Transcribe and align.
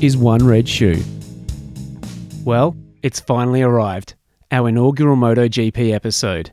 Is 0.00 0.16
One 0.16 0.46
Red 0.46 0.68
Shoe. 0.68 1.02
Well, 2.44 2.76
it's 3.02 3.18
finally 3.18 3.62
arrived, 3.62 4.14
our 4.52 4.68
inaugural 4.68 5.16
MotoGP 5.16 5.92
episode. 5.92 6.52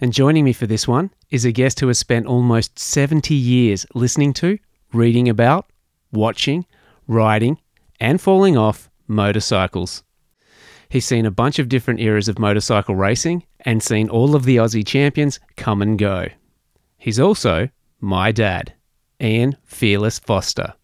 And 0.00 0.12
joining 0.12 0.44
me 0.44 0.52
for 0.52 0.66
this 0.66 0.88
one 0.88 1.12
is 1.30 1.44
a 1.44 1.52
guest 1.52 1.78
who 1.78 1.86
has 1.86 2.00
spent 2.00 2.26
almost 2.26 2.80
70 2.80 3.36
years 3.36 3.86
listening 3.94 4.32
to, 4.34 4.58
reading 4.92 5.28
about, 5.28 5.70
watching, 6.10 6.66
riding, 7.06 7.56
and 8.00 8.20
falling 8.20 8.56
off 8.56 8.90
motorcycles. 9.06 10.02
He's 10.88 11.06
seen 11.06 11.24
a 11.24 11.30
bunch 11.30 11.60
of 11.60 11.68
different 11.68 12.00
eras 12.00 12.28
of 12.28 12.40
motorcycle 12.40 12.96
racing 12.96 13.44
and 13.60 13.80
seen 13.80 14.08
all 14.08 14.34
of 14.34 14.42
the 14.42 14.56
Aussie 14.56 14.84
champions 14.84 15.38
come 15.56 15.82
and 15.82 15.96
go. 15.96 16.26
He's 16.98 17.20
also 17.20 17.68
my 18.00 18.32
dad, 18.32 18.74
Ian 19.20 19.56
Fearless 19.62 20.18
Foster. 20.18 20.74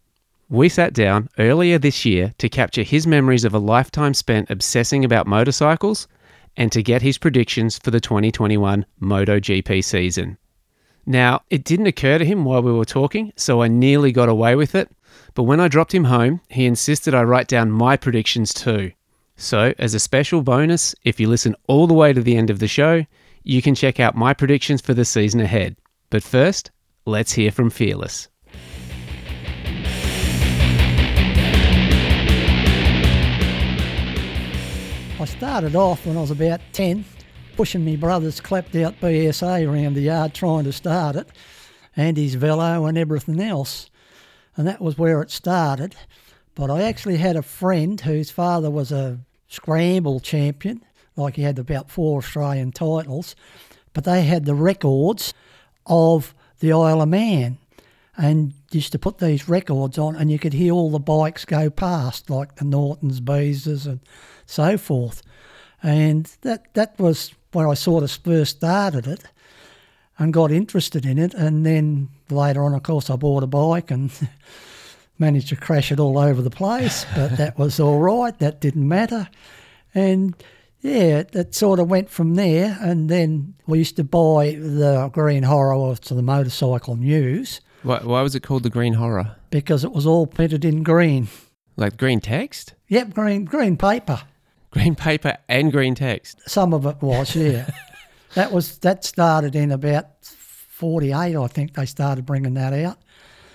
We 0.51 0.70
sat 0.70 0.95
down 0.95 1.29
earlier 1.38 1.79
this 1.79 2.07
year 2.07 2.33
to 2.38 2.48
capture 2.48 2.83
his 2.83 3.07
memories 3.07 3.45
of 3.45 3.52
a 3.52 3.59
lifetime 3.59 4.15
spent 4.15 4.48
obsessing 4.48 5.05
about 5.05 5.27
motorcycles 5.27 6.09
and 6.57 6.73
to 6.73 6.83
get 6.83 7.02
his 7.02 7.19
predictions 7.19 7.79
for 7.79 7.91
the 7.91 8.01
2021 8.01 8.87
MotoGP 9.02 9.84
season. 9.84 10.38
Now, 11.05 11.43
it 11.51 11.65
didn't 11.65 11.87
occur 11.87 12.16
to 12.16 12.24
him 12.24 12.47
while 12.47 12.62
we 12.62 12.73
were 12.73 12.87
talking, 12.87 13.30
so 13.37 13.61
I 13.61 13.69
nearly 13.69 14.11
got 14.11 14.30
away 14.30 14.54
with 14.54 14.74
it, 14.74 14.91
but 15.35 15.43
when 15.43 15.60
I 15.60 15.69
dropped 15.69 15.95
him 15.95 16.04
home, 16.04 16.41
he 16.49 16.65
insisted 16.65 17.15
I 17.15 17.24
write 17.24 17.49
down 17.49 17.71
my 17.71 17.99
predictions 17.99 18.54
too. 18.54 18.93
So, 19.37 19.74
as 19.79 19.93
a 19.93 20.01
special 20.01 20.43
bonus, 20.43 20.95
if 21.04 21.21
you 21.21 21.29
listen 21.29 21.57
all 21.66 21.87
the 21.87 21.95
way 21.95 22.15
to 22.15 22.23
the 22.23 22.37
end 22.38 22.49
of 22.49 22.59
the 22.59 22.69
show, 22.69 23.04
you 23.45 23.60
can 23.60 23.74
check 23.74 24.01
out 24.01 24.16
my 24.16 24.32
predictions 24.32 24.80
for 24.80 24.95
the 24.95 25.04
season 25.04 25.41
ahead. 25.41 25.76
But 26.09 26.23
first, 26.23 26.71
let's 27.04 27.32
hear 27.32 27.52
from 27.52 27.69
Fearless. 27.69 28.29
I 35.21 35.24
started 35.24 35.74
off 35.74 36.07
when 36.07 36.16
I 36.16 36.21
was 36.21 36.30
about 36.30 36.61
10, 36.73 37.05
pushing 37.57 37.85
my 37.85 37.97
brother's 37.97 38.41
clapped 38.41 38.77
out 38.77 39.01
BSA 39.01 39.69
around 39.69 39.95
the 39.95 40.02
yard 40.02 40.33
trying 40.33 40.63
to 40.63 40.73
start 40.73 41.16
it, 41.16 41.27
and 41.97 42.16
his 42.16 42.37
velo 42.37 42.87
and 42.87 42.97
everything 42.97 43.41
else. 43.41 43.91
And 44.55 44.65
that 44.69 44.80
was 44.80 44.97
where 44.97 45.21
it 45.21 45.33
started. 45.33 45.97
But 46.55 46.71
I 46.71 46.83
actually 46.83 47.16
had 47.16 47.35
a 47.35 47.43
friend 47.43 48.01
whose 48.01 48.30
father 48.30 48.71
was 48.71 48.93
a 48.93 49.19
scramble 49.49 50.21
champion, 50.21 50.85
like 51.16 51.35
he 51.35 51.43
had 51.43 51.59
about 51.59 51.91
four 51.91 52.19
Australian 52.19 52.71
titles, 52.71 53.35
but 53.95 54.05
they 54.05 54.23
had 54.23 54.45
the 54.45 54.55
records 54.55 55.35
of 55.85 56.32
the 56.60 56.73
Isle 56.73 57.03
of 57.03 57.09
Man 57.09 57.59
and 58.16 58.53
used 58.71 58.93
to 58.93 58.99
put 58.99 59.19
these 59.19 59.49
records 59.49 59.99
on 59.99 60.16
and 60.16 60.30
you 60.30 60.38
could 60.38 60.52
hear 60.52 60.73
all 60.73 60.91
the 60.91 60.99
bikes 60.99 61.45
go 61.45 61.71
past, 61.71 62.29
like 62.29 62.57
the 62.57 62.65
Nortons, 62.65 63.21
Beezers 63.21 63.87
and 63.87 64.00
so 64.47 64.77
forth. 64.77 65.22
And 65.83 66.27
that, 66.43 66.72
that 66.75 66.99
was 66.99 67.34
where 67.53 67.69
I 67.69 67.75
sort 67.75 68.05
of 68.05 68.10
first 68.10 68.56
started 68.56 69.06
it 69.06 69.25
and 70.19 70.33
got 70.33 70.50
interested 70.50 71.06
in 71.06 71.19
it. 71.19 71.34
And 71.34 71.65
then 71.65 72.09
later 72.31 72.62
on, 72.65 72.75
of 72.75 72.83
course, 72.83 73.09
I 73.09 73.16
bought 73.16 73.43
a 73.43 73.47
bike 73.47 73.91
and 73.91 74.10
managed 75.19 75.49
to 75.49 75.56
crash 75.56 75.91
it 75.93 76.00
all 76.00 76.19
over 76.19 76.43
the 76.43 76.50
place, 76.50 77.06
but 77.15 77.37
that 77.37 77.59
was 77.59 77.81
all 77.81 78.00
right. 78.00 78.37
That 78.38 78.60
didn't 78.60 78.87
matter. 78.87 79.28
And 79.94 80.34
yeah, 80.81 81.25
it 81.32 81.54
sort 81.54 81.81
of 81.81 81.88
went 81.88 82.10
from 82.10 82.34
there. 82.34 82.76
And 82.81 83.09
then 83.09 83.54
we 83.66 83.78
used 83.78 83.97
to 83.97 84.04
buy 84.04 84.53
the 84.53 85.09
Green 85.12 85.44
Horror 85.44 85.97
to 85.97 86.15
the 86.15 86.22
Motorcycle 86.22 86.97
News 86.97 87.60
Why, 87.83 88.00
why 88.03 88.22
was 88.22 88.34
it 88.34 88.41
called 88.43 88.62
the 88.65 88.71
Green 88.71 88.94
Horror? 88.94 89.37
because 89.50 89.83
it 89.83 89.93
was 89.93 90.05
all 90.05 90.27
printed 90.27 90.62
in 90.65 90.83
green. 90.83 91.27
Like 91.77 91.97
green 91.97 92.21
text? 92.21 92.75
Yep, 92.89 93.15
green 93.15 93.44
green 93.47 93.77
paper. 93.78 94.21
Green 94.71 94.94
paper 94.94 95.39
and 95.49 95.72
green 95.72 95.94
text. 95.94 96.41
Some 96.47 96.75
of 96.75 96.84
it 96.84 97.00
was, 97.00 97.34
yeah. 97.34 97.71
that 98.34 98.53
was 98.53 98.77
that 98.81 99.05
started 99.05 99.55
in 99.56 99.71
about 99.71 100.06
forty 100.22 101.12
eight, 101.12 101.34
I 101.37 101.47
think. 101.47 101.75
They 101.75 101.87
started 101.87 102.27
bringing 102.27 102.55
that 102.55 102.72
out, 102.75 102.99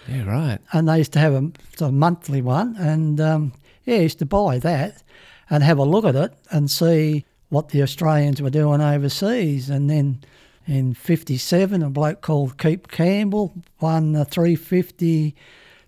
Yeah, 0.07 0.23
right. 0.23 0.59
and 0.71 0.87
they 0.89 0.97
used 0.97 1.13
to 1.13 1.19
have 1.19 1.33
a, 1.33 1.51
a 1.81 1.91
monthly 1.91 2.41
one, 2.41 2.75
and 2.77 3.21
um, 3.21 3.53
yeah, 3.85 3.97
used 3.97 4.19
to 4.19 4.25
buy 4.25 4.57
that 4.59 5.03
and 5.49 5.63
have 5.63 5.77
a 5.77 5.83
look 5.83 6.05
at 6.05 6.15
it 6.15 6.33
and 6.49 6.71
see 6.71 7.25
what 7.49 7.69
the 7.69 7.83
Australians 7.83 8.41
were 8.41 8.49
doing 8.49 8.81
overseas, 8.81 9.69
and 9.69 9.89
then. 9.89 10.23
In 10.65 10.93
'57, 10.93 11.83
a 11.83 11.89
bloke 11.89 12.21
called 12.21 12.57
Keith 12.57 12.87
Campbell 12.87 13.53
won 13.81 14.13
the 14.13 14.23
350 14.25 15.35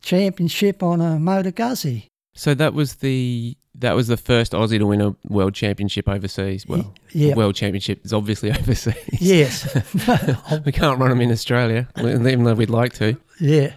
championship 0.01 0.83
on 0.83 1.01
a 1.01 1.17
Moto 1.17 1.51
Guzzi. 1.51 2.07
So 2.33 2.53
that 2.55 2.73
was 2.73 2.95
the 2.95 3.57
that 3.77 3.93
was 3.95 4.07
the 4.07 4.17
first 4.17 4.51
Aussie 4.53 4.77
to 4.79 4.85
win 4.85 5.01
a 5.01 5.15
world 5.27 5.53
championship 5.53 6.07
overseas. 6.07 6.65
Well, 6.67 6.93
yeah. 7.11 7.35
world 7.35 7.55
championship 7.55 8.05
is 8.05 8.13
obviously 8.13 8.51
overseas. 8.59 8.95
Yes, 9.21 9.73
we 10.65 10.71
can't 10.71 10.99
run 10.99 11.09
them 11.09 11.21
in 11.21 11.31
Australia, 11.31 11.87
even 11.97 12.43
though 12.43 12.53
we'd 12.53 12.69
like 12.69 12.93
to. 12.93 13.17
yeah, 13.39 13.73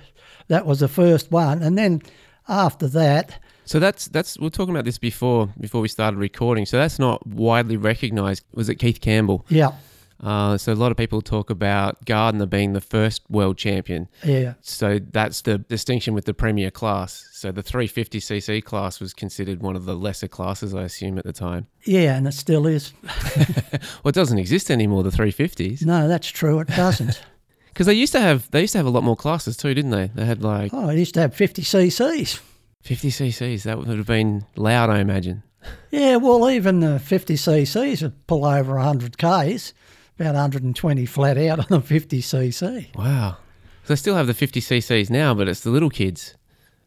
that 0.48 0.66
was 0.66 0.80
the 0.80 0.88
first 0.88 1.30
one, 1.30 1.62
and 1.62 1.76
then 1.78 2.02
after 2.48 2.88
that, 2.88 3.40
So 3.64 3.78
that's 3.78 4.08
that's 4.08 4.38
we 4.38 4.46
are 4.46 4.50
talking 4.50 4.74
about 4.74 4.84
this 4.84 4.98
before 4.98 5.48
before 5.60 5.80
we 5.80 5.88
started 5.88 6.18
recording. 6.18 6.66
So 6.66 6.76
that's 6.78 6.98
not 6.98 7.24
widely 7.26 7.76
recognised. 7.76 8.44
Was 8.54 8.68
it 8.68 8.76
Keith 8.76 9.00
Campbell? 9.00 9.44
yeah, 9.48 9.72
Uh, 10.20 10.58
so 10.58 10.72
a 10.72 10.74
lot 10.74 10.90
of 10.90 10.96
people 10.96 11.20
talk 11.22 11.48
about 11.48 12.04
Gardner 12.04 12.46
being 12.46 12.72
the 12.72 12.80
first 12.80 13.22
world 13.30 13.56
champion. 13.56 14.08
yeah, 14.24 14.54
So 14.62 14.98
that's 14.98 15.42
the 15.42 15.58
distinction 15.58 16.12
with 16.12 16.24
the 16.24 16.34
premier 16.34 16.70
class. 16.72 17.28
So 17.32 17.52
the 17.52 17.62
350cc 17.62 18.64
class 18.64 18.98
was 18.98 19.14
considered 19.14 19.60
one 19.62 19.76
of 19.76 19.84
the 19.84 19.94
lesser 19.94 20.26
classes, 20.26 20.74
I 20.74 20.82
assume, 20.82 21.18
at 21.18 21.24
the 21.24 21.32
time. 21.32 21.68
yeah, 21.84 22.16
and 22.16 22.26
it 22.26 22.32
still 22.34 22.66
is. 22.66 22.92
Well, 24.02 24.10
it 24.10 24.14
doesn't 24.14 24.38
exist 24.38 24.70
anymore, 24.70 25.02
the 25.04 25.10
350s, 25.10 25.84
No, 25.84 26.08
that's 26.08 26.28
true. 26.28 26.58
It 26.60 26.68
doesn't. 26.68 27.22
because 27.68 27.86
they 27.86 27.94
used 27.94 28.12
to 28.12 28.20
have 28.20 28.50
they 28.50 28.62
used 28.62 28.72
to 28.72 28.78
have 28.78 28.86
a 28.86 28.90
lot 28.90 29.04
more 29.04 29.16
classes 29.16 29.56
too, 29.56 29.72
didn't 29.74 29.92
they? 29.92 30.10
They 30.14 30.24
had 30.24 30.42
like 30.42 30.72
oh, 30.74 30.88
it 30.88 30.98
used 30.98 31.14
to 31.14 31.20
have 31.20 31.34
50 31.34 31.62
cc's. 31.62 32.40
50cc's. 32.84 33.62
That 33.64 33.78
would 33.78 33.86
have 33.88 34.06
been 34.06 34.46
loud, 34.56 34.90
I 34.90 34.98
imagine. 35.00 35.42
Yeah, 35.90 36.16
well, 36.16 36.48
even 36.50 36.80
the 36.80 36.98
50 36.98 37.34
cc's 37.34 38.02
would 38.02 38.26
pull 38.26 38.44
over 38.44 38.74
100 38.76 39.18
k's, 39.18 39.74
about 40.18 40.34
120 40.34 41.06
flat 41.06 41.38
out 41.38 41.70
on 41.70 41.78
a 41.78 41.80
50 41.80 42.20
cc. 42.20 42.96
Wow. 42.96 43.36
So 43.84 43.94
they 43.94 43.96
still 43.96 44.16
have 44.16 44.26
the 44.26 44.34
50cc's 44.34 45.10
now, 45.10 45.34
but 45.34 45.48
it's 45.48 45.60
the 45.60 45.70
little 45.70 45.90
kids 45.90 46.34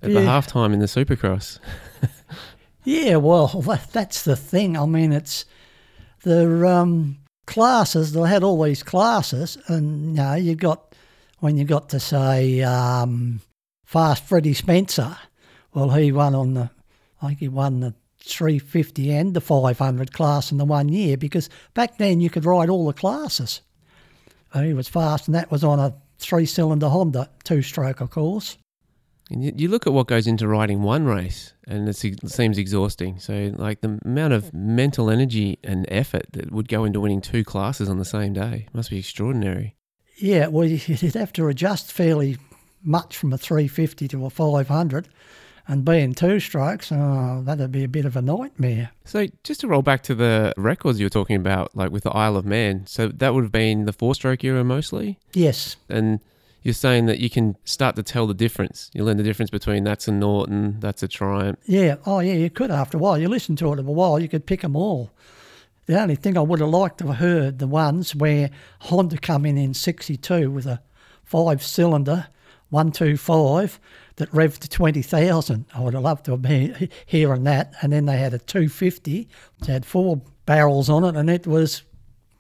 at 0.01 0.11
the 0.13 0.21
Yeah. 0.21 0.27
halftime 0.27 0.73
in 0.73 0.79
the 0.79 0.85
Supercross. 0.85 1.59
Yeah, 2.83 3.17
well, 3.17 3.47
that, 3.67 3.91
that's 3.91 4.23
the 4.23 4.35
thing. 4.35 4.77
I 4.77 4.85
mean, 4.85 5.11
it's 5.11 5.45
the 6.23 6.67
um, 6.67 7.17
classes. 7.45 8.11
They 8.13 8.27
had 8.27 8.43
all 8.43 8.61
these 8.63 8.83
classes, 8.83 9.57
and 9.67 10.09
you 10.17 10.23
know, 10.23 10.33
you 10.35 10.55
got 10.55 10.95
when 11.39 11.57
you 11.57 11.63
got 11.63 11.89
to 11.89 11.99
say 11.99 12.61
um, 12.61 13.41
Fast 13.85 14.23
Freddie 14.25 14.53
Spencer. 14.53 15.17
Well, 15.73 15.89
he 15.91 16.11
won 16.11 16.35
on 16.35 16.53
the, 16.55 16.69
I 17.21 17.27
think 17.27 17.39
he 17.39 17.47
won 17.47 17.79
the 17.79 17.93
350 18.23 19.11
and 19.11 19.33
the 19.33 19.41
500 19.41 20.13
class 20.13 20.51
in 20.51 20.57
the 20.57 20.65
one 20.65 20.89
year 20.89 21.17
because 21.17 21.49
back 21.73 21.97
then 21.97 22.21
you 22.21 22.29
could 22.29 22.45
ride 22.45 22.69
all 22.69 22.85
the 22.85 22.93
classes. 22.93 23.61
And 24.53 24.65
he 24.65 24.73
was 24.73 24.89
fast, 24.89 25.27
and 25.27 25.35
that 25.35 25.49
was 25.49 25.63
on 25.63 25.79
a 25.79 25.95
three-cylinder 26.19 26.89
Honda, 26.89 27.29
two-stroke, 27.43 28.01
of 28.01 28.09
course. 28.09 28.57
And 29.29 29.59
you 29.59 29.69
look 29.69 29.87
at 29.87 29.93
what 29.93 30.07
goes 30.07 30.27
into 30.27 30.45
riding 30.45 30.81
one 30.81 31.05
race, 31.05 31.53
and 31.65 31.87
it 31.87 31.95
seems 31.95 32.57
exhausting. 32.57 33.17
So, 33.17 33.53
like 33.55 33.79
the 33.79 33.97
amount 34.03 34.33
of 34.33 34.53
mental 34.53 35.09
energy 35.09 35.57
and 35.63 35.85
effort 35.89 36.25
that 36.33 36.51
would 36.51 36.67
go 36.67 36.83
into 36.83 36.99
winning 36.99 37.21
two 37.21 37.45
classes 37.45 37.87
on 37.87 37.97
the 37.97 38.03
same 38.03 38.33
day 38.33 38.67
must 38.73 38.89
be 38.89 38.99
extraordinary. 38.99 39.77
Yeah, 40.17 40.47
well, 40.47 40.65
you'd 40.67 41.13
have 41.13 41.31
to 41.33 41.47
adjust 41.47 41.93
fairly 41.93 42.37
much 42.83 43.15
from 43.15 43.31
a 43.31 43.37
350 43.37 44.09
to 44.09 44.25
a 44.25 44.29
500, 44.29 45.07
and 45.71 45.85
being 45.85 46.13
two 46.13 46.41
strokes, 46.41 46.91
oh, 46.91 46.95
uh, 46.97 47.41
that'd 47.41 47.71
be 47.71 47.85
a 47.85 47.87
bit 47.87 48.03
of 48.03 48.17
a 48.17 48.21
nightmare. 48.21 48.91
So, 49.05 49.27
just 49.43 49.61
to 49.61 49.69
roll 49.69 49.81
back 49.81 50.03
to 50.03 50.13
the 50.13 50.53
records 50.57 50.99
you 50.99 51.05
were 51.05 51.09
talking 51.09 51.37
about, 51.37 51.73
like 51.73 51.91
with 51.91 52.03
the 52.03 52.11
Isle 52.11 52.35
of 52.35 52.45
Man, 52.45 52.85
so 52.87 53.07
that 53.07 53.33
would 53.33 53.45
have 53.45 53.53
been 53.53 53.85
the 53.85 53.93
four 53.93 54.13
stroke 54.13 54.43
era 54.43 54.65
mostly. 54.65 55.17
Yes, 55.31 55.77
And 55.87 56.19
you're 56.61 56.73
saying 56.73 57.05
that 57.05 57.19
you 57.19 57.29
can 57.29 57.55
start 57.63 57.95
to 57.95 58.03
tell 58.03 58.27
the 58.27 58.33
difference. 58.33 58.91
You 58.93 59.05
learn 59.05 59.15
the 59.15 59.23
difference 59.23 59.49
between 59.49 59.85
that's 59.85 60.09
a 60.09 60.11
Norton, 60.11 60.77
that's 60.81 61.03
a 61.03 61.07
Triumph. 61.07 61.57
yeah, 61.65 61.95
oh 62.05 62.19
yeah, 62.19 62.33
you 62.33 62.49
could 62.49 62.69
after 62.69 62.97
a 62.97 62.99
while. 62.99 63.17
You 63.17 63.29
listen 63.29 63.55
to 63.55 63.71
it 63.71 63.77
for 63.77 63.81
a 63.81 63.83
while, 63.83 64.19
you 64.19 64.27
could 64.27 64.45
pick 64.45 64.61
them 64.61 64.75
all. 64.75 65.11
The 65.85 65.99
only 65.99 66.15
thing 66.15 66.37
I 66.37 66.41
would 66.41 66.59
have 66.59 66.69
liked 66.69 66.97
to 66.97 67.07
have 67.07 67.15
heard 67.17 67.59
the 67.59 67.67
ones 67.67 68.13
where 68.13 68.49
Honda 68.79 69.17
come 69.17 69.45
in 69.45 69.57
in 69.57 69.73
62 69.73 70.51
with 70.51 70.65
a 70.65 70.81
five 71.23 71.63
cylinder 71.63 72.27
125 72.71 73.79
that 74.17 74.31
revved 74.31 74.59
to 74.59 74.69
20,000. 74.69 75.65
I 75.73 75.81
would 75.81 75.93
have 75.93 76.03
loved 76.03 76.25
to 76.25 76.31
have 76.31 76.41
been 76.41 76.89
hearing 77.05 77.43
that. 77.45 77.73
And 77.81 77.93
then 77.93 78.05
they 78.05 78.17
had 78.17 78.33
a 78.33 78.39
250 78.39 79.27
which 79.59 79.67
had 79.67 79.85
four 79.85 80.21
barrels 80.45 80.89
on 80.89 81.03
it 81.03 81.15
and 81.15 81.29
it 81.29 81.47
was 81.47 81.83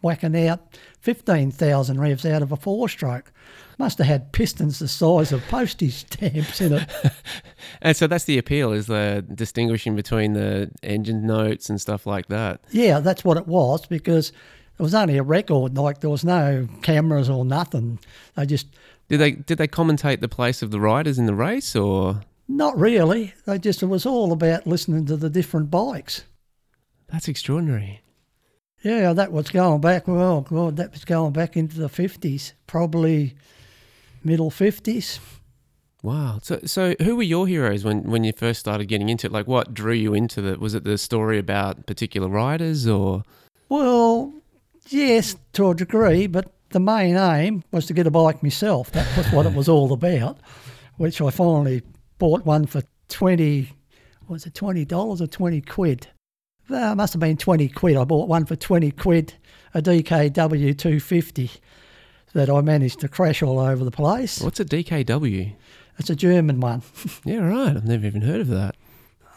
whacking 0.01 0.47
out 0.47 0.79
15,000 1.01 1.99
revs 1.99 2.25
out 2.25 2.41
of 2.41 2.51
a 2.51 2.57
four 2.57 2.89
stroke. 2.89 3.31
Must 3.77 3.97
have 3.97 4.07
had 4.07 4.31
pistons 4.31 4.79
the 4.79 4.87
size 4.87 5.31
of 5.31 5.41
postage 5.47 5.93
stamps 5.93 6.61
in 6.61 6.73
it. 6.73 6.89
and 7.81 7.95
so 7.95 8.05
that's 8.05 8.25
the 8.25 8.37
appeal, 8.37 8.73
is 8.73 8.87
the 8.87 9.25
distinguishing 9.33 9.95
between 9.95 10.33
the 10.33 10.69
engine 10.83 11.25
notes 11.25 11.69
and 11.69 11.81
stuff 11.81 12.05
like 12.05 12.27
that. 12.27 12.61
Yeah, 12.71 12.99
that's 12.99 13.23
what 13.23 13.37
it 13.37 13.47
was 13.47 13.85
because 13.87 14.31
it 14.77 14.83
was 14.83 14.93
only 14.93 15.17
a 15.17 15.23
record. 15.23 15.77
Like 15.77 16.01
there 16.01 16.09
was 16.09 16.23
no 16.23 16.67
cameras 16.83 17.29
or 17.29 17.45
nothing. 17.45 17.99
They 18.35 18.45
just 18.45 18.67
did 19.11 19.19
they 19.19 19.31
did 19.31 19.57
they 19.57 19.67
commentate 19.67 20.21
the 20.21 20.29
place 20.29 20.61
of 20.61 20.71
the 20.71 20.79
riders 20.79 21.19
in 21.19 21.25
the 21.25 21.35
race 21.35 21.75
or 21.75 22.21
not 22.47 22.77
really. 22.77 23.33
They 23.45 23.59
just 23.59 23.83
it 23.83 23.87
was 23.87 24.05
all 24.05 24.31
about 24.31 24.65
listening 24.65 25.05
to 25.07 25.17
the 25.17 25.29
different 25.29 25.69
bikes. 25.69 26.23
That's 27.11 27.27
extraordinary. 27.27 28.01
Yeah, 28.83 29.11
that 29.11 29.33
was 29.33 29.49
going 29.49 29.81
back. 29.81 30.07
Well, 30.07 30.41
God, 30.41 30.77
that 30.77 30.91
was 30.91 31.03
going 31.03 31.33
back 31.33 31.57
into 31.57 31.77
the 31.77 31.89
fifties, 31.89 32.53
probably 32.67 33.35
middle 34.23 34.49
fifties. 34.49 35.19
Wow. 36.01 36.39
So, 36.41 36.61
so 36.63 36.95
who 37.01 37.17
were 37.17 37.21
your 37.21 37.47
heroes 37.47 37.83
when, 37.83 38.03
when 38.03 38.23
you 38.23 38.31
first 38.31 38.61
started 38.61 38.85
getting 38.85 39.09
into 39.09 39.27
it? 39.27 39.33
Like, 39.33 39.45
what 39.45 39.73
drew 39.73 39.93
you 39.93 40.13
into 40.13 40.47
it? 40.47 40.59
Was 40.59 40.73
it 40.73 40.83
the 40.85 40.97
story 40.97 41.37
about 41.37 41.85
particular 41.85 42.29
riders, 42.29 42.87
or? 42.87 43.23
Well, 43.69 44.33
yes, 44.89 45.35
to 45.53 45.69
a 45.69 45.75
degree, 45.75 46.27
but 46.27 46.51
the 46.71 46.79
main 46.79 47.15
aim 47.15 47.63
was 47.71 47.85
to 47.87 47.93
get 47.93 48.07
a 48.07 48.11
bike 48.11 48.41
myself. 48.41 48.91
That 48.91 49.17
was 49.17 49.27
what 49.31 49.45
it 49.45 49.53
was 49.53 49.69
all 49.69 49.91
about. 49.93 50.39
Which 50.97 51.21
I 51.21 51.29
finally 51.29 51.81
bought 52.17 52.45
one 52.45 52.65
for 52.65 52.83
twenty. 53.09 53.69
Was 54.27 54.45
it 54.45 54.53
twenty 54.55 54.85
dollars 54.85 55.21
or 55.21 55.27
twenty 55.27 55.61
quid? 55.61 56.07
Well, 56.69 56.93
it 56.93 56.95
must 56.95 57.13
have 57.13 57.19
been 57.19 57.37
twenty 57.37 57.67
quid. 57.67 57.97
I 57.97 58.03
bought 58.03 58.27
one 58.27 58.45
for 58.45 58.55
twenty 58.55 58.91
quid, 58.91 59.33
a 59.73 59.81
DKW 59.81 60.77
two 60.77 60.99
fifty 60.99 61.51
that 62.33 62.49
I 62.49 62.61
managed 62.61 62.99
to 63.01 63.09
crash 63.09 63.43
all 63.43 63.59
over 63.59 63.83
the 63.83 63.91
place. 63.91 64.41
What's 64.41 64.59
a 64.59 64.65
DKW? 64.65 65.53
It's 65.97 66.09
a 66.09 66.15
German 66.15 66.59
one. 66.61 66.81
yeah, 67.25 67.39
right. 67.39 67.75
I've 67.75 67.85
never 67.85 68.05
even 68.05 68.21
heard 68.21 68.41
of 68.41 68.47
that. 68.49 68.75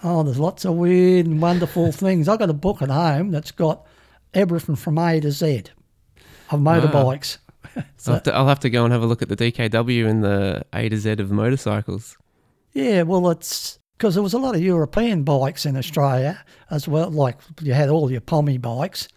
Oh, 0.02 0.22
there's 0.22 0.38
lots 0.38 0.64
of 0.64 0.74
weird 0.74 1.26
and 1.26 1.40
wonderful 1.40 1.90
things. 1.92 2.28
I've 2.28 2.38
got 2.38 2.50
a 2.50 2.54
book 2.54 2.82
at 2.82 2.90
home 2.90 3.30
that's 3.30 3.50
got 3.50 3.86
everything 4.32 4.76
from 4.76 4.98
A 4.98 5.20
to 5.20 5.30
Z 5.32 5.64
of 6.50 6.60
motorbikes. 6.60 7.38
so, 7.96 8.12
I'll, 8.12 8.14
have 8.14 8.22
to, 8.24 8.34
I'll 8.34 8.48
have 8.48 8.60
to 8.60 8.70
go 8.70 8.84
and 8.84 8.92
have 8.92 9.02
a 9.02 9.06
look 9.06 9.22
at 9.22 9.28
the 9.28 9.36
DKW 9.36 10.08
and 10.08 10.22
the 10.22 10.64
A 10.72 10.88
to 10.88 10.96
Z 10.96 11.12
of 11.12 11.30
motorcycles. 11.30 12.16
Yeah, 12.72 13.02
well, 13.02 13.30
it's 13.30 13.78
because 13.96 14.14
there 14.14 14.22
was 14.22 14.34
a 14.34 14.38
lot 14.38 14.54
of 14.54 14.62
European 14.62 15.22
bikes 15.22 15.64
in 15.64 15.76
Australia 15.76 16.44
as 16.70 16.88
well. 16.88 17.10
Like 17.10 17.38
you 17.60 17.72
had 17.72 17.88
all 17.88 18.10
your 18.10 18.20
Pommy 18.20 18.58
bikes, 18.58 19.08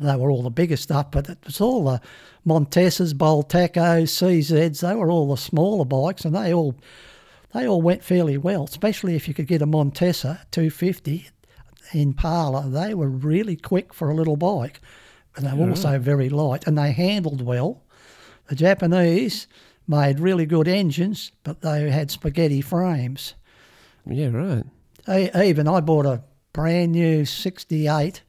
they 0.00 0.16
were 0.16 0.30
all 0.30 0.42
the 0.42 0.50
bigger 0.50 0.76
stuff, 0.76 1.10
but 1.10 1.28
it 1.28 1.38
was 1.44 1.60
all 1.60 1.84
the 1.84 2.00
Montesas, 2.46 3.12
Bultacos, 3.12 4.08
CZs. 4.08 4.80
They 4.80 4.94
were 4.94 5.10
all 5.10 5.28
the 5.28 5.36
smaller 5.36 5.84
bikes, 5.84 6.24
and 6.24 6.34
they 6.34 6.54
all 6.54 6.74
they 7.52 7.66
all 7.68 7.82
went 7.82 8.02
fairly 8.02 8.38
well. 8.38 8.64
Especially 8.64 9.14
if 9.14 9.28
you 9.28 9.34
could 9.34 9.46
get 9.46 9.60
a 9.60 9.66
Montesa 9.66 10.46
250 10.52 11.28
Impala. 11.92 12.68
They 12.68 12.94
were 12.94 13.08
really 13.08 13.56
quick 13.56 13.92
for 13.92 14.10
a 14.10 14.14
little 14.14 14.36
bike, 14.36 14.80
but 15.40 15.50
they 15.50 15.56
were 15.56 15.64
yeah. 15.64 15.70
also 15.70 15.98
mm. 15.98 16.00
very 16.00 16.28
light, 16.28 16.66
and 16.66 16.76
they 16.76 16.92
handled 16.92 17.42
well. 17.42 17.82
The 18.48 18.56
Japanese 18.56 19.46
made 19.86 20.20
really 20.20 20.46
good 20.46 20.68
engines, 20.68 21.32
but 21.42 21.62
they 21.62 21.90
had 21.90 22.10
spaghetti 22.10 22.60
frames. 22.60 23.34
Yeah, 24.06 24.28
right. 24.28 24.64
Even 25.36 25.66
I 25.66 25.80
bought 25.80 26.06
a 26.06 26.22
brand 26.52 26.92
new 26.92 27.24
68 27.24 28.22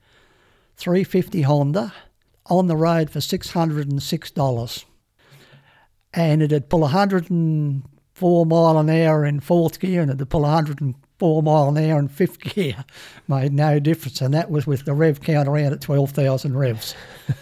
350 0.76 1.42
Honda 1.44 1.94
on 2.48 2.68
the 2.68 2.76
road 2.76 3.10
for 3.10 3.20
$606. 3.20 4.86
And 6.14 6.42
it'd 6.42 6.70
pull 6.70 6.82
104 6.82 8.46
mile 8.46 8.78
an 8.78 8.90
hour 8.90 9.26
in 9.26 9.40
fourth 9.40 9.80
gear 9.80 10.02
and 10.02 10.12
it'd 10.12 10.30
pull 10.30 10.42
104 11.22 11.44
mile 11.44 11.70
an 11.70 11.92
hour 11.92 12.00
in 12.00 12.08
fifth 12.08 12.40
gear. 12.40 12.84
Made 13.28 13.54
no 13.54 13.80
difference. 13.80 14.22
And 14.22 14.34
that 14.34 14.50
was 14.50 14.68
with 14.68 14.86
the 14.86 14.94
rev 14.94 15.22
count 15.22 15.48
around 15.48 15.74
at 15.74 15.82
12,000 15.82 16.58
revs. 16.58 16.96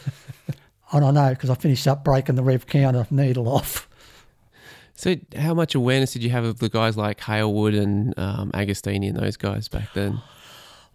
And 0.91 1.05
I 1.05 1.11
know 1.11 1.29
because 1.29 1.49
I 1.49 1.55
finished 1.55 1.87
up 1.87 2.03
breaking 2.03 2.35
the 2.35 2.43
rev 2.43 2.65
counter 2.65 3.05
needle 3.11 3.47
off. 3.47 3.87
So, 4.95 5.15
how 5.37 5.53
much 5.53 5.75
awareness 5.75 6.13
did 6.13 6.23
you 6.23 6.29
have 6.31 6.43
of 6.43 6.59
the 6.59 6.69
guys 6.69 6.97
like 6.97 7.19
Hailwood 7.19 7.79
and 7.79 8.17
um, 8.17 8.51
Agostini 8.53 9.07
and 9.09 9.17
those 9.17 9.37
guys 9.37 9.67
back 9.69 9.93
then? 9.93 10.21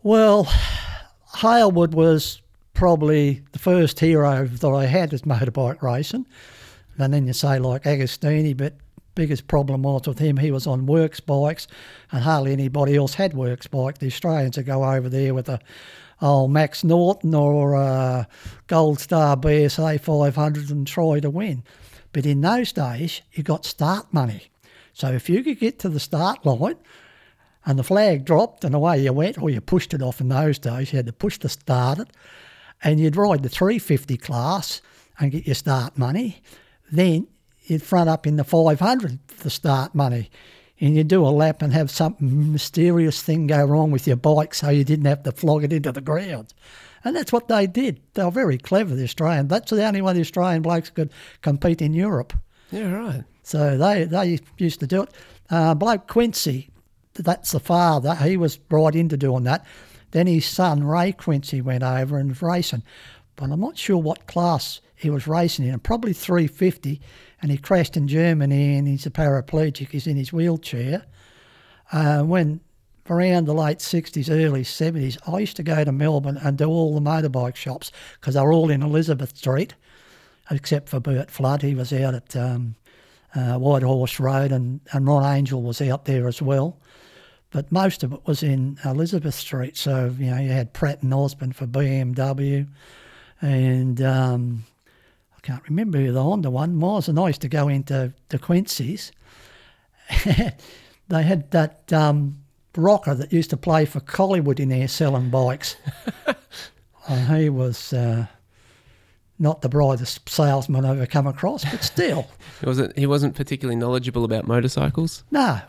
Well, 0.03 0.45
Hailwood 1.37 1.95
was 1.95 2.43
probably 2.75 3.43
the 3.53 3.59
first 3.59 4.01
hero 4.01 4.47
that 4.47 4.69
I 4.69 4.87
had 4.87 5.15
as 5.15 5.23
motorbike 5.23 5.81
racing. 5.81 6.27
And 6.99 7.15
then 7.15 7.27
you 7.27 7.33
say 7.33 7.59
like 7.59 7.85
Agostini, 7.85 8.57
but 8.57 8.75
biggest 9.15 9.47
problem 9.47 9.83
was 9.83 10.07
with 10.07 10.19
him, 10.19 10.37
he 10.37 10.51
was 10.51 10.67
on 10.67 10.87
works 10.87 11.21
bikes 11.21 11.67
and 12.13 12.23
hardly 12.23 12.53
anybody 12.53 12.97
else 12.97 13.15
had 13.15 13.35
works 13.35 13.67
bike. 13.67 13.99
The 13.99 14.07
Australians 14.07 14.57
would 14.57 14.67
go 14.67 14.85
over 14.85 15.09
there 15.09 15.35
with 15.35 15.49
a 15.49 15.61
old 16.21 16.51
Manx 16.51 16.85
Norton 16.85 17.35
or 17.35 17.75
a 17.75 18.29
Gold 18.67 19.01
Star 19.01 19.37
BSA 19.37 20.01
500 20.01 20.71
and 20.71 20.87
try 20.87 21.21
to 21.21 21.31
win. 21.31 21.63
But 22.13 22.27
in 22.27 22.41
those 22.41 22.73
days, 22.73 23.23
you 23.33 23.43
got 23.43 23.65
start 23.65 24.13
money. 24.13 24.51
So 24.93 25.09
if 25.09 25.29
you 25.29 25.43
could 25.43 25.59
get 25.59 25.79
to 25.81 25.89
the 25.89 26.01
start 26.01 26.47
line 26.47 26.77
and 27.67 27.79
the 27.79 27.85
flag 27.85 28.25
dropped 28.25 28.65
and 28.65 28.75
away 28.75 29.03
you 29.03 29.13
went, 29.13 29.39
or 29.39 29.51
you 29.51 29.61
pushed 29.61 29.95
it 29.95 30.03
off 30.03 30.21
in 30.21 30.29
those 30.29 30.59
days. 30.59 30.93
You 30.93 30.99
had 30.99 31.07
to 31.07 31.13
push 31.13 31.39
to 31.39 31.49
start 31.49 31.99
it, 31.99 32.09
and 32.83 33.01
you'd 33.01 33.17
ride 33.17 33.43
the 33.43 33.49
350 33.49 34.17
class 34.19 34.83
and 35.19 35.33
get 35.33 35.47
your 35.47 35.55
start 35.55 35.97
money. 35.97 36.43
Then 36.93 37.27
you'd 37.65 37.83
front 37.83 38.09
up 38.09 38.27
in 38.27 38.37
the 38.37 38.45
500 38.45 39.19
for 39.27 39.51
start 39.51 39.95
money, 39.95 40.31
and 40.81 40.97
you'd 40.97 41.09
do 41.09 41.27
a 41.27 41.29
lap 41.29 41.63
and 41.63 41.73
have 41.73 41.91
some 41.91 42.17
mysterious 42.21 43.23
thing 43.23 43.47
go 43.47 43.65
wrong 43.65 43.91
with 43.91 44.07
your 44.07 44.17
bike 44.17 44.55
so 44.55 44.71
you 44.71 44.85
didn't 44.85 45.07
have 45.07 45.23
to 45.23 45.33
flog 45.33 45.65
it 45.65 45.73
into 45.73 45.93
the 45.93 46.01
ground. 46.01 46.53
And 47.05 47.15
that's 47.15 47.33
what 47.33 47.49
they 47.49 47.67
did. 47.67 48.01
They 48.15 48.25
were 48.25 48.31
very 48.31 48.59
clever, 48.59 48.95
the 48.95 49.05
Australian. 49.05 49.49
That's 49.49 49.71
the 49.71 49.85
only 49.85 50.01
way 50.01 50.15
the 50.15 50.21
Australian 50.21 50.63
blokes 50.63 50.91
could 50.91 51.13
compete 51.43 51.83
in 51.83 51.93
Europe. 51.93 52.33
Yeah, 52.71 52.93
right. 52.93 53.25
So 53.43 53.77
they, 53.77 54.05
they 54.05 54.41
used 54.59 54.81
to 54.81 54.87
do 54.87 55.03
it. 55.03 55.11
Uh, 55.51 55.75
bloke 55.75 56.09
Quincy, 56.09 56.71
that's 57.15 57.53
the 57.53 57.61
father. 57.61 58.15
He 58.15 58.37
was 58.37 58.57
brought 58.57 58.95
into 58.97 59.17
doing 59.17 59.45
that. 59.45 59.67
Then 60.11 60.27
his 60.27 60.47
son 60.47 60.85
Ray 60.85 61.13
Quincy 61.13 61.61
went 61.61 61.83
over 61.83 62.19
and 62.19 62.31
was 62.31 62.43
racing, 62.43 62.83
but 63.37 63.51
I'm 63.51 63.61
not 63.61 63.77
sure 63.77 63.99
what 63.99 64.27
class 64.27 64.81
he 64.95 65.11
was 65.11 65.27
racing 65.27 65.67
in. 65.67 65.79
Probably 65.81 66.13
350, 66.13 67.01
and 67.45 67.51
he 67.51 67.59
crashed 67.59 67.95
in 67.95 68.09
Germany, 68.09 68.75
and 68.79 68.89
he's 68.89 69.05
a 69.05 69.11
paraplegic. 69.11 69.91
He's 69.91 70.07
in 70.07 70.17
his 70.17 70.33
wheelchair. 70.33 71.05
Uh, 71.93 72.23
when 72.23 72.63
around 73.11 73.45
the 73.45 73.53
late 73.53 73.81
60s, 73.81 74.31
early 74.31 74.63
70s, 74.63 75.19
I 75.31 75.41
used 75.41 75.57
to 75.57 75.63
go 75.63 75.85
to 75.85 75.93
Melbourne 75.93 76.39
and 76.39 76.57
do 76.57 76.65
all 76.71 76.95
the 76.95 77.03
motorbike 77.03 77.55
shops 77.55 77.93
because 78.19 78.33
they 78.33 78.41
were 78.41 78.55
all 78.55 78.71
in 78.71 78.83
Elizabeth 78.83 79.37
Street, 79.37 79.75
except 80.51 80.89
for 80.89 81.01
Bert 81.01 81.31
Flood. 81.31 81.61
He 81.61 81.75
was 81.75 81.93
out 81.93 82.15
at 82.15 82.35
um, 82.35 82.77
uh, 83.35 83.59
White 83.59 83.83
Horse 83.83 84.19
Road, 84.19 84.51
and, 84.51 84.81
and 84.93 85.07
Ron 85.07 85.37
Angel 85.37 85.61
was 85.61 85.83
out 85.83 86.07
there 86.07 86.27
as 86.27 86.41
well 86.41 86.79
but 87.51 87.71
most 87.71 88.03
of 88.03 88.13
it 88.13 88.21
was 88.27 88.43
in 88.43 88.79
Elizabeth 88.85 89.35
Street. 89.35 89.77
So 89.77 90.13
you 90.19 90.31
know 90.31 90.39
you 90.39 90.51
had 90.51 90.73
Pratt 90.73 91.03
and 91.03 91.13
Osborne 91.15 91.53
for 91.53 91.69
BMW, 91.69 92.67
and 93.41 94.03
um, 94.03 94.65
can't 95.45 95.63
remember 95.69 95.99
who 95.99 96.11
the 96.11 96.23
Honda 96.23 96.51
one 96.51 96.81
was. 96.81 97.09
And 97.09 97.19
I 97.19 97.29
used 97.29 97.43
to 97.43 97.49
go 97.49 97.69
into 97.69 98.13
the 98.31 98.39
Quincy's. 98.39 99.13
they 100.25 101.23
had 101.23 101.51
that 101.51 101.93
um, 101.93 102.39
rocker 102.77 103.15
that 103.15 103.33
used 103.33 103.51
to 103.51 103.57
play 103.57 103.85
for 103.85 104.01
Collingwood 104.01 104.59
in 104.59 104.71
there 104.71 104.89
selling 104.89 105.31
bikes. 105.31 105.77
and 107.09 107.39
he 107.39 107.49
was. 107.49 107.93
Uh, 107.93 108.27
not 109.37 109.63
the 109.63 109.69
brightest 109.69 110.29
salesman 110.29 110.85
I've 110.85 110.97
ever 110.97 111.07
come 111.07 111.27
across, 111.27 111.65
but 111.65 111.83
still. 111.83 112.29
he 112.61 112.67
wasn't 112.67 112.97
he 112.97 113.05
wasn't 113.05 113.35
particularly 113.35 113.75
knowledgeable 113.75 114.25
about 114.25 114.47
motorcycles? 114.47 115.25
No. 115.33 115.61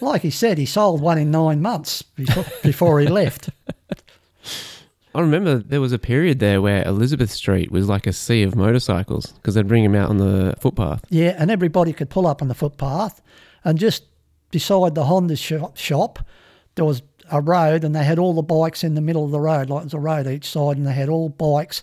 like 0.00 0.22
he 0.22 0.30
said, 0.30 0.58
he 0.58 0.66
sold 0.66 1.00
one 1.00 1.16
in 1.16 1.30
nine 1.30 1.62
months 1.62 2.02
before, 2.02 2.44
before 2.64 3.00
he 3.00 3.06
left. 3.06 3.50
I 5.14 5.20
remember 5.20 5.58
there 5.58 5.80
was 5.80 5.92
a 5.92 5.98
period 5.98 6.38
there 6.38 6.62
where 6.62 6.86
Elizabeth 6.86 7.30
Street 7.30 7.72
was 7.72 7.88
like 7.88 8.06
a 8.06 8.12
sea 8.12 8.42
of 8.42 8.54
motorcycles 8.54 9.32
because 9.32 9.54
they'd 9.54 9.66
bring 9.66 9.82
them 9.82 9.94
out 9.94 10.08
on 10.08 10.18
the 10.18 10.54
footpath. 10.60 11.04
Yeah, 11.10 11.34
and 11.36 11.50
everybody 11.50 11.92
could 11.92 12.10
pull 12.10 12.26
up 12.26 12.42
on 12.42 12.48
the 12.48 12.54
footpath 12.54 13.20
and 13.64 13.78
just 13.78 14.04
beside 14.50 14.94
the 14.94 15.04
Honda 15.04 15.36
shop, 15.36 16.18
there 16.76 16.84
was 16.84 17.02
a 17.30 17.40
road 17.40 17.84
and 17.84 17.94
they 17.94 18.04
had 18.04 18.18
all 18.18 18.34
the 18.34 18.42
bikes 18.42 18.84
in 18.84 18.94
the 18.94 19.00
middle 19.00 19.24
of 19.24 19.30
the 19.30 19.40
road, 19.40 19.68
like 19.68 19.82
there's 19.82 19.94
a 19.94 19.98
road 19.98 20.26
each 20.26 20.48
side, 20.48 20.76
and 20.76 20.86
they 20.86 20.92
had 20.92 21.08
all 21.08 21.28
bikes 21.28 21.82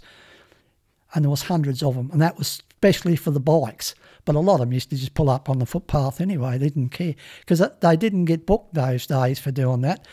and 1.14 1.24
there 1.26 1.30
was 1.30 1.44
hundreds 1.44 1.82
of 1.84 1.96
them, 1.96 2.10
and 2.12 2.22
that 2.22 2.38
was 2.38 2.62
especially 2.78 3.16
for 3.16 3.32
the 3.32 3.40
bikes. 3.40 3.96
But 4.24 4.36
a 4.36 4.40
lot 4.40 4.56
of 4.56 4.60
them 4.62 4.74
used 4.74 4.90
to 4.90 4.98
just 4.98 5.14
pull 5.14 5.30
up 5.30 5.50
on 5.50 5.60
the 5.60 5.66
footpath 5.66 6.20
anyway. 6.20 6.58
They 6.58 6.70
didn't 6.70 6.90
care 6.90 7.16
because 7.40 7.64
they 7.80 7.98
didn't 7.98 8.26
get 8.26 8.46
booked 8.46 8.74
those 8.74 9.08
days 9.08 9.40
for 9.40 9.52
doing 9.52 9.82
that. 9.82 10.06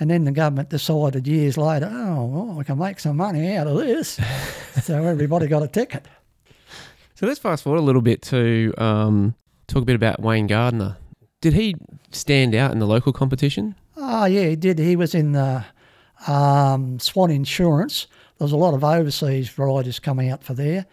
And 0.00 0.10
then 0.10 0.24
the 0.24 0.32
government 0.32 0.70
decided 0.70 1.26
years 1.26 1.56
later, 1.56 1.88
oh, 1.92 2.24
well, 2.24 2.54
we 2.56 2.64
can 2.64 2.78
make 2.78 2.98
some 2.98 3.16
money 3.16 3.56
out 3.56 3.66
of 3.66 3.76
this. 3.76 4.20
so 4.82 5.02
everybody 5.02 5.46
got 5.46 5.62
a 5.62 5.68
ticket. 5.68 6.06
So 7.14 7.26
let's 7.26 7.38
fast 7.38 7.62
forward 7.62 7.78
a 7.78 7.82
little 7.82 8.02
bit 8.02 8.22
to 8.22 8.74
um, 8.76 9.34
talk 9.68 9.82
a 9.82 9.86
bit 9.86 9.94
about 9.94 10.20
Wayne 10.20 10.48
Gardner. 10.48 10.96
Did 11.40 11.52
he 11.52 11.76
stand 12.10 12.54
out 12.54 12.72
in 12.72 12.80
the 12.80 12.86
local 12.86 13.12
competition? 13.12 13.76
Oh, 13.96 14.24
yeah, 14.24 14.48
he 14.48 14.56
did. 14.56 14.78
He 14.78 14.96
was 14.96 15.14
in 15.14 15.32
the 15.32 15.64
um, 16.26 16.98
Swan 16.98 17.30
Insurance. 17.30 18.06
There 18.38 18.46
was 18.46 18.52
a 18.52 18.56
lot 18.56 18.74
of 18.74 18.82
overseas 18.82 19.56
riders 19.58 20.00
coming 20.00 20.30
out 20.30 20.42
for 20.42 20.54
there. 20.54 20.86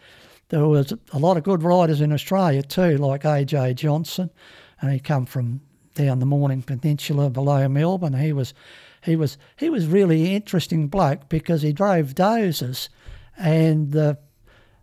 There 0.50 0.68
was 0.68 0.94
a 1.14 1.18
lot 1.18 1.38
of 1.38 1.44
good 1.44 1.64
riders 1.64 2.02
in 2.02 2.12
Australia 2.12 2.62
too, 2.62 2.98
like 2.98 3.24
AJ 3.24 3.76
Johnson, 3.76 4.30
and 4.82 4.92
he 4.92 5.00
come 5.00 5.26
from 5.26 5.62
down 5.96 6.20
the 6.20 6.26
Mornington 6.26 6.80
Peninsula 6.80 7.30
below 7.30 7.68
Melbourne. 7.68 8.14
He 8.14 8.34
was, 8.34 8.54
he 9.04 9.16
was, 9.16 9.38
he 9.58 9.70
was 9.70 9.88
really 9.88 10.36
interesting 10.36 10.88
bloke 10.88 11.30
because 11.30 11.62
he 11.62 11.74
drove 11.74 12.16
dozers, 12.16 12.90
and 13.38 13.92
the 13.92 14.18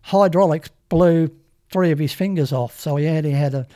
hydraulics 0.03 0.69
blew 0.89 1.29
three 1.71 1.91
of 1.91 1.99
his 1.99 2.13
fingers 2.13 2.51
off. 2.51 2.79
So 2.79 2.95
he 2.95 3.07
only 3.07 3.31
had 3.31 3.53
a 3.53 3.67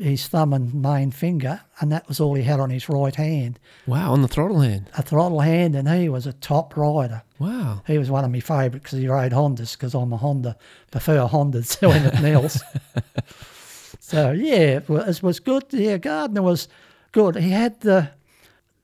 his 0.00 0.26
thumb 0.28 0.52
and 0.52 0.74
main 0.74 1.10
finger, 1.10 1.60
and 1.78 1.92
that 1.92 2.08
was 2.08 2.20
all 2.20 2.34
he 2.34 2.42
had 2.42 2.58
on 2.58 2.70
his 2.70 2.88
right 2.88 3.14
hand. 3.14 3.58
Wow, 3.86 4.12
on 4.12 4.22
the 4.22 4.28
throttle 4.28 4.60
hand. 4.60 4.90
A 4.96 5.02
throttle 5.02 5.40
hand, 5.40 5.76
and 5.76 5.88
he 5.88 6.08
was 6.08 6.26
a 6.26 6.32
top 6.32 6.76
rider. 6.76 7.22
Wow. 7.38 7.82
He 7.86 7.98
was 7.98 8.10
one 8.10 8.24
of 8.24 8.30
my 8.30 8.40
favourite 8.40 8.82
because 8.82 8.98
he 8.98 9.06
rode 9.06 9.32
Hondas 9.32 9.76
because 9.76 9.94
I'm 9.94 10.12
a 10.12 10.16
Honda, 10.16 10.56
prefer 10.90 11.26
Hondas 11.26 11.78
to 11.80 11.90
anything 11.90 12.24
else. 12.24 12.60
so 14.00 14.32
yeah, 14.32 14.78
it 14.78 14.88
was, 14.88 15.18
it 15.18 15.22
was 15.22 15.38
good. 15.38 15.64
Yeah, 15.70 15.98
Gardner 15.98 16.42
was 16.42 16.68
good. 17.12 17.36
He 17.36 17.50
had 17.50 17.80
the 17.80 18.10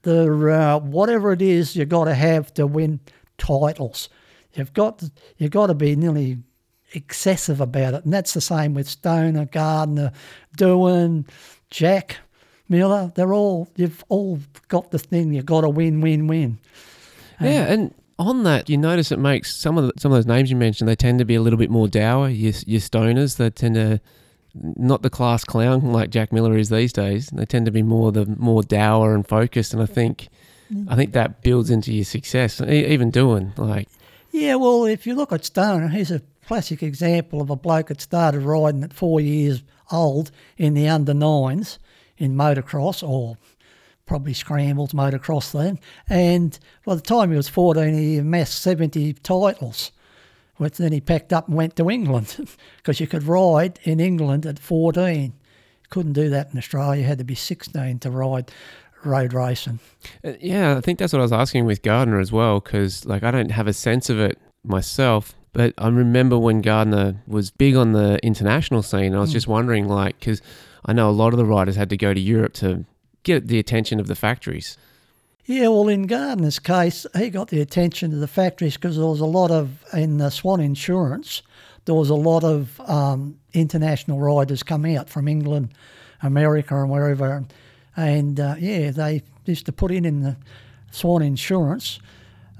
the 0.06 0.52
uh, 0.52 0.78
whatever 0.78 1.32
it 1.32 1.42
is 1.42 1.74
you've 1.74 1.88
got 1.88 2.04
to 2.04 2.14
have 2.14 2.54
to 2.54 2.66
win 2.66 3.00
titles. 3.38 4.08
You've 4.54 4.72
got 4.72 5.02
you've 5.36 5.50
got 5.50 5.66
to 5.66 5.74
be 5.74 5.96
nearly 5.96 6.38
excessive 6.92 7.60
about 7.60 7.94
it. 7.94 8.04
And 8.04 8.14
that's 8.14 8.32
the 8.32 8.40
same 8.40 8.74
with 8.74 8.88
Stoner, 8.88 9.46
Gardner, 9.46 10.12
Doohan, 10.56 11.28
Jack, 11.70 12.18
Miller. 12.68 13.12
They're 13.14 13.34
all, 13.34 13.68
you've 13.76 14.04
all 14.08 14.38
got 14.68 14.90
the 14.92 14.98
thing, 14.98 15.32
you've 15.32 15.46
got 15.46 15.62
to 15.62 15.68
win, 15.68 16.00
win, 16.00 16.26
win. 16.28 16.58
Yeah, 17.40 17.64
and 17.64 17.92
on 18.18 18.44
that, 18.44 18.70
you 18.70 18.78
notice 18.78 19.12
it 19.12 19.18
makes 19.18 19.54
some 19.54 19.76
of 19.76 19.86
the, 19.86 19.92
some 19.98 20.12
of 20.12 20.16
those 20.16 20.26
names 20.26 20.50
you 20.50 20.56
mentioned. 20.56 20.88
They 20.88 20.96
tend 20.96 21.18
to 21.18 21.24
be 21.24 21.34
a 21.34 21.42
little 21.42 21.58
bit 21.58 21.70
more 21.70 21.88
dour. 21.88 22.28
Your, 22.30 22.54
your 22.66 22.80
stoners, 22.80 23.36
they 23.36 23.50
tend 23.50 23.74
to 23.74 24.00
not 24.60 25.02
the 25.02 25.10
class 25.10 25.44
clown 25.44 25.92
like 25.92 26.10
Jack 26.10 26.32
Miller 26.32 26.56
is 26.56 26.68
these 26.68 26.92
days. 26.92 27.28
They 27.28 27.44
tend 27.44 27.66
to 27.66 27.72
be 27.72 27.82
more 27.82 28.12
the 28.12 28.26
more 28.26 28.62
dour 28.62 29.14
and 29.14 29.26
focused. 29.26 29.72
And 29.72 29.82
I 29.82 29.86
think, 29.86 30.28
mm. 30.72 30.86
I 30.88 30.96
think 30.96 31.12
that 31.12 31.42
builds 31.42 31.70
into 31.70 31.92
your 31.92 32.04
success. 32.04 32.60
Even 32.60 33.10
doing 33.10 33.52
like, 33.56 33.88
yeah. 34.30 34.56
Well, 34.56 34.84
if 34.84 35.06
you 35.06 35.14
look 35.14 35.32
at 35.32 35.44
Stoner, 35.44 35.88
he's 35.88 36.10
a 36.10 36.22
classic 36.46 36.82
example 36.82 37.40
of 37.40 37.50
a 37.50 37.56
bloke 37.56 37.88
that 37.88 38.00
started 38.00 38.40
riding 38.40 38.84
at 38.84 38.92
four 38.92 39.20
years 39.20 39.62
old 39.90 40.30
in 40.56 40.74
the 40.74 40.88
under 40.88 41.14
nines 41.14 41.78
in 42.18 42.34
motocross 42.34 43.06
or 43.06 43.36
probably 44.06 44.32
scrambles 44.32 44.92
motocross 44.92 45.52
then. 45.52 45.78
And 46.08 46.58
by 46.84 46.94
the 46.94 47.00
time 47.00 47.30
he 47.30 47.36
was 47.36 47.48
14, 47.48 47.92
he 47.92 48.18
amassed 48.18 48.62
70 48.62 49.14
titles, 49.14 49.92
which 50.56 50.78
then 50.78 50.92
he 50.92 51.00
packed 51.00 51.32
up 51.32 51.48
and 51.48 51.56
went 51.56 51.76
to 51.76 51.90
England 51.90 52.36
because 52.78 53.00
you 53.00 53.06
could 53.06 53.24
ride 53.24 53.78
in 53.84 54.00
England 54.00 54.46
at 54.46 54.58
14. 54.58 55.32
Couldn't 55.90 56.14
do 56.14 56.28
that 56.30 56.50
in 56.52 56.58
Australia. 56.58 57.02
You 57.02 57.06
had 57.06 57.18
to 57.18 57.24
be 57.24 57.34
16 57.34 58.00
to 58.00 58.10
ride 58.10 58.50
road 59.04 59.32
racing. 59.32 59.78
Uh, 60.24 60.32
yeah, 60.40 60.76
I 60.76 60.80
think 60.80 60.98
that's 60.98 61.12
what 61.12 61.20
I 61.20 61.22
was 61.22 61.32
asking 61.32 61.64
with 61.64 61.82
Gardner 61.82 62.18
as 62.18 62.32
well 62.32 62.60
because 62.60 63.04
like 63.06 63.22
I 63.22 63.30
don't 63.30 63.50
have 63.50 63.66
a 63.66 63.72
sense 63.72 64.10
of 64.10 64.18
it 64.18 64.38
myself 64.64 65.34
but 65.56 65.72
I 65.78 65.88
remember 65.88 66.38
when 66.38 66.60
Gardner 66.60 67.22
was 67.26 67.50
big 67.50 67.76
on 67.76 67.92
the 67.92 68.18
international 68.22 68.82
scene, 68.82 69.14
I 69.14 69.20
was 69.20 69.30
mm. 69.30 69.32
just 69.32 69.48
wondering, 69.48 69.88
like, 69.88 70.20
because 70.20 70.42
I 70.84 70.92
know 70.92 71.08
a 71.08 71.12
lot 71.12 71.32
of 71.32 71.38
the 71.38 71.46
riders 71.46 71.76
had 71.76 71.88
to 71.88 71.96
go 71.96 72.12
to 72.12 72.20
Europe 72.20 72.52
to 72.54 72.84
get 73.22 73.46
the 73.46 73.58
attention 73.58 73.98
of 73.98 74.06
the 74.06 74.14
factories. 74.14 74.76
Yeah, 75.46 75.68
well, 75.68 75.88
in 75.88 76.06
Gardner's 76.06 76.58
case, 76.58 77.06
he 77.16 77.30
got 77.30 77.48
the 77.48 77.60
attention 77.60 78.12
of 78.12 78.18
the 78.18 78.26
factories 78.26 78.74
because 78.74 78.96
there 78.96 79.06
was 79.06 79.20
a 79.20 79.26
lot 79.26 79.52
of, 79.52 79.84
in 79.92 80.18
the 80.18 80.30
Swan 80.30 80.60
Insurance, 80.60 81.42
there 81.84 81.94
was 81.94 82.10
a 82.10 82.16
lot 82.16 82.42
of 82.42 82.80
um, 82.80 83.38
international 83.52 84.18
riders 84.18 84.64
come 84.64 84.84
out 84.84 85.08
from 85.08 85.28
England, 85.28 85.72
America, 86.20 86.76
and 86.76 86.90
wherever. 86.90 87.44
And 87.96 88.40
uh, 88.40 88.56
yeah, 88.58 88.90
they 88.90 89.22
used 89.44 89.66
to 89.66 89.72
put 89.72 89.92
in 89.92 90.04
in 90.04 90.22
the 90.22 90.36
Swan 90.90 91.22
Insurance 91.22 92.00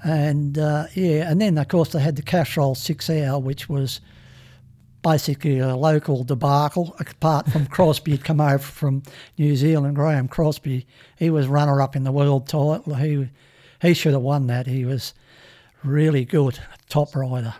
and 0.05 0.59
uh, 0.59 0.87
yeah, 0.95 1.31
and 1.31 1.41
then 1.41 1.59
of 1.59 1.69
course 1.69 1.91
they 1.91 2.01
had 2.01 2.17
the 2.17 2.23
Castrol 2.23 2.75
Six 2.75 3.11
Hour, 3.11 3.39
which 3.39 3.69
was 3.69 4.01
basically 5.07 5.61
a 5.61 5.77
local 5.77 6.25
debacle. 6.25 6.97
Apart 6.99 7.49
from 7.51 7.67
Crosby 7.67 8.13
had 8.13 8.25
come 8.25 8.41
over 8.41 8.59
from 8.59 9.05
New 9.39 9.55
Zealand, 9.55 9.95
Graeme 9.95 10.27
Crosby, 10.27 10.87
he 11.17 11.31
was 11.31 11.47
runner 11.47 11.81
up 11.81 11.95
in 11.95 12.03
the 12.03 12.11
world 12.11 12.49
title. 12.49 12.95
He 12.95 13.29
he 13.81 13.95
should 13.95 14.15
have 14.15 14.23
won 14.23 14.49
that. 14.49 14.67
He 14.67 14.85
was 14.85 15.15
really 15.85 16.25
good, 16.25 16.59
top 16.89 17.15
rider. 17.15 17.55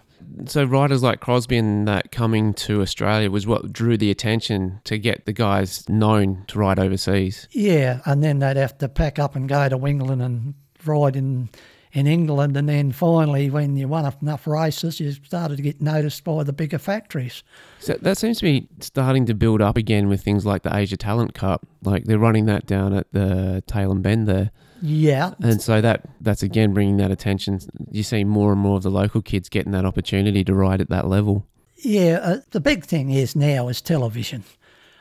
So 0.47 0.65
riders 0.65 1.05
like 1.05 1.21
Crosby 1.21 1.57
and 1.57 1.87
that 1.87 2.11
coming 2.11 2.53
to 2.55 2.83
Australia 2.83 3.31
was 3.31 3.47
what 3.47 3.73
drew 3.73 3.97
the 3.97 4.11
attention 4.11 4.81
to 4.85 4.99
get 4.99 5.25
the 5.25 5.33
guys 5.33 5.89
known 5.89 6.45
to 6.49 6.59
ride 6.59 6.81
overseas. 6.81 7.47
Yeah, 7.53 8.01
and 8.07 8.25
then 8.25 8.41
they'd 8.41 8.57
have 8.57 8.77
to 8.79 8.89
pack 8.89 9.21
up 9.21 9.37
and 9.37 9.49
go 9.49 9.69
to 9.69 9.87
England 9.87 10.21
and 10.21 10.55
ride 10.85 11.15
in 11.15 11.51
in 11.97 12.07
England, 12.07 12.59
and 12.59 12.69
then 12.69 12.93
finally, 12.93 13.49
when 13.49 13.75
you 13.75 13.89
won 13.89 14.05
enough 14.21 14.47
races, 14.47 15.01
you 15.01 15.13
started 15.13 15.57
to 15.57 15.63
get 15.63 15.81
noticed 15.81 16.23
by 16.25 16.45
the 16.45 16.53
bigger 16.53 16.77
factories. 16.77 17.43
So 17.81 17.95
that 17.95 18.19
seems 18.19 18.37
to 18.41 18.45
be 18.45 18.69
starting 18.81 19.25
to 19.25 19.35
build 19.35 19.63
up 19.63 19.79
again 19.79 20.07
with 20.07 20.23
things 20.23 20.45
like 20.45 20.63
the 20.63 20.77
Asia 20.77 20.99
Talent 20.99 21.33
Cup. 21.33 21.67
Like 21.83 22.05
they're 22.05 22.19
running 22.19 22.45
that 22.47 22.67
down 22.67 22.93
at 22.93 23.11
the 23.13 23.65
Tailem 23.67 24.03
Bend 24.03 24.29
there. 24.29 24.51
Yeah, 24.83 25.33
and 25.41 25.63
so 25.63 25.81
that 25.81 26.03
that's 26.21 26.43
again 26.43 26.75
bringing 26.75 26.99
that 26.99 27.11
attention. 27.11 27.61
You 27.91 28.03
see 28.03 28.25
more 28.25 28.53
and 28.53 28.61
more 28.61 28.77
of 28.77 28.83
the 28.83 28.91
local 28.91 29.23
kids 29.23 29.49
getting 29.49 29.73
that 29.73 29.87
opportunity 29.87 30.45
to 30.45 30.55
ride 30.55 30.83
at 30.83 30.91
that 30.91 31.09
level. 31.09 31.47
Yeah, 31.77 32.19
uh, 32.23 32.41
the 32.51 32.61
big 32.61 32.85
thing 32.85 33.09
is 33.09 33.35
now 33.35 33.69
is 33.69 33.81
television. 33.81 34.45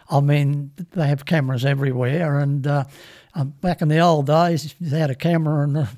I 0.10 0.22
mean, 0.22 0.72
they 0.94 1.08
have 1.08 1.26
cameras 1.26 1.66
everywhere, 1.66 2.40
and 2.40 2.66
uh, 2.66 2.86
um, 3.34 3.50
back 3.60 3.82
in 3.82 3.90
the 3.90 4.00
old 4.00 4.28
days, 4.28 4.74
you 4.80 4.92
had 4.92 5.10
a 5.10 5.16
camera 5.16 5.62
and. 5.64 5.90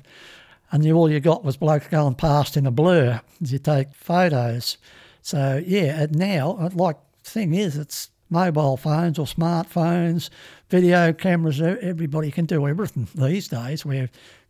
And 0.70 0.84
you, 0.84 0.94
all 0.94 1.10
you 1.10 1.20
got 1.20 1.44
was 1.44 1.56
blokes 1.56 1.88
going 1.88 2.14
past 2.14 2.56
in 2.56 2.66
a 2.66 2.70
blur 2.70 3.20
as 3.42 3.52
you 3.52 3.58
take 3.58 3.94
photos. 3.94 4.78
So 5.22 5.62
yeah, 5.64 6.06
now 6.10 6.56
uh, 6.60 6.70
like 6.74 6.96
thing 7.22 7.54
is, 7.54 7.76
it's 7.76 8.10
mobile 8.30 8.76
phones 8.76 9.18
or 9.18 9.26
smartphones, 9.26 10.30
video 10.68 11.12
cameras. 11.12 11.60
Everybody 11.60 12.30
can 12.30 12.46
do 12.46 12.66
everything 12.66 13.08
these 13.14 13.48
days. 13.48 13.84
Where 13.84 14.04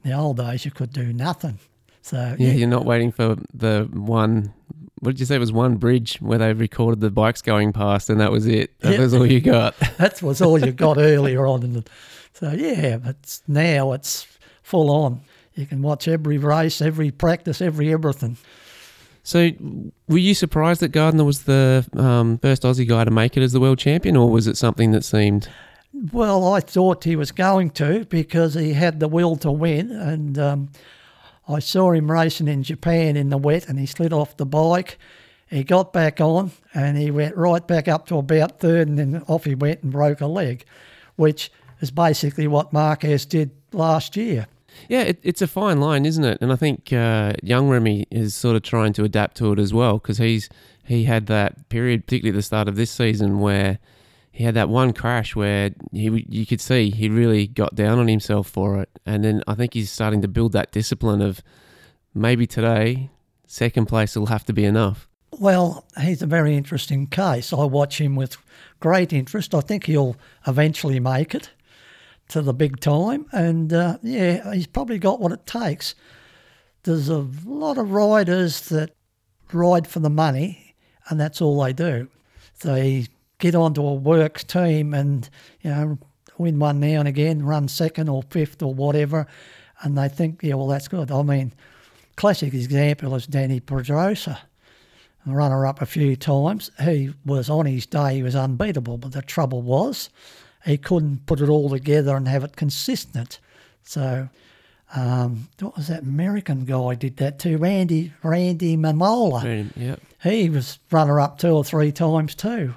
in 0.04 0.10
the 0.10 0.12
old 0.12 0.38
days 0.38 0.64
you 0.64 0.70
could 0.70 0.92
do 0.92 1.12
nothing. 1.12 1.58
So 2.02 2.16
yeah, 2.16 2.48
yeah. 2.48 2.52
you're 2.52 2.68
not 2.68 2.84
waiting 2.84 3.12
for 3.12 3.36
the 3.52 3.88
one. 3.92 4.52
What 5.00 5.12
did 5.12 5.20
you 5.20 5.26
say? 5.26 5.36
It 5.36 5.40
was 5.40 5.52
one 5.52 5.76
bridge 5.76 6.16
where 6.20 6.38
they 6.38 6.52
recorded 6.52 7.00
the 7.00 7.10
bikes 7.10 7.42
going 7.42 7.72
past, 7.72 8.10
and 8.10 8.20
that 8.20 8.32
was 8.32 8.46
it. 8.46 8.78
That 8.80 8.94
yeah. 8.94 9.00
was 9.00 9.14
all 9.14 9.26
you 9.26 9.40
got. 9.40 9.76
that 9.98 10.22
was 10.22 10.42
all 10.42 10.58
you 10.58 10.72
got 10.72 10.98
earlier 10.98 11.46
on. 11.46 11.84
So 12.32 12.52
yeah, 12.52 12.96
but 12.96 13.40
now 13.46 13.92
it's 13.92 14.26
full 14.62 14.90
on. 14.90 15.20
You 15.58 15.66
can 15.66 15.82
watch 15.82 16.06
every 16.06 16.38
race, 16.38 16.80
every 16.80 17.10
practice, 17.10 17.60
every 17.60 17.92
everything. 17.92 18.36
So, 19.24 19.50
were 20.06 20.18
you 20.18 20.32
surprised 20.32 20.80
that 20.82 20.92
Gardner 20.92 21.24
was 21.24 21.42
the 21.42 21.84
um, 21.94 22.38
first 22.38 22.62
Aussie 22.62 22.88
guy 22.88 23.04
to 23.04 23.10
make 23.10 23.36
it 23.36 23.42
as 23.42 23.52
the 23.52 23.58
world 23.58 23.80
champion, 23.80 24.16
or 24.16 24.30
was 24.30 24.46
it 24.46 24.56
something 24.56 24.92
that 24.92 25.04
seemed? 25.04 25.48
Well, 26.12 26.46
I 26.54 26.60
thought 26.60 27.02
he 27.02 27.16
was 27.16 27.32
going 27.32 27.70
to 27.70 28.04
because 28.04 28.54
he 28.54 28.74
had 28.74 29.00
the 29.00 29.08
will 29.08 29.34
to 29.38 29.50
win, 29.50 29.90
and 29.90 30.38
um, 30.38 30.68
I 31.48 31.58
saw 31.58 31.90
him 31.90 32.08
racing 32.08 32.46
in 32.46 32.62
Japan 32.62 33.16
in 33.16 33.30
the 33.30 33.36
wet, 33.36 33.68
and 33.68 33.80
he 33.80 33.86
slid 33.86 34.12
off 34.12 34.36
the 34.36 34.46
bike. 34.46 34.96
He 35.50 35.64
got 35.64 35.92
back 35.92 36.20
on, 36.20 36.52
and 36.72 36.96
he 36.96 37.10
went 37.10 37.36
right 37.36 37.66
back 37.66 37.88
up 37.88 38.06
to 38.06 38.18
about 38.18 38.60
third, 38.60 38.86
and 38.86 38.96
then 38.96 39.24
off 39.26 39.44
he 39.44 39.56
went 39.56 39.82
and 39.82 39.90
broke 39.90 40.20
a 40.20 40.28
leg, 40.28 40.64
which 41.16 41.50
is 41.80 41.90
basically 41.90 42.46
what 42.46 42.72
Marquez 42.72 43.26
did 43.26 43.50
last 43.72 44.16
year. 44.16 44.46
Yeah, 44.88 45.02
it, 45.02 45.18
it's 45.22 45.42
a 45.42 45.46
fine 45.46 45.80
line, 45.80 46.06
isn't 46.06 46.24
it? 46.24 46.38
And 46.40 46.52
I 46.52 46.56
think 46.56 46.92
uh, 46.92 47.34
young 47.42 47.68
Remy 47.68 48.06
is 48.10 48.34
sort 48.34 48.56
of 48.56 48.62
trying 48.62 48.92
to 48.94 49.04
adapt 49.04 49.36
to 49.38 49.52
it 49.52 49.58
as 49.58 49.72
well 49.72 49.98
because 49.98 50.18
he's 50.18 50.48
he 50.84 51.04
had 51.04 51.26
that 51.26 51.68
period, 51.68 52.06
particularly 52.06 52.36
at 52.36 52.38
the 52.38 52.42
start 52.42 52.68
of 52.68 52.76
this 52.76 52.90
season, 52.90 53.40
where 53.40 53.78
he 54.30 54.44
had 54.44 54.54
that 54.54 54.68
one 54.68 54.92
crash 54.92 55.34
where 55.34 55.70
he 55.92 56.24
you 56.28 56.46
could 56.46 56.60
see 56.60 56.90
he 56.90 57.08
really 57.08 57.46
got 57.46 57.74
down 57.74 57.98
on 57.98 58.08
himself 58.08 58.48
for 58.48 58.80
it, 58.80 58.88
and 59.04 59.24
then 59.24 59.42
I 59.46 59.54
think 59.54 59.74
he's 59.74 59.90
starting 59.90 60.22
to 60.22 60.28
build 60.28 60.52
that 60.52 60.72
discipline 60.72 61.20
of 61.20 61.42
maybe 62.14 62.46
today 62.46 63.10
second 63.48 63.86
place 63.86 64.14
will 64.14 64.26
have 64.26 64.44
to 64.44 64.52
be 64.52 64.64
enough. 64.64 65.08
Well, 65.32 65.84
he's 66.00 66.22
a 66.22 66.26
very 66.26 66.56
interesting 66.56 67.06
case. 67.06 67.52
I 67.52 67.64
watch 67.64 68.00
him 68.00 68.14
with 68.16 68.36
great 68.80 69.12
interest. 69.12 69.54
I 69.54 69.60
think 69.60 69.84
he'll 69.84 70.16
eventually 70.46 71.00
make 71.00 71.34
it 71.34 71.50
to 72.28 72.42
the 72.42 72.52
big 72.52 72.80
time, 72.80 73.26
and 73.32 73.72
uh, 73.72 73.98
yeah, 74.02 74.52
he's 74.52 74.66
probably 74.66 74.98
got 74.98 75.20
what 75.20 75.32
it 75.32 75.46
takes. 75.46 75.94
There's 76.82 77.08
a 77.08 77.26
lot 77.44 77.78
of 77.78 77.90
riders 77.90 78.68
that 78.68 78.90
ride 79.52 79.86
for 79.86 80.00
the 80.00 80.10
money, 80.10 80.74
and 81.08 81.18
that's 81.18 81.40
all 81.40 81.62
they 81.62 81.72
do. 81.72 82.08
They 82.60 83.06
get 83.38 83.54
onto 83.54 83.86
a 83.86 83.94
works 83.94 84.44
team 84.44 84.92
and 84.92 85.28
you 85.60 85.70
know 85.70 85.98
win 86.38 86.58
one 86.58 86.80
now 86.80 87.00
and 87.00 87.08
again, 87.08 87.44
run 87.44 87.68
second 87.68 88.08
or 88.08 88.22
fifth 88.22 88.62
or 88.62 88.72
whatever, 88.72 89.26
and 89.82 89.96
they 89.96 90.08
think, 90.08 90.40
yeah, 90.42 90.54
well, 90.54 90.68
that's 90.68 90.88
good. 90.88 91.10
I 91.10 91.22
mean, 91.22 91.52
classic 92.16 92.54
example 92.54 93.14
is 93.14 93.26
Dani 93.26 93.64
Pedrosa, 93.64 94.38
runner 95.26 95.66
up 95.66 95.82
a 95.82 95.86
few 95.86 96.14
times. 96.14 96.70
He 96.80 97.12
was 97.24 97.50
on 97.50 97.66
his 97.66 97.86
day, 97.86 98.16
he 98.16 98.22
was 98.22 98.36
unbeatable, 98.36 98.98
but 98.98 99.12
the 99.12 99.22
trouble 99.22 99.62
was 99.62 100.10
he 100.64 100.76
couldn't 100.76 101.26
put 101.26 101.40
it 101.40 101.48
all 101.48 101.70
together 101.70 102.16
and 102.16 102.28
have 102.28 102.44
it 102.44 102.56
consistent. 102.56 103.38
So, 103.82 104.28
um, 104.94 105.48
what 105.60 105.76
was 105.76 105.88
that 105.88 106.02
American 106.02 106.64
guy 106.64 106.94
did 106.94 107.18
that 107.18 107.38
too? 107.38 107.58
Randy 107.58 108.12
Randy 108.22 108.76
Mamola. 108.76 109.70
Yep. 109.76 110.00
He 110.22 110.50
was 110.50 110.78
runner 110.90 111.20
up 111.20 111.38
two 111.38 111.50
or 111.50 111.64
three 111.64 111.92
times 111.92 112.34
too. 112.34 112.74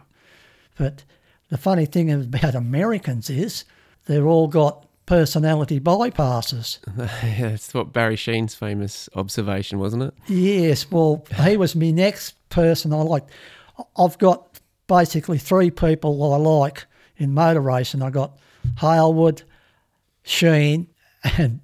But 0.78 1.04
the 1.50 1.58
funny 1.58 1.86
thing 1.86 2.12
about 2.34 2.56
Americans 2.56 3.30
is 3.30 3.66
they've 4.06 4.26
all 4.26 4.48
got 4.48 4.86
personality 5.06 5.80
bypasses. 5.80 6.80
yeah, 6.98 7.50
that's 7.50 7.74
what 7.74 7.92
Barry 7.92 8.16
Sheene's 8.16 8.56
famous 8.56 9.10
observation, 9.16 9.80
wasn't 9.80 10.04
it? 10.04 10.14
Yes, 10.28 10.90
well, 10.90 11.26
he 11.44 11.58
was 11.58 11.76
my 11.76 11.92
next 11.92 12.36
person 12.50 12.94
I 12.94 13.02
like. 13.02 13.26
I've 13.98 14.18
got 14.18 14.60
basically 14.88 15.38
three 15.38 15.72
people 15.72 16.34
I 16.34 16.38
like 16.38 16.86
in 17.18 17.34
motor 17.34 17.62
racing. 17.62 18.02
I 18.02 18.10
got 18.10 18.38
Hailwood, 18.78 19.44
Sheene, 20.26 20.88
and 21.38 21.62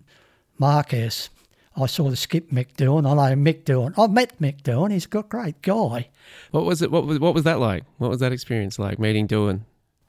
Marquez. 0.57 1.29
I 1.75 1.85
saw 1.85 2.09
the 2.09 2.15
skip 2.15 2.49
Mick 2.49 2.73
Doohan. 2.75 3.05
I 3.07 3.13
know 3.13 3.35
Mick 3.35 3.63
Doohan. 3.63 3.93
I 3.97 4.07
met 4.07 4.39
Mick 4.41 4.63
Doohan. 4.63 4.91
He's 4.91 5.05
a 5.05 5.23
great 5.23 5.61
guy. 5.61 6.09
What 6.51 6.65
was 6.65 6.81
it? 6.81 6.89
What 6.89 7.05
was 7.05 7.19
what 7.19 7.35
was 7.35 7.43
that 7.43 7.59
like? 7.59 7.83
What 7.97 8.09
was 8.09 8.19
that 8.19 8.31
experience 8.31 8.79
like 8.79 8.97
meeting 8.97 9.27
Doohan? 9.27 9.61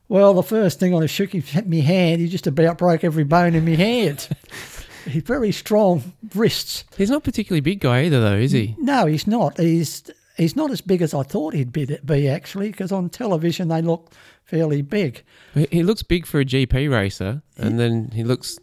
Well, 0.08 0.32
the 0.32 0.42
first 0.42 0.80
thing 0.80 0.94
I 0.94 1.04
shook 1.04 1.34
him 1.34 1.44
at 1.54 1.68
my 1.68 1.76
hand, 1.76 2.22
he 2.22 2.28
just 2.28 2.46
about 2.46 2.78
broke 2.78 3.04
every 3.04 3.24
bone 3.24 3.54
in 3.54 3.66
my 3.66 3.74
hand. 3.74 4.26
he's 5.04 5.22
very 5.22 5.52
strong 5.52 6.14
wrists. 6.34 6.84
He's 6.96 7.10
not 7.10 7.24
particularly 7.24 7.60
big 7.60 7.80
guy 7.80 8.04
either, 8.04 8.20
though, 8.20 8.36
is 8.36 8.52
he? 8.52 8.74
No, 8.78 9.04
he's 9.04 9.26
not. 9.26 9.58
He's 9.58 10.10
he's 10.38 10.56
not 10.56 10.70
as 10.70 10.80
big 10.80 11.02
as 11.02 11.12
I 11.12 11.22
thought 11.22 11.52
he'd 11.52 11.72
be, 11.72 11.98
be 12.04 12.28
actually, 12.28 12.70
because 12.70 12.92
on 12.92 13.10
television 13.10 13.68
they 13.68 13.82
look 13.82 14.10
fairly 14.48 14.80
big. 14.82 15.22
He 15.70 15.82
looks 15.82 16.02
big 16.02 16.26
for 16.26 16.40
a 16.40 16.44
GP 16.44 16.90
racer, 16.90 17.42
and 17.58 17.78
then 17.78 18.10
he 18.14 18.24
looks 18.24 18.58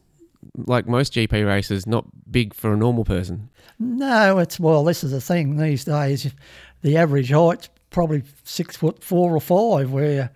like 0.56 0.88
most 0.88 1.14
GP 1.14 1.46
racers, 1.46 1.86
not 1.86 2.06
big 2.30 2.54
for 2.54 2.74
a 2.74 2.78
normal 2.78 3.06
person. 3.06 3.50
No, 3.80 4.40
it's 4.40 4.60
well. 4.60 4.84
This 4.84 5.04
is 5.04 5.12
the 5.12 5.22
thing 5.22 5.58
these 5.58 5.86
days. 5.86 6.34
The 6.82 6.98
average 6.98 7.30
height's 7.32 7.70
probably 7.92 8.24
six 8.44 8.76
foot 8.76 9.04
four 9.04 9.36
or 9.36 9.40
five. 9.40 9.92
Where, 9.92 10.32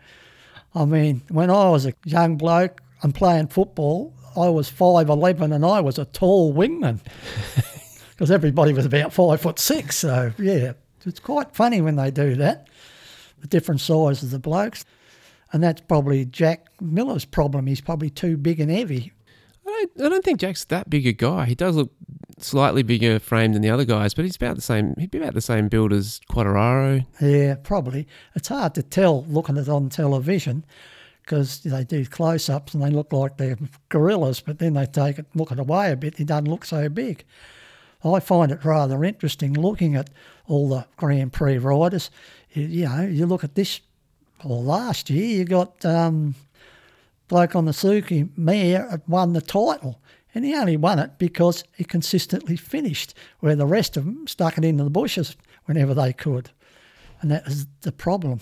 I 0.76 0.86
mean, 0.86 1.24
when 1.30 1.50
I 1.50 1.70
was 1.70 1.86
a 1.86 1.94
young 2.06 2.38
bloke 2.38 2.82
and 3.02 3.14
playing 3.14 3.48
football, 3.48 4.14
I 4.36 4.50
was 4.50 4.70
five 4.70 5.10
eleven 5.10 5.52
and 5.52 5.66
I 5.66 5.80
was 5.82 5.98
a 5.98 6.06
tall 6.06 6.54
wingman 6.54 7.00
because 8.12 8.30
everybody 8.30 8.74
was 8.74 8.86
about 8.86 9.14
five 9.14 9.42
foot 9.42 9.58
six. 9.58 9.98
So 9.98 10.32
yeah, 10.38 10.74
it's 11.06 11.20
quite 11.20 11.56
funny 11.56 11.82
when 11.82 11.96
they 11.96 12.12
do 12.12 12.36
that. 12.36 12.68
The 13.42 13.48
different 13.48 13.82
sizes 13.82 14.26
of 14.26 14.32
the 14.32 14.40
blokes, 14.40 14.84
and 15.52 15.64
that's 15.64 15.82
probably 15.82 16.26
Jack 16.26 16.68
Miller's 16.82 17.26
problem. 17.26 17.68
He's 17.68 17.82
probably 17.82 18.10
too 18.10 18.38
big 18.38 18.60
and 18.60 18.72
heavy. 18.72 19.12
I 19.66 19.86
don't, 19.96 20.06
I 20.06 20.10
don't 20.10 20.26
think 20.26 20.40
Jack's 20.40 20.66
that 20.66 20.90
big 20.90 21.06
a 21.06 21.14
guy. 21.14 21.46
He 21.46 21.56
does 21.56 21.76
look 21.76 21.92
slightly 22.40 22.84
bigger 22.84 23.20
frame 23.20 23.54
than 23.54 23.62
the 23.62 23.70
other 23.70 23.86
guys, 23.86 24.14
but 24.14 24.26
he's 24.26 24.36
about 24.36 24.56
the 24.56 24.62
same. 24.62 24.96
He'd 24.98 25.12
be 25.12 25.18
about 25.18 25.34
the 25.34 25.42
same 25.42 25.68
build 25.68 25.94
as 25.94 26.22
Quartararo. 26.30 27.06
Yeah, 27.22 27.56
probably. 27.62 28.08
It's 28.36 28.48
hard 28.48 28.76
to 28.76 28.84
tell 28.84 29.26
looking 29.26 29.58
at 29.58 29.64
it 29.64 29.70
on 29.70 29.90
television 29.90 30.66
because 31.22 31.60
they 31.60 31.84
do 31.84 32.06
close-ups 32.06 32.74
and 32.74 32.82
they 32.82 32.90
look 32.90 33.14
like 33.14 33.38
they're 33.38 33.58
gorillas, 33.90 34.40
but 34.40 34.58
then 34.58 34.74
they 34.74 34.86
take 34.88 35.20
it, 35.20 35.28
look 35.36 35.52
it 35.52 35.60
away 35.60 35.92
a 35.92 35.96
bit. 35.96 36.18
He 36.18 36.24
doesn't 36.24 36.50
look 36.50 36.66
so 36.66 36.90
big. 36.90 37.24
I 38.04 38.20
find 38.20 38.52
it 38.52 38.64
rather 38.66 39.04
interesting 39.04 39.54
looking 39.54 39.96
at 39.96 40.10
all 40.48 40.70
the 40.70 40.88
Grand 40.98 41.34
Prix 41.34 41.58
riders. 41.58 42.10
You, 42.54 42.64
you 42.64 42.86
know, 42.86 43.02
you 43.02 43.26
look 43.26 43.44
at 43.44 43.56
this. 43.56 43.82
Well, 44.44 44.64
last 44.64 45.10
year 45.10 45.40
you 45.40 45.46
got 45.46 45.84
um, 45.86 46.36
bloke 47.28 47.56
on 47.56 47.66
the 47.66 47.74
Suzuki 47.74 48.30
had 48.46 49.02
won 49.08 49.34
the 49.34 49.42
title. 49.42 50.02
And 50.36 50.46
he 50.46 50.54
only 50.56 50.78
won 50.78 51.00
it 51.00 51.18
because 51.18 51.64
he 51.76 51.84
consistently 51.84 52.56
finished, 52.56 53.16
where 53.40 53.56
the 53.56 53.66
rest 53.66 53.98
of 53.98 54.06
them 54.06 54.28
stuck 54.28 54.58
it 54.58 54.66
into 54.66 54.84
the 54.84 54.90
bushes 54.90 55.36
whenever 55.66 55.94
they 55.94 56.14
could. 56.14 56.52
And 57.22 57.32
that 57.32 57.46
was 57.46 57.66
the 57.82 57.92
problem. 57.92 58.40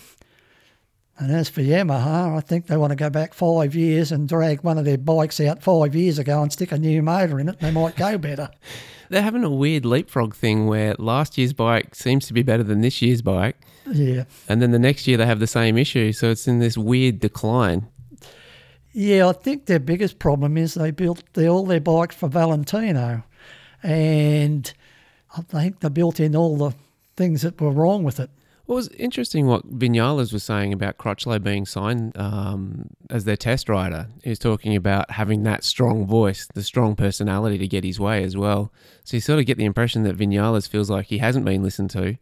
And 1.17 1.31
as 1.31 1.49
for 1.49 1.61
Yamaha, 1.61 2.37
I 2.37 2.41
think 2.41 2.67
they 2.67 2.77
want 2.77 2.91
to 2.91 2.95
go 2.95 3.09
back 3.09 3.33
five 3.33 3.73
years 3.73 4.11
and 4.11 4.27
drag 4.27 4.63
one 4.63 4.77
of 4.77 4.85
their 4.85 4.97
bikes 4.97 5.39
out 5.39 5.63
five 5.63 5.95
years 5.95 6.19
ago 6.19 6.43
and 6.43 6.51
stick 6.51 6.71
a 6.71 6.77
new 6.77 7.01
motor 7.01 7.39
in 7.39 7.49
it. 7.49 7.59
They 7.59 7.71
might 7.71 7.95
go 7.95 8.17
better. 8.17 8.49
They're 9.09 9.21
having 9.21 9.43
a 9.43 9.49
weird 9.49 9.85
leapfrog 9.85 10.35
thing 10.35 10.67
where 10.67 10.95
last 10.99 11.37
year's 11.37 11.53
bike 11.53 11.95
seems 11.95 12.27
to 12.27 12.33
be 12.33 12.43
better 12.43 12.63
than 12.63 12.81
this 12.81 13.01
year's 13.01 13.21
bike. 13.21 13.57
Yeah. 13.89 14.25
And 14.49 14.61
then 14.61 14.71
the 14.71 14.79
next 14.79 15.07
year 15.07 15.17
they 15.17 15.25
have 15.25 15.39
the 15.39 15.47
same 15.47 15.77
issue. 15.77 16.11
So 16.11 16.29
it's 16.29 16.47
in 16.47 16.59
this 16.59 16.77
weird 16.77 17.19
decline. 17.19 17.87
Yeah, 18.99 19.27
I 19.27 19.33
think 19.33 19.67
their 19.67 19.79
biggest 19.79 20.17
problem 20.17 20.57
is 20.57 20.73
they 20.73 20.89
built 20.89 21.21
the, 21.33 21.47
all 21.47 21.65
their 21.65 21.79
bikes 21.79 22.15
for 22.15 22.27
Valentino, 22.27 23.23
and 23.83 24.73
I 25.37 25.41
think 25.41 25.81
they 25.81 25.89
built 25.89 26.19
in 26.19 26.35
all 26.35 26.57
the 26.57 26.71
things 27.15 27.43
that 27.43 27.61
were 27.61 27.69
wrong 27.69 28.03
with 28.03 28.19
it. 28.19 28.31
Well, 28.67 28.75
it 28.75 28.79
was 28.79 28.87
interesting 28.89 29.47
what 29.47 29.79
Vinales 29.79 30.33
was 30.33 30.43
saying 30.43 30.73
about 30.73 30.97
Crutchlow 30.97 31.41
being 31.41 31.65
signed 31.65 32.11
um, 32.17 32.89
as 33.09 33.23
their 33.23 33.37
test 33.37 33.69
rider. 33.69 34.07
He 34.23 34.29
was 34.29 34.39
talking 34.39 34.75
about 34.75 35.09
having 35.11 35.43
that 35.43 35.63
strong 35.63 36.05
voice, 36.05 36.47
the 36.53 36.61
strong 36.61 36.97
personality 36.97 37.57
to 37.59 37.67
get 37.67 37.85
his 37.85 37.97
way 37.97 38.23
as 38.23 38.35
well. 38.35 38.73
So 39.05 39.15
you 39.15 39.21
sort 39.21 39.39
of 39.39 39.45
get 39.45 39.57
the 39.57 39.63
impression 39.63 40.03
that 40.03 40.17
Vinales 40.17 40.67
feels 40.67 40.89
like 40.89 41.05
he 41.05 41.19
hasn't 41.19 41.45
been 41.45 41.63
listened 41.63 41.91
to, 41.91 42.17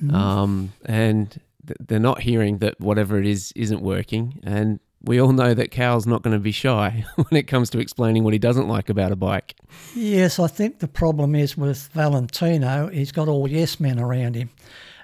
mm. 0.00 0.14
um, 0.14 0.72
and 0.84 1.40
th- 1.66 1.78
they're 1.80 1.98
not 1.98 2.20
hearing 2.20 2.58
that 2.58 2.78
whatever 2.80 3.18
it 3.18 3.26
is 3.26 3.52
isn't 3.56 3.82
working. 3.82 4.38
And 4.44 4.78
we 5.02 5.20
all 5.20 5.32
know 5.32 5.54
that 5.54 5.72
Cal's 5.72 6.06
not 6.06 6.22
going 6.22 6.34
to 6.34 6.40
be 6.40 6.52
shy 6.52 7.04
when 7.16 7.32
it 7.32 7.48
comes 7.48 7.68
to 7.70 7.80
explaining 7.80 8.22
what 8.22 8.32
he 8.32 8.38
doesn't 8.38 8.68
like 8.68 8.90
about 8.90 9.10
a 9.10 9.16
bike. 9.16 9.56
Yes, 9.96 10.38
I 10.38 10.46
think 10.46 10.78
the 10.78 10.86
problem 10.86 11.34
is 11.34 11.56
with 11.56 11.88
Valentino, 11.94 12.88
he's 12.92 13.10
got 13.10 13.26
all 13.26 13.48
yes 13.48 13.80
men 13.80 13.98
around 13.98 14.36
him. 14.36 14.50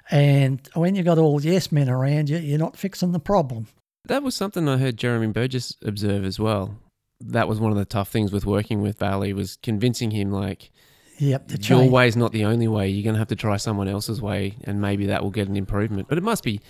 And 0.09 0.67
when 0.73 0.95
you've 0.95 1.05
got 1.05 1.17
all 1.17 1.39
the 1.39 1.49
yes 1.49 1.71
men 1.71 1.89
around 1.89 2.29
you, 2.29 2.37
you're 2.37 2.59
not 2.59 2.77
fixing 2.77 3.11
the 3.11 3.19
problem. 3.19 3.67
That 4.05 4.23
was 4.23 4.35
something 4.35 4.69
I 4.69 4.77
heard 4.77 4.97
Jeremy 4.97 5.27
Burgess 5.27 5.75
observe 5.83 6.23
as 6.23 6.39
well. 6.39 6.79
That 7.19 7.47
was 7.47 7.59
one 7.59 7.71
of 7.71 7.77
the 7.77 7.85
tough 7.85 8.09
things 8.09 8.31
with 8.31 8.45
working 8.45 8.81
with 8.81 8.99
Valley 8.99 9.33
was 9.33 9.57
convincing 9.57 10.11
him 10.11 10.31
like, 10.31 10.71
Yep, 11.19 11.47
the 11.47 11.57
your 11.57 11.89
way's 11.89 12.15
not 12.15 12.31
the 12.31 12.45
only 12.45 12.67
way. 12.67 12.87
You're 12.89 13.03
going 13.03 13.15
to 13.15 13.19
have 13.19 13.29
to 13.29 13.35
try 13.35 13.57
someone 13.57 13.87
else's 13.87 14.21
way, 14.21 14.55
and 14.65 14.79
maybe 14.79 15.07
that 15.07 15.23
will 15.23 15.31
get 15.31 15.47
an 15.47 15.57
improvement. 15.57 16.07
But 16.07 16.19
it 16.19 16.23
must 16.23 16.43
be 16.43 16.61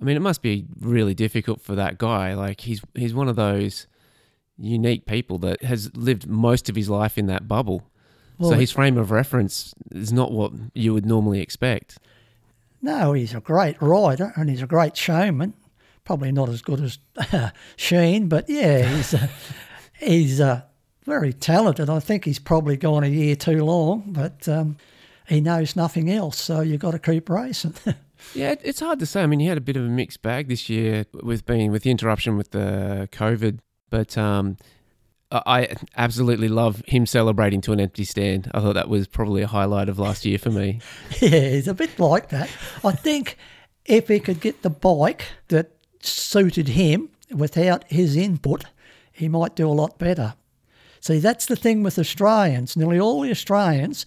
I 0.00 0.04
mean, 0.04 0.16
it 0.16 0.20
must 0.20 0.42
be 0.42 0.66
really 0.80 1.14
difficult 1.14 1.60
for 1.60 1.74
that 1.74 1.98
guy. 1.98 2.34
Like 2.34 2.62
he's 2.62 2.80
he's 2.94 3.14
one 3.14 3.28
of 3.28 3.36
those 3.36 3.86
unique 4.56 5.06
people 5.06 5.38
that 5.38 5.62
has 5.62 5.94
lived 5.96 6.26
most 6.26 6.68
of 6.68 6.76
his 6.76 6.88
life 6.88 7.18
in 7.18 7.26
that 7.26 7.46
bubble. 7.46 7.90
Well, 8.38 8.50
so 8.50 8.56
his 8.56 8.70
frame 8.70 8.96
of 8.96 9.10
reference 9.10 9.74
is 9.90 10.12
not 10.12 10.32
what 10.32 10.52
you 10.74 10.94
would 10.94 11.04
normally 11.04 11.40
expect. 11.40 11.98
No, 12.82 13.12
he's 13.12 13.34
a 13.34 13.40
great 13.40 13.80
rider 13.80 14.32
and 14.36 14.48
he's 14.48 14.62
a 14.62 14.66
great 14.66 14.96
showman. 14.96 15.54
Probably 16.04 16.32
not 16.32 16.48
as 16.48 16.62
good 16.62 16.80
as 16.80 16.98
uh, 17.16 17.50
Sheene, 17.76 18.28
but 18.28 18.48
yeah, 18.48 18.82
he's 18.82 19.14
uh, 19.14 19.28
he's 19.98 20.40
uh, 20.40 20.62
very 21.04 21.32
talented. 21.32 21.90
I 21.90 22.00
think 22.00 22.24
he's 22.24 22.38
probably 22.38 22.76
gone 22.76 23.04
a 23.04 23.08
year 23.08 23.36
too 23.36 23.64
long, 23.64 24.04
but 24.08 24.48
um, 24.48 24.76
he 25.28 25.40
knows 25.40 25.76
nothing 25.76 26.10
else. 26.10 26.40
So 26.40 26.60
you've 26.60 26.80
got 26.80 26.92
to 26.92 26.98
keep 26.98 27.28
racing. 27.28 27.74
Yeah, 28.34 28.54
it's 28.62 28.80
hard 28.80 28.98
to 28.98 29.06
say. 29.06 29.22
I 29.22 29.26
mean, 29.26 29.40
he 29.40 29.46
had 29.46 29.56
a 29.56 29.62
bit 29.62 29.76
of 29.76 29.82
a 29.82 29.88
mixed 29.88 30.20
bag 30.20 30.48
this 30.48 30.68
year 30.68 31.06
with 31.22 31.46
being 31.46 31.72
with 31.72 31.84
the 31.84 31.90
interruption 31.90 32.36
with 32.36 32.50
the 32.50 33.08
COVID, 33.12 33.60
but 33.88 34.18
um, 34.18 34.58
I 35.32 35.76
absolutely 35.96 36.48
love 36.48 36.82
him 36.86 37.06
celebrating 37.06 37.60
to 37.62 37.72
an 37.72 37.80
empty 37.80 38.04
stand. 38.04 38.50
I 38.52 38.60
thought 38.60 38.74
that 38.74 38.88
was 38.88 39.06
probably 39.06 39.42
a 39.42 39.46
highlight 39.46 39.88
of 39.88 39.98
last 39.98 40.24
year 40.24 40.38
for 40.38 40.50
me. 40.50 40.80
yeah, 41.20 41.50
he's 41.50 41.68
a 41.68 41.74
bit 41.74 41.98
like 41.98 42.30
that. 42.30 42.50
I 42.84 42.92
think 42.92 43.36
if 43.84 44.08
he 44.08 44.18
could 44.18 44.40
get 44.40 44.62
the 44.62 44.70
bike 44.70 45.26
that 45.48 45.70
suited 46.00 46.68
him 46.68 47.10
without 47.32 47.84
his 47.88 48.16
input, 48.16 48.64
he 49.12 49.28
might 49.28 49.54
do 49.54 49.68
a 49.68 49.72
lot 49.72 49.98
better. 49.98 50.34
See, 51.00 51.18
that's 51.18 51.46
the 51.46 51.56
thing 51.56 51.82
with 51.82 51.98
Australians. 51.98 52.76
Nearly 52.76 52.98
all 52.98 53.20
the 53.20 53.30
Australians 53.30 54.06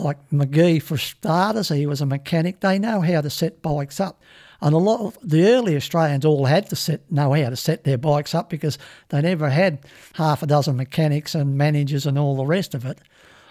like 0.00 0.32
Magee, 0.32 0.78
for 0.78 0.96
starters, 0.96 1.68
he 1.68 1.86
was 1.86 2.00
a 2.00 2.06
mechanic. 2.06 2.60
They 2.60 2.78
know 2.78 3.00
how 3.00 3.20
to 3.20 3.30
set 3.30 3.62
bikes 3.62 4.00
up. 4.00 4.22
And 4.62 4.74
a 4.74 4.78
lot 4.78 5.00
of 5.00 5.18
the 5.22 5.48
early 5.48 5.74
Australians 5.74 6.24
all 6.24 6.44
had 6.44 6.68
to 6.68 6.76
set, 6.76 7.10
know 7.10 7.32
how 7.32 7.48
to 7.48 7.56
set 7.56 7.84
their 7.84 7.96
bikes 7.96 8.34
up 8.34 8.50
because 8.50 8.78
they 9.08 9.22
never 9.22 9.48
had 9.48 9.78
half 10.14 10.42
a 10.42 10.46
dozen 10.46 10.76
mechanics 10.76 11.34
and 11.34 11.56
managers 11.56 12.04
and 12.04 12.18
all 12.18 12.36
the 12.36 12.44
rest 12.44 12.74
of 12.74 12.84
it. 12.84 12.98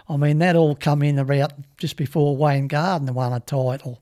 I 0.07 0.17
mean, 0.17 0.39
that 0.39 0.55
all 0.55 0.75
come 0.75 1.03
in 1.03 1.19
about 1.19 1.53
just 1.77 1.95
before 1.95 2.35
Wayne 2.35 2.67
Gardner 2.67 3.13
won 3.13 3.33
a 3.33 3.39
title, 3.39 4.01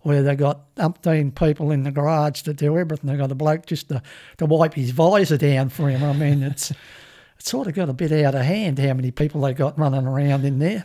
where 0.00 0.22
they 0.22 0.34
got 0.34 0.74
umpteen 0.76 1.34
people 1.34 1.70
in 1.70 1.82
the 1.82 1.90
garage 1.90 2.42
to 2.42 2.54
do 2.54 2.78
everything. 2.78 3.10
They 3.10 3.16
got 3.16 3.32
a 3.32 3.34
bloke 3.34 3.66
just 3.66 3.88
to, 3.88 4.02
to 4.38 4.46
wipe 4.46 4.74
his 4.74 4.90
visor 4.90 5.36
down 5.36 5.68
for 5.68 5.88
him. 5.90 6.02
I 6.02 6.12
mean, 6.14 6.42
it's 6.42 6.70
it 6.70 6.76
sort 7.38 7.66
of 7.66 7.74
got 7.74 7.90
a 7.90 7.94
bit 7.94 8.12
out 8.24 8.34
of 8.34 8.42
hand 8.42 8.78
how 8.78 8.94
many 8.94 9.10
people 9.10 9.42
they 9.42 9.52
got 9.52 9.78
running 9.78 10.06
around 10.06 10.44
in 10.44 10.58
there. 10.58 10.84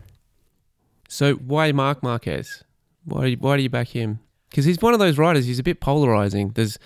So 1.07 1.35
why 1.35 1.71
Marc 1.71 2.03
Marquez? 2.03 2.63
Why 3.05 3.33
why 3.35 3.55
do 3.55 3.63
you 3.63 3.69
back 3.69 3.89
him? 3.89 4.19
Because 4.49 4.65
he's 4.65 4.81
one 4.81 4.93
of 4.93 4.99
those 4.99 5.17
riders. 5.17 5.45
He's 5.45 5.59
a 5.59 5.63
bit 5.63 5.79
polarizing. 5.79 6.49
There's 6.49 6.79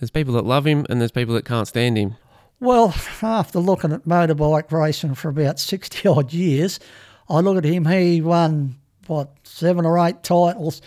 there's 0.00 0.10
people 0.10 0.34
that 0.34 0.44
love 0.44 0.66
him 0.66 0.86
and 0.90 1.00
there's 1.00 1.12
people 1.12 1.34
that 1.34 1.44
can't 1.44 1.68
stand 1.68 1.96
him. 1.96 2.16
Well, 2.58 2.94
after 3.22 3.58
looking 3.58 3.92
at 3.92 4.04
motorbike 4.04 4.70
racing 4.72 5.14
for 5.14 5.28
about 5.28 5.58
sixty 5.58 6.08
odd 6.08 6.32
years, 6.32 6.80
I 7.28 7.40
look 7.40 7.58
at 7.58 7.64
him. 7.64 7.86
He 7.86 8.20
won 8.20 8.76
what 9.06 9.30
seven 9.44 9.84
or 9.84 9.98
eight 9.98 10.22
titles 10.22 10.80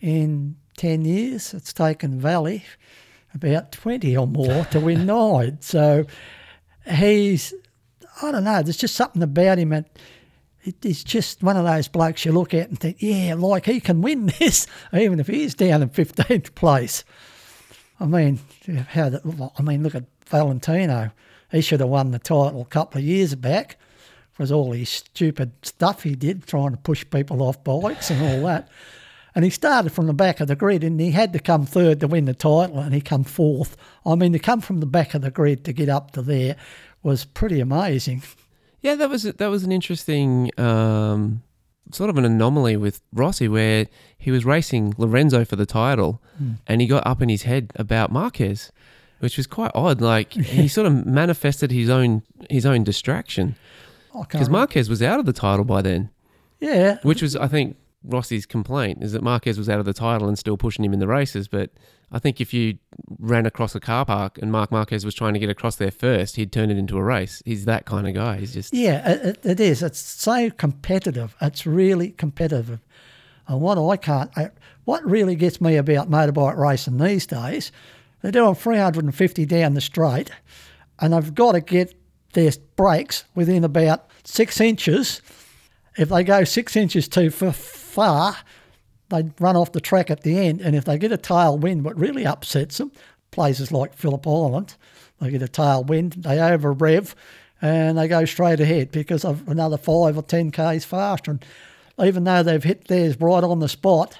in 0.00 0.56
ten 0.76 1.04
years. 1.04 1.54
It's 1.54 1.72
taken 1.72 2.20
Valley 2.20 2.64
about 3.34 3.72
twenty 3.72 4.16
or 4.16 4.26
more 4.26 4.64
to 4.66 4.80
win 4.80 5.06
nine. 5.06 5.58
So 5.60 6.04
he's 6.86 7.54
I 8.22 8.30
don't 8.30 8.44
know. 8.44 8.62
There's 8.62 8.76
just 8.76 8.94
something 8.94 9.22
about 9.22 9.58
him 9.58 9.70
that 9.70 9.88
he's 10.82 11.04
just 11.04 11.42
one 11.42 11.56
of 11.56 11.64
those 11.64 11.88
blokes 11.88 12.24
you 12.24 12.32
look 12.32 12.54
at 12.54 12.68
and 12.68 12.78
think, 12.78 12.96
yeah, 13.00 13.34
like 13.34 13.66
he 13.66 13.80
can 13.80 14.02
win 14.02 14.26
this, 14.38 14.66
even 14.94 15.20
if 15.20 15.26
he's 15.26 15.54
down 15.54 15.82
in 15.82 15.90
15th 15.90 16.54
place. 16.54 17.04
I 18.00 18.06
mean, 18.06 18.40
how 18.88 19.12
I 19.56 19.62
mean, 19.62 19.82
look 19.82 19.94
at 19.94 20.04
Valentino. 20.26 21.12
He 21.50 21.60
should 21.60 21.80
have 21.80 21.88
won 21.88 22.10
the 22.10 22.18
title 22.18 22.62
a 22.62 22.66
couple 22.66 22.98
of 22.98 23.04
years 23.04 23.34
back 23.34 23.78
for 24.32 24.44
all 24.52 24.72
his 24.72 24.88
stupid 24.88 25.52
stuff 25.62 26.02
he 26.02 26.16
did, 26.16 26.46
trying 26.46 26.72
to 26.72 26.76
push 26.76 27.04
people 27.08 27.42
off 27.42 27.62
bikes 27.62 28.10
and 28.10 28.22
all 28.22 28.46
that. 28.48 28.68
And 29.34 29.44
he 29.44 29.50
started 29.50 29.90
from 29.90 30.06
the 30.06 30.14
back 30.14 30.40
of 30.40 30.48
the 30.48 30.56
grid 30.56 30.84
and 30.84 31.00
he 31.00 31.10
had 31.10 31.32
to 31.32 31.38
come 31.38 31.66
third 31.66 32.00
to 32.00 32.08
win 32.08 32.24
the 32.24 32.34
title 32.34 32.78
and 32.78 32.94
he 32.94 33.00
come 33.00 33.24
fourth. 33.24 33.76
I 34.06 34.14
mean, 34.14 34.32
to 34.32 34.38
come 34.38 34.60
from 34.60 34.80
the 34.80 34.86
back 34.86 35.14
of 35.14 35.22
the 35.22 35.30
grid 35.30 35.64
to 35.64 35.72
get 35.72 35.88
up 35.88 36.12
to 36.12 36.22
there 36.22 36.56
was 37.02 37.24
pretty 37.24 37.60
amazing. 37.60 38.22
Yeah, 38.84 38.96
that 38.96 39.08
was 39.08 39.22
that 39.22 39.46
was 39.46 39.64
an 39.64 39.72
interesting 39.72 40.50
um, 40.60 41.42
sort 41.90 42.10
of 42.10 42.18
an 42.18 42.26
anomaly 42.26 42.76
with 42.76 43.00
Rossi, 43.14 43.48
where 43.48 43.86
he 44.18 44.30
was 44.30 44.44
racing 44.44 44.94
Lorenzo 44.98 45.42
for 45.46 45.56
the 45.56 45.64
title, 45.64 46.20
mm. 46.40 46.58
and 46.66 46.82
he 46.82 46.86
got 46.86 47.06
up 47.06 47.22
in 47.22 47.30
his 47.30 47.44
head 47.44 47.72
about 47.76 48.12
Marquez, 48.12 48.70
which 49.20 49.38
was 49.38 49.46
quite 49.46 49.70
odd. 49.74 50.02
Like 50.02 50.34
he 50.34 50.68
sort 50.76 50.86
of 50.86 51.06
manifested 51.06 51.70
his 51.70 51.88
own 51.88 52.24
his 52.50 52.66
own 52.66 52.84
distraction 52.84 53.56
because 54.12 54.50
Marquez 54.50 54.90
was 54.90 55.02
out 55.02 55.18
of 55.18 55.24
the 55.24 55.32
title 55.32 55.64
by 55.64 55.80
then. 55.80 56.10
Yeah, 56.60 56.98
which 57.02 57.22
was 57.22 57.36
I 57.36 57.48
think 57.48 57.78
Rossi's 58.04 58.44
complaint 58.44 59.02
is 59.02 59.12
that 59.12 59.22
Marquez 59.22 59.56
was 59.56 59.70
out 59.70 59.78
of 59.78 59.86
the 59.86 59.94
title 59.94 60.28
and 60.28 60.38
still 60.38 60.58
pushing 60.58 60.84
him 60.84 60.92
in 60.92 60.98
the 60.98 61.08
races, 61.08 61.48
but 61.48 61.70
I 62.12 62.18
think 62.18 62.40
if 62.40 62.54
you 62.54 62.78
ran 63.18 63.46
across 63.46 63.74
a 63.74 63.80
car 63.80 64.04
park 64.04 64.38
and 64.38 64.52
Marc 64.52 64.70
Marquez 64.70 65.04
was 65.04 65.14
trying 65.14 65.34
to 65.34 65.38
get 65.38 65.50
across 65.50 65.76
there 65.76 65.90
first, 65.90 66.36
he'd 66.36 66.52
turn 66.52 66.70
it 66.70 66.76
into 66.76 66.96
a 66.96 67.02
race. 67.02 67.42
He's 67.44 67.64
that 67.64 67.86
kind 67.86 68.06
of 68.06 68.14
guy. 68.14 68.36
He's 68.36 68.54
just 68.54 68.72
yeah, 68.72 69.08
it, 69.10 69.44
it 69.44 69.60
is. 69.60 69.82
It's 69.82 69.98
so 69.98 70.50
competitive. 70.50 71.34
It's 71.40 71.66
really 71.66 72.10
competitive. 72.10 72.80
And 73.46 73.60
what 73.60 73.78
I 73.78 73.96
can't, 73.96 74.30
I, 74.36 74.50
what 74.84 75.04
really 75.04 75.34
gets 75.34 75.60
me 75.60 75.76
about 75.76 76.10
motorbike 76.10 76.56
racing 76.56 76.98
these 76.98 77.26
days, 77.26 77.72
they're 78.22 78.32
doing 78.32 78.54
350 78.54 79.46
down 79.46 79.74
the 79.74 79.80
straight, 79.80 80.30
and 80.98 81.12
they've 81.12 81.34
got 81.34 81.52
to 81.52 81.60
get 81.60 81.94
their 82.32 82.52
brakes 82.76 83.24
within 83.34 83.64
about 83.64 84.08
six 84.24 84.60
inches. 84.60 85.20
If 85.96 86.08
they 86.08 86.24
go 86.24 86.44
six 86.44 86.74
inches 86.76 87.08
too 87.08 87.30
far, 87.30 88.36
they 89.14 89.30
run 89.38 89.56
off 89.56 89.72
the 89.72 89.80
track 89.80 90.10
at 90.10 90.22
the 90.22 90.38
end, 90.38 90.60
and 90.60 90.74
if 90.74 90.84
they 90.84 90.98
get 90.98 91.12
a 91.12 91.16
tailwind, 91.16 91.82
what 91.82 91.98
really 91.98 92.26
upsets 92.26 92.78
them, 92.78 92.92
places 93.30 93.72
like 93.72 93.94
Phillip 93.94 94.26
Island, 94.26 94.74
they 95.20 95.30
get 95.30 95.42
a 95.42 95.46
tailwind, 95.46 96.22
they 96.22 96.40
over 96.40 96.72
rev, 96.72 97.14
and 97.62 97.96
they 97.96 98.08
go 98.08 98.24
straight 98.24 98.60
ahead 98.60 98.90
because 98.90 99.24
of 99.24 99.48
another 99.48 99.78
five 99.78 100.18
or 100.18 100.22
ten 100.22 100.50
k's 100.50 100.84
faster. 100.84 101.30
And 101.30 101.44
even 101.98 102.24
though 102.24 102.42
they've 102.42 102.62
hit 102.62 102.88
theirs 102.88 103.20
right 103.20 103.44
on 103.44 103.60
the 103.60 103.68
spot, 103.68 104.18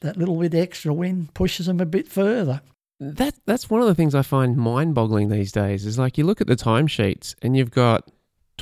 that 0.00 0.16
little 0.16 0.38
bit 0.38 0.54
extra 0.54 0.92
wind 0.92 1.32
pushes 1.34 1.66
them 1.66 1.80
a 1.80 1.86
bit 1.86 2.08
further. 2.08 2.60
That 3.00 3.34
that's 3.46 3.68
one 3.68 3.80
of 3.80 3.86
the 3.86 3.94
things 3.94 4.14
I 4.14 4.22
find 4.22 4.56
mind-boggling 4.56 5.28
these 5.28 5.52
days. 5.52 5.84
Is 5.84 5.98
like 5.98 6.16
you 6.16 6.24
look 6.24 6.40
at 6.40 6.46
the 6.46 6.56
timesheets 6.56 7.34
and 7.42 7.56
you've 7.56 7.70
got 7.70 8.10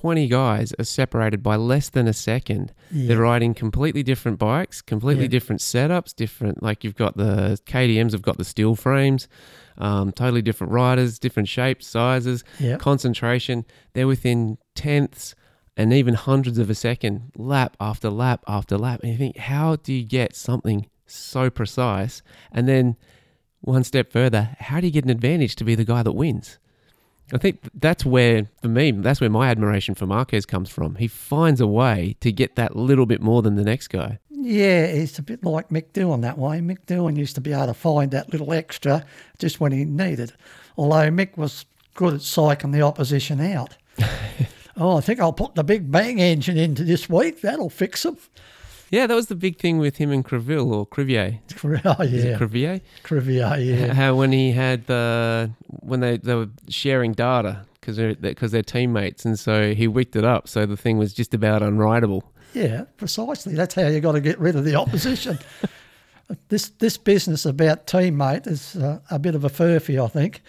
20 0.03 0.27
guys 0.27 0.75
are 0.81 0.85
separated 0.85 1.45
by 1.45 1.55
less 1.55 1.89
than 1.89 2.09
a 2.09 2.13
second. 2.13 2.75
Yeah. 2.91 3.07
They're 3.07 3.23
riding 3.23 3.55
completely 3.55 4.03
different 4.03 4.37
bikes, 4.37 4.83
completely 4.83 5.27
yeah. 5.27 5.31
different 5.31 5.61
setups, 5.61 6.13
different, 6.13 6.61
like 6.61 6.83
you've 6.83 6.97
got 6.97 7.17
the 7.17 7.57
KTMs 7.67 8.11
have 8.11 8.21
got 8.21 8.37
the 8.37 8.45
steel 8.45 8.75
frames, 8.75 9.29
um, 9.79 10.11
totally 10.11 10.43
different 10.43 10.73
riders, 10.73 11.21
different 11.21 11.49
shapes, 11.49 11.87
sizes, 11.87 12.43
yeah. 12.59 12.79
concentration. 12.79 13.65
They're 13.93 14.09
within 14.09 14.59
tenths 14.75 15.37
and 15.77 15.93
even 15.93 16.15
hundreds 16.15 16.59
of 16.59 16.69
a 16.69 16.75
second, 16.75 17.31
lap 17.37 17.77
after 17.79 18.11
lap 18.11 18.43
after 18.49 18.77
lap. 18.77 19.05
And 19.05 19.13
you 19.13 19.19
think, 19.19 19.37
how 19.37 19.77
do 19.77 19.93
you 19.93 20.03
get 20.03 20.35
something 20.35 20.87
so 21.07 21.49
precise? 21.49 22.23
And 22.51 22.67
then 22.67 22.97
one 23.61 23.85
step 23.85 24.11
further, 24.11 24.57
how 24.59 24.81
do 24.81 24.89
you 24.89 24.93
get 24.93 25.05
an 25.05 25.11
advantage 25.11 25.55
to 25.57 25.65
be 25.65 25.77
the 25.77 25.85
guy 25.85 26.03
that 26.03 26.11
wins? 26.11 26.59
I 27.33 27.39
think 27.39 27.61
that's 27.75 28.05
where, 28.05 28.49
for 28.61 28.69
me, 28.69 28.91
that's 28.91 29.21
where 29.21 29.31
my 29.31 29.49
admiration 29.49 29.95
for 29.95 30.07
Marquez 30.07 30.45
comes 30.45 30.69
from. 30.69 30.97
He 30.97 31.09
finds 31.09 31.61
a 31.61 31.67
way 31.67 32.17
to 32.21 32.31
get 32.31 32.57
that 32.57 32.77
little 32.77 33.07
bit 33.07 33.23
more 33.23 33.41
than 33.41 33.55
the 33.55 33.65
next 33.65 33.89
guy. 33.89 34.19
Yeah, 34.31 34.85
it's 34.85 35.19
a 35.19 35.23
bit 35.23 35.45
like 35.45 35.69
Mick 35.69 35.93
Doohan 35.93 36.23
that 36.23 36.37
way. 36.37 36.59
Mick 36.59 36.85
Doohan 36.87 37.17
used 37.17 37.37
to 37.37 37.41
be 37.41 37.53
able 37.53 37.67
to 37.67 37.75
find 37.75 38.11
that 38.11 38.33
little 38.33 38.53
extra 38.53 39.05
just 39.39 39.61
when 39.61 39.73
he 39.73 39.85
needed. 39.85 40.33
Although 40.77 41.11
Mick 41.11 41.37
was 41.37 41.65
good 41.95 42.15
at 42.15 42.21
psyching 42.21 42.73
the 42.73 42.83
opposition 42.83 43.41
out. 43.41 43.77
oh, 44.77 44.97
I 44.97 45.01
think 45.01 45.21
I'll 45.21 45.33
put 45.33 45.55
the 45.55 45.65
big 45.65 45.91
bang 45.91 46.21
engine 46.21 46.59
into 46.59 46.85
this 46.85 47.09
week. 47.09 47.41
That'll 47.41 47.71
fix 47.71 48.03
them. 48.03 48.19
Yeah, 48.93 49.07
that 49.07 49.15
was 49.15 49.29
the 49.29 49.35
big 49.35 49.59
thing 49.59 49.79
with 49.79 49.97
him 49.97 50.13
and 50.13 50.23
Creville 50.23 50.71
or 50.71 50.87
Crivier. 50.87 51.41
Oh 51.65 52.03
yeah, 52.03 52.37
Crivier. 52.37 52.83
Crivier, 53.03 53.57
yeah. 53.57 53.95
How 53.95 54.15
when 54.15 54.33
he 54.33 54.53
had 54.53 54.87
the 54.87 55.51
when 55.81 56.01
they 56.01 56.19
they 56.19 56.35
were 56.35 56.51
sharing 56.69 57.15
data 57.15 57.65
because 57.81 57.97
they're 57.97 58.15
because 58.15 58.53
they're 58.53 58.63
teammates, 58.63 59.25
and 59.25 59.39
so 59.39 59.73
he 59.73 59.89
wicked 59.89 60.17
it 60.17 60.25
up. 60.27 60.47
So 60.47 60.67
the 60.67 60.77
thing 60.77 60.99
was 60.99 61.15
just 61.15 61.33
about 61.33 61.63
unrideable. 61.63 62.21
Yeah, 62.53 62.85
precisely. 62.99 63.55
That's 63.55 63.75
how 63.75 63.87
you 63.87 64.01
got 64.01 64.13
to 64.13 64.21
get 64.21 64.39
rid 64.39 64.57
of 64.57 64.65
the 64.67 64.75
opposition. 64.83 65.39
this 66.49 66.69
this 66.69 66.99
business 66.99 67.47
about 67.47 67.87
teammate 67.87 68.47
is 68.47 68.77
uh, 68.77 69.01
a 69.11 69.19
bit 69.19 69.35
of 69.35 69.43
a 69.43 69.49
furphy, 69.49 70.05
I 70.05 70.09
think. 70.09 70.43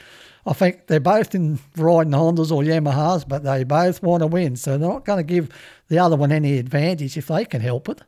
I 0.46 0.52
think 0.52 0.88
they're 0.88 1.00
both 1.00 1.34
in 1.34 1.60
riding 1.78 2.12
Hondas 2.12 2.52
or 2.52 2.62
Yamahas, 2.62 3.26
but 3.26 3.44
they 3.44 3.64
both 3.64 4.04
want 4.04 4.22
to 4.22 4.28
win, 4.28 4.58
so 4.58 4.78
they're 4.78 4.90
not 4.90 5.06
going 5.06 5.20
to 5.20 5.24
give 5.24 5.48
the 5.88 6.00
other 6.00 6.18
one 6.18 6.34
any 6.34 6.58
advantage 6.58 7.16
if 7.16 7.28
they 7.28 7.46
can 7.46 7.62
help 7.62 7.88
it. 7.88 8.02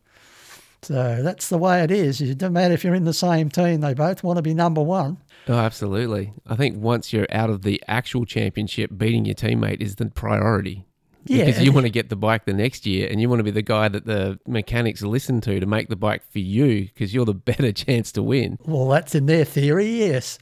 So 0.86 1.24
that's 1.24 1.50
the 1.50 1.58
way 1.58 1.82
it 1.82 1.89
is. 1.89 2.21
It 2.21 2.38
doesn't 2.38 2.54
matter 2.54 2.76
if 2.76 2.84
you're 2.84 2.93
in 2.93 3.06
the 3.06 3.13
same 3.13 3.50
team, 3.50 3.82
they 3.82 3.95
both 3.95 4.24
want 4.24 4.38
to 4.38 4.43
be 4.43 4.54
number 4.54 4.82
one. 4.82 5.17
Oh, 5.48 5.54
absolutely. 5.54 6.34
I 6.45 6.56
think 6.56 6.78
once 6.78 7.12
you're 7.12 7.26
out 7.32 7.50
of 7.50 7.63
the 7.63 7.82
actual 7.88 8.24
championship, 8.26 8.91
beating 8.95 9.26
your 9.26 9.34
teammate 9.34 9.82
is 9.82 9.95
the 9.95 10.06
priority. 10.06 10.86
Yeah. 11.26 11.45
Because 11.45 11.63
you 11.63 11.71
want 11.71 11.88
to 11.88 11.91
get 11.91 12.10
the 12.10 12.15
bike 12.15 12.45
the 12.45 12.54
next 12.54 12.86
year 12.86 13.08
and 13.10 13.19
you 13.19 13.28
want 13.30 13.39
to 13.39 13.43
be 13.43 13.50
the 13.50 13.63
guy 13.63 13.88
that 13.88 14.06
the 14.06 14.39
mechanics 14.45 15.02
listen 15.02 15.41
to 15.41 15.60
to 15.60 15.65
make 15.65 15.89
the 15.89 15.95
bike 15.95 16.21
for 16.30 16.38
you 16.38 16.84
because 16.86 17.15
you're 17.15 17.26
the 17.26 17.34
better 17.34 17.71
chance 17.71 18.12
to 18.12 18.21
win. 18.21 18.60
Well, 18.65 18.88
that's 18.88 19.15
in 19.15 19.26
their 19.26 19.43
theory, 19.43 19.88
yes. 19.88 20.38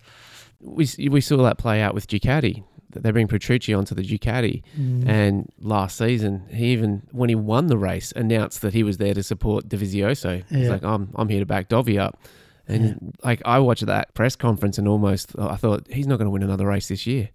We, 0.60 0.88
we 1.10 1.22
saw 1.22 1.38
that 1.44 1.58
play 1.58 1.82
out 1.82 1.94
with 1.94 2.08
Ducati 2.08 2.64
they 2.96 3.12
bring 3.12 3.28
Petrucci 3.28 3.74
onto 3.74 3.96
the 3.96 4.04
Ducati. 4.04 4.62
Mm. 4.78 5.08
And 5.08 5.52
last 5.60 5.98
season, 5.98 6.46
he 6.50 6.68
even 6.68 7.04
when 7.12 7.30
he 7.30 7.36
won 7.36 7.68
the 7.68 7.78
race, 7.78 8.12
announced 8.16 8.62
that 8.62 8.74
he 8.74 8.84
was 8.84 8.98
there 8.98 9.14
to 9.14 9.24
support 9.24 9.68
Dovizioso. 9.68 10.44
Yeah. 10.50 10.58
He's 10.58 10.70
like, 10.70 10.84
I'm 10.84 11.10
I'm 11.16 11.30
here 11.30 11.40
to 11.40 11.46
back 11.46 11.70
Dovi 11.70 12.00
up. 12.00 12.20
And 12.68 12.86
yeah. 12.86 13.10
like 13.24 13.42
I 13.46 13.60
watched 13.60 13.86
that 13.86 14.14
press 14.14 14.36
conference 14.36 14.78
and 14.78 14.88
almost 14.88 15.38
I 15.38 15.56
thought 15.56 15.88
he's 15.90 16.08
not 16.08 16.18
going 16.18 16.28
to 16.28 16.32
win 16.32 16.44
another 16.44 16.68
race 16.68 16.88
this 16.88 17.06
year. 17.06 17.30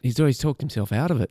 He's 0.00 0.18
always 0.18 0.38
talked 0.38 0.60
himself 0.60 0.92
out 0.92 1.10
of 1.10 1.20
it. 1.20 1.30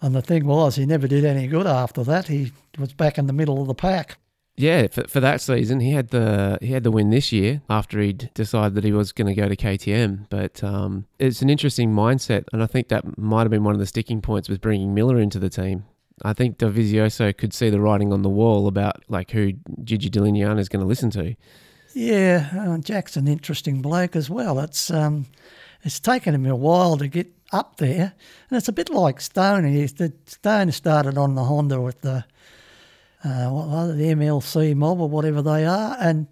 And 0.00 0.14
the 0.14 0.22
thing 0.22 0.46
was, 0.46 0.76
he 0.76 0.86
never 0.86 1.08
did 1.08 1.24
any 1.24 1.48
good 1.48 1.66
after 1.66 2.04
that. 2.04 2.28
He 2.28 2.52
was 2.78 2.92
back 2.92 3.18
in 3.18 3.26
the 3.26 3.32
middle 3.32 3.60
of 3.60 3.66
the 3.66 3.74
pack 3.74 4.16
yeah, 4.58 4.88
for, 4.88 5.06
for 5.06 5.20
that 5.20 5.40
season, 5.40 5.78
he 5.78 5.92
had 5.92 6.08
the 6.08 6.58
he 6.60 6.72
had 6.72 6.82
the 6.82 6.90
win 6.90 7.10
this 7.10 7.30
year 7.30 7.62
after 7.70 8.00
he'd 8.00 8.30
decided 8.34 8.74
that 8.74 8.82
he 8.82 8.90
was 8.90 9.12
going 9.12 9.28
to 9.28 9.34
go 9.34 9.48
to 9.48 9.54
KTM. 9.54 10.26
But 10.30 10.64
um, 10.64 11.06
it's 11.20 11.42
an 11.42 11.48
interesting 11.48 11.92
mindset, 11.92 12.44
and 12.52 12.60
I 12.60 12.66
think 12.66 12.88
that 12.88 13.16
might 13.16 13.42
have 13.42 13.50
been 13.50 13.62
one 13.62 13.74
of 13.74 13.80
the 13.80 13.86
sticking 13.86 14.20
points 14.20 14.48
with 14.48 14.60
bringing 14.60 14.94
Miller 14.94 15.20
into 15.20 15.38
the 15.38 15.48
team. 15.48 15.84
I 16.22 16.32
think 16.32 16.58
Dovizioso 16.58 17.36
could 17.36 17.54
see 17.54 17.70
the 17.70 17.80
writing 17.80 18.12
on 18.12 18.22
the 18.22 18.28
wall 18.28 18.66
about 18.66 19.04
like 19.08 19.30
who 19.30 19.52
Gigi 19.84 20.10
Dall'Igna 20.10 20.58
is 20.58 20.68
going 20.68 20.80
to 20.80 20.86
listen 20.86 21.10
to. 21.10 21.36
Yeah, 21.94 22.50
uh, 22.58 22.78
Jack's 22.78 23.16
an 23.16 23.28
interesting 23.28 23.80
bloke 23.80 24.16
as 24.16 24.28
well. 24.28 24.58
It's 24.58 24.90
um, 24.90 25.26
it's 25.84 26.00
taken 26.00 26.34
him 26.34 26.46
a 26.46 26.56
while 26.56 26.96
to 26.96 27.06
get 27.06 27.32
up 27.52 27.76
there, 27.76 28.12
and 28.50 28.56
it's 28.58 28.68
a 28.68 28.72
bit 28.72 28.90
like 28.90 29.20
Stoney. 29.20 29.86
The 29.86 30.12
Stone 30.26 30.72
started 30.72 31.16
on 31.16 31.36
the 31.36 31.44
Honda 31.44 31.80
with 31.80 32.00
the 32.00 32.24
uh, 33.24 33.48
what 33.48 33.68
was 33.68 33.90
it, 33.90 33.96
the 33.96 34.14
MLC 34.14 34.74
mob 34.74 35.00
or 35.00 35.08
whatever 35.08 35.42
they 35.42 35.64
are, 35.64 35.96
and 36.00 36.26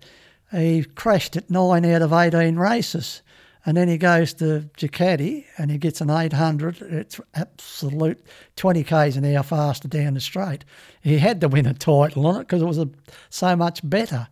he 0.53 0.85
crashed 0.85 1.37
at 1.37 1.51
nine 1.51 1.85
out 1.85 2.03
of 2.03 2.13
eighteen 2.13 2.57
races. 2.57 3.23
And 3.67 3.77
then 3.77 3.89
he 3.89 3.99
goes 3.99 4.33
to 4.35 4.71
Ducati 4.79 5.45
and 5.59 5.73
he 5.73 5.77
gets 5.77 6.01
an 6.01 6.09
800. 6.09 6.81
It's 6.83 7.21
absolute 7.35 8.25
20 8.55 8.85
k's 8.85 9.17
an 9.17 9.25
hour 9.25 9.43
faster 9.43 9.89
down 9.89 10.15
the 10.15 10.21
straight. 10.21 10.65
He 11.03 11.19
had 11.19 11.41
to 11.41 11.49
win 11.49 11.67
a 11.67 11.75
title 11.75 12.29
on 12.29 12.37
it 12.37 12.39
because 12.45 12.63
it 12.63 12.67
was 12.67 12.79
a, 12.79 12.89
so 13.29 13.57
much 13.57 13.81
better. 13.83 14.29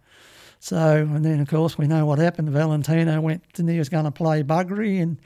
So, 0.61 0.99
and 0.99 1.25
then 1.25 1.41
of 1.41 1.49
course 1.49 1.77
we 1.77 1.89
know 1.89 2.07
what 2.07 2.21
happened. 2.21 2.51
Valentino 2.51 3.21
went 3.21 3.43
and 3.59 3.69
he 3.69 3.77
was 3.77 3.89
going 3.89 4.05
to 4.05 4.13
play 4.13 4.45
buggery 4.45 5.03
and, 5.03 5.19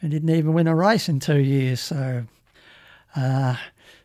and 0.00 0.10
didn't 0.10 0.30
even 0.30 0.54
win 0.54 0.66
a 0.66 0.74
race 0.74 1.10
in 1.10 1.20
two 1.20 1.40
years. 1.40 1.80
So, 1.80 2.24
uh, 3.14 3.56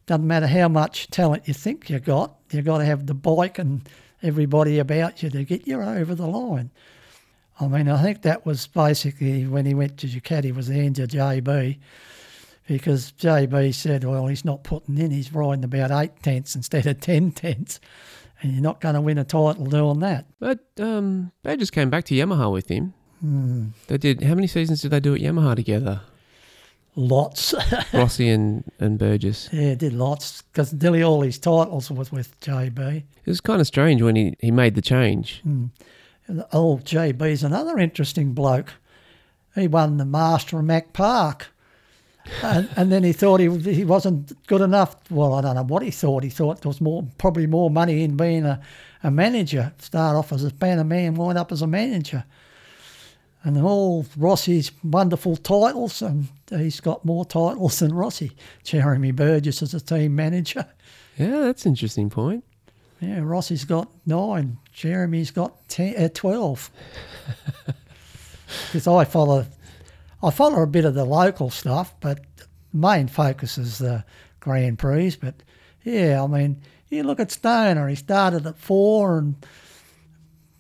doesn't 0.10 0.26
matter 0.26 0.48
how 0.48 0.68
much 0.68 1.08
talent 1.12 1.48
you 1.48 1.54
think 1.54 1.88
you 1.88 2.00
got, 2.00 2.36
you've 2.50 2.66
got 2.66 2.80
to 2.80 2.86
have 2.86 3.06
the 3.06 3.14
bike 3.14 3.60
and 3.60 3.88
everybody 4.24 4.80
about 4.80 5.22
you 5.22 5.30
to 5.30 5.44
get 5.44 5.68
you 5.68 5.80
over 5.80 6.16
the 6.16 6.26
line. 6.26 6.72
I 7.60 7.68
mean, 7.68 7.88
I 7.88 8.02
think 8.02 8.24
that 8.24 8.44
was 8.44 8.66
basically 8.66 9.46
when 9.46 9.68
he 9.68 9.76
went 9.76 10.00
to 10.00 10.08
Ducati 10.08 10.52
was 10.52 10.68
the 10.68 10.80
end 10.80 10.98
of 10.98 11.10
JB 11.10 11.78
because 12.68 13.12
JB 13.20 13.72
said, 13.76 14.04
well, 14.04 14.26
he's 14.26 14.44
not 14.44 14.64
putting 14.64 14.98
in, 14.98 15.12
he's 15.12 15.32
riding 15.32 15.64
about 15.64 15.92
eight 15.92 16.24
tenths 16.24 16.56
instead 16.56 16.88
of 16.88 17.00
ten 17.02 17.32
tenths, 17.32 17.80
and 18.42 18.54
you're 18.54 18.64
not 18.64 18.82
going 18.82 18.96
to 18.96 19.02
win 19.02 19.20
a 19.20 19.24
title 19.24 19.66
doing 19.68 20.00
that. 20.00 20.26
But 20.40 20.66
um, 20.80 21.32
they 21.44 21.56
just 21.56 21.72
came 21.72 21.92
back 21.92 22.06
to 22.06 22.16
Yamaha 22.16 22.52
with 22.52 22.68
him. 22.68 22.96
They 23.86 24.00
did. 24.00 24.24
How 24.24 24.34
many 24.34 24.48
seasons 24.48 24.82
did 24.82 24.90
they 24.90 25.00
do 25.00 25.14
at 25.14 25.22
Yamaha 25.22 25.56
together? 25.56 26.02
Lots. 26.96 27.54
Rossi 27.94 28.30
and, 28.36 28.64
and 28.80 28.98
Burgess. 28.98 29.50
yeah, 29.52 29.76
did 29.76 29.94
lots 29.94 30.42
because 30.42 30.74
nearly 30.74 31.02
all 31.04 31.22
his 31.22 31.38
titles 31.38 31.90
was 31.90 32.12
with 32.12 32.40
JB. 32.42 32.98
It 33.26 33.30
was 33.30 33.42
kind 33.42 33.62
of 33.62 33.68
strange 33.68 34.02
when 34.02 34.16
he, 34.16 34.36
he 34.40 34.52
made 34.52 34.76
the 34.76 34.82
change. 34.82 35.42
And 35.44 35.72
Old 36.52 36.84
JB's 36.86 37.44
another 37.44 37.78
interesting 37.78 38.34
bloke. 38.34 38.74
He 39.56 39.68
won 39.68 39.98
the 39.98 40.06
Master 40.06 40.60
of 40.60 40.66
Mac 40.66 40.94
Park. 40.94 41.48
and, 42.44 42.70
and 42.76 42.92
then 42.92 43.04
he 43.04 43.14
thought 43.14 43.40
he 43.40 43.50
he 43.74 43.86
wasn't 43.86 44.46
good 44.48 44.62
enough. 44.62 44.96
Well, 45.10 45.34
I 45.34 45.42
don't 45.42 45.56
know 45.56 45.64
what 45.64 45.82
he 45.84 45.92
thought. 45.92 46.24
He 46.24 46.30
thought 46.30 46.62
there 46.62 46.70
was 46.70 46.82
more, 46.82 47.08
probably 47.18 47.48
more 47.48 47.72
money 47.72 48.04
in 48.04 48.18
being 48.18 48.46
a, 48.46 48.62
a 49.04 49.10
manager. 49.10 49.74
Start 49.80 50.16
off 50.16 50.32
as 50.34 50.44
a 50.44 50.52
banner 50.54 50.84
man, 50.84 51.16
wind 51.16 51.38
up 51.38 51.52
as 51.52 51.62
a 51.62 51.68
manager. 51.68 52.26
And 53.44 53.58
all 53.58 54.06
Rossi's 54.18 54.72
wonderful 54.84 55.38
titles, 55.38 56.02
and 56.02 56.28
he's 56.50 56.82
got 56.82 57.06
more 57.06 57.24
titles 57.24 57.80
than 57.80 57.94
Rossi. 57.94 58.32
Jeremy 58.64 59.12
Burgess 59.12 59.62
as 59.62 59.74
a 59.74 59.80
team 59.80 60.16
manager. 60.16 60.66
Yeah, 61.18 61.40
that's 61.40 61.66
an 61.66 61.72
interesting 61.72 62.10
point. 62.10 62.44
Yeah, 63.00 63.22
Rossi's 63.22 63.64
got 63.64 63.90
nine. 64.06 64.58
Jeremy's 64.74 65.32
got 65.32 65.70
ten, 65.70 65.96
uh, 65.96 66.10
twelve. 66.14 66.70
Because 68.68 68.88
I 68.88 69.06
follow, 69.06 69.46
I 70.24 70.32
follow 70.32 70.62
a 70.62 70.68
bit 70.68 70.86
of 70.86 70.96
the 70.96 71.06
local 71.06 71.50
stuff, 71.50 71.94
but 72.00 72.20
main 72.74 73.08
focus 73.08 73.58
is 73.58 73.78
the 73.78 74.04
Grand 74.40 74.80
Prix. 74.80 75.18
But 75.22 75.36
yeah, 75.84 76.24
I 76.24 76.28
mean, 76.28 76.62
you 76.90 77.04
look 77.04 77.20
at 77.20 77.32
Stoner. 77.32 77.88
He 77.88 77.96
started 77.96 78.46
at 78.48 78.58
four, 78.58 79.20
and 79.20 79.36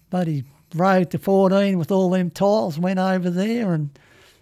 but 0.10 0.28
he 0.28 0.44
rode 0.74 1.12
to 1.12 1.18
fourteen 1.18 1.78
with 1.78 1.92
all 1.92 2.10
them 2.10 2.30
titles. 2.30 2.80
Went 2.80 3.00
over 3.00 3.30
there, 3.30 3.74
and 3.74 3.98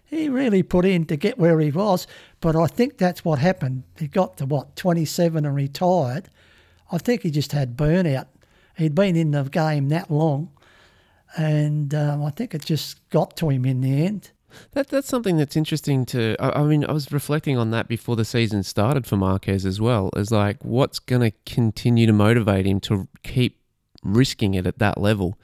he 0.05 0.29
really 0.29 0.63
put 0.63 0.85
in 0.85 1.05
to 1.05 1.17
get 1.17 1.37
where 1.37 1.59
he 1.59 1.71
was. 1.71 2.07
But 2.39 2.55
I 2.55 2.67
think 2.67 2.97
that's 2.97 3.25
what 3.25 3.39
happened. 3.39 3.83
He 3.97 4.07
got 4.07 4.37
to 4.37 4.45
what 4.45 4.75
twenty-seven 4.75 5.45
and 5.45 5.55
retired. 5.55 6.29
I 6.91 6.97
think 6.97 7.23
he 7.23 7.31
just 7.31 7.51
had 7.51 7.75
burnout. 7.75 8.27
He'd 8.77 8.95
been 8.95 9.15
in 9.15 9.31
the 9.31 9.43
game 9.43 9.89
that 9.89 10.11
long, 10.11 10.51
and 11.35 11.93
um, 11.93 12.23
I 12.23 12.29
think 12.29 12.53
it 12.53 12.63
just 12.63 13.09
got 13.09 13.35
to 13.37 13.49
him 13.49 13.65
in 13.65 13.81
the 13.81 14.05
end. 14.05 14.31
That 14.71 14.87
that's 14.87 15.07
something 15.07 15.37
that's 15.37 15.57
interesting 15.57 16.05
to. 16.07 16.35
I, 16.39 16.61
I 16.61 16.63
mean, 16.63 16.85
I 16.85 16.93
was 16.93 17.11
reflecting 17.11 17.57
on 17.57 17.71
that 17.71 17.87
before 17.87 18.15
the 18.15 18.23
season 18.23 18.63
started 18.63 19.05
for 19.05 19.17
Marquez 19.17 19.65
as 19.65 19.81
well. 19.81 20.09
Is 20.15 20.31
like 20.31 20.63
what's 20.63 20.99
going 20.99 21.21
to 21.21 21.31
continue 21.45 22.07
to 22.07 22.13
motivate 22.13 22.65
him 22.65 22.79
to 22.81 23.07
keep 23.23 23.59
risking 24.03 24.53
it 24.53 24.65
at 24.65 24.79
that 24.79 24.99
level. 24.99 25.37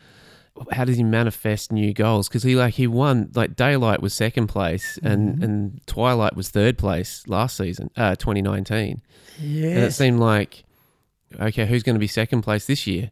How 0.71 0.85
does 0.85 0.97
he 0.97 1.03
manifest 1.03 1.71
new 1.71 1.93
goals? 1.93 2.27
Because 2.27 2.43
he 2.43 2.55
like 2.55 2.75
he 2.75 2.85
won 2.85 3.31
like 3.33 3.55
Daylight 3.55 4.01
was 4.01 4.13
second 4.13 4.47
place 4.47 4.99
and 5.01 5.43
and 5.43 5.81
Twilight 5.87 6.35
was 6.35 6.49
third 6.49 6.77
place 6.77 7.27
last 7.27 7.57
season, 7.57 7.89
uh, 7.97 8.15
2019, 8.15 9.01
and 9.39 9.83
it 9.83 9.93
seemed 9.93 10.19
like 10.19 10.63
okay, 11.39 11.65
who's 11.65 11.83
going 11.83 11.95
to 11.95 11.99
be 11.99 12.07
second 12.07 12.43
place 12.43 12.67
this 12.67 12.85
year? 12.85 13.11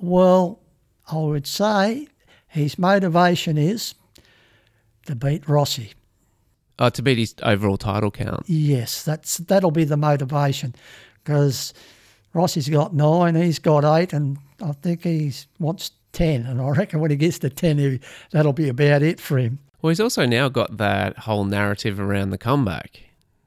Well, 0.00 0.60
I 1.10 1.16
would 1.16 1.46
say 1.46 2.08
his 2.48 2.78
motivation 2.78 3.56
is 3.56 3.94
to 5.06 5.14
beat 5.14 5.48
Rossi. 5.48 5.92
Oh, 6.78 6.88
to 6.88 7.02
beat 7.02 7.18
his 7.18 7.34
overall 7.42 7.76
title 7.76 8.10
count. 8.10 8.44
Yes, 8.48 9.04
that's 9.04 9.36
that'll 9.38 9.70
be 9.70 9.84
the 9.84 9.96
motivation, 9.96 10.74
because 11.22 11.72
Rossi's 12.34 12.68
got 12.68 12.94
nine, 12.94 13.36
he's 13.36 13.60
got 13.60 13.84
eight, 13.84 14.12
and 14.12 14.38
I 14.60 14.72
think 14.72 15.04
he 15.04 15.32
wants 15.60 15.92
ten. 16.12 16.46
And 16.46 16.60
I 16.60 16.68
reckon 16.70 17.00
when 17.00 17.10
he 17.10 17.16
gets 17.16 17.38
to 17.40 17.50
ten, 17.50 17.78
he, 17.78 18.00
that'll 18.30 18.52
be 18.52 18.68
about 18.68 19.02
it 19.02 19.20
for 19.20 19.38
him. 19.38 19.58
Well, 19.80 19.88
he's 19.88 20.00
also 20.00 20.26
now 20.26 20.48
got 20.48 20.76
that 20.76 21.18
whole 21.18 21.44
narrative 21.44 21.98
around 21.98 22.30
the 22.30 22.38
comeback 22.38 23.00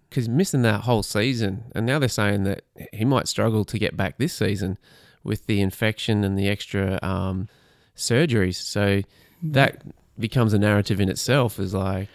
because 0.10 0.26
he's 0.26 0.30
missing 0.30 0.62
that 0.64 0.82
whole 0.82 1.04
season, 1.04 1.66
and 1.74 1.86
now 1.86 2.00
they're 2.00 2.10
saying 2.10 2.44
that 2.44 2.64
he 2.92 3.06
might 3.06 3.28
struggle 3.28 3.64
to 3.66 3.80
get 3.80 3.96
back 3.96 4.18
this 4.18 4.34
season 4.34 4.78
with 5.24 5.46
the 5.46 5.62
infection 5.62 6.24
and 6.24 6.38
the 6.38 6.50
extra 6.50 7.00
um, 7.02 7.48
surgeries. 7.96 8.56
So 8.56 9.02
that 9.44 9.82
becomes 10.20 10.54
a 10.54 10.60
narrative 10.60 11.00
in 11.00 11.10
itself. 11.10 11.58
Is 11.60 11.74
like, 11.74 12.10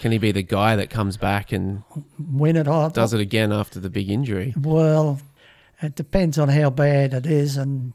can 0.00 0.12
he 0.12 0.18
be 0.18 0.32
the 0.32 0.42
guy 0.42 0.76
that 0.76 0.90
comes 0.90 1.16
back 1.16 1.52
and 1.52 1.82
Win 2.18 2.56
it, 2.56 2.66
I 2.66 2.88
does 2.88 3.14
it 3.14 3.20
again 3.20 3.52
after 3.52 3.78
the 3.78 3.90
big 3.90 4.10
injury? 4.10 4.52
Well, 4.60 5.20
it 5.80 5.94
depends 5.94 6.38
on 6.38 6.48
how 6.48 6.70
bad 6.70 7.14
it 7.14 7.26
is, 7.26 7.56
and 7.56 7.92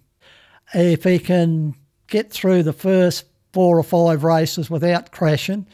if 0.74 1.04
he 1.04 1.20
can 1.20 1.76
get 2.08 2.32
through 2.32 2.64
the 2.64 2.74
first 2.74 3.26
four 3.54 3.78
or 3.80 3.84
five 3.84 4.24
races 4.24 4.70
without 4.70 5.12
crashing 5.12 5.66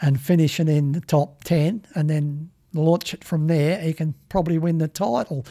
and 0.00 0.20
finishing 0.20 0.68
in 0.68 0.92
the 0.92 1.00
top 1.00 1.44
ten, 1.44 1.84
and 1.94 2.10
then 2.10 2.50
launch 2.72 3.14
it 3.14 3.24
from 3.24 3.46
there, 3.46 3.80
he 3.80 3.92
can 3.92 4.14
probably 4.28 4.58
win 4.58 4.78
the 4.78 4.88
title. 4.88 5.46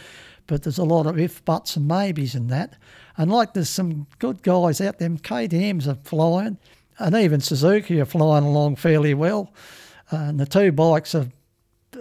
But 0.47 0.63
there's 0.63 0.77
a 0.77 0.83
lot 0.83 1.07
of 1.07 1.19
if, 1.19 1.43
buts, 1.43 1.75
and 1.75 1.87
maybes 1.87 2.35
in 2.35 2.47
that. 2.47 2.75
And 3.17 3.31
like 3.31 3.53
there's 3.53 3.69
some 3.69 4.07
good 4.19 4.43
guys 4.43 4.79
out 4.79 4.99
there, 4.99 5.09
KTM's 5.09 5.87
are 5.87 5.95
flying, 5.95 6.57
and 6.99 7.15
even 7.15 7.41
Suzuki 7.41 7.99
are 7.99 8.05
flying 8.05 8.45
along 8.45 8.75
fairly 8.75 9.13
well. 9.13 9.51
and 10.11 10.39
the 10.39 10.45
two 10.45 10.71
bikes 10.71 11.15
are, 11.15 11.27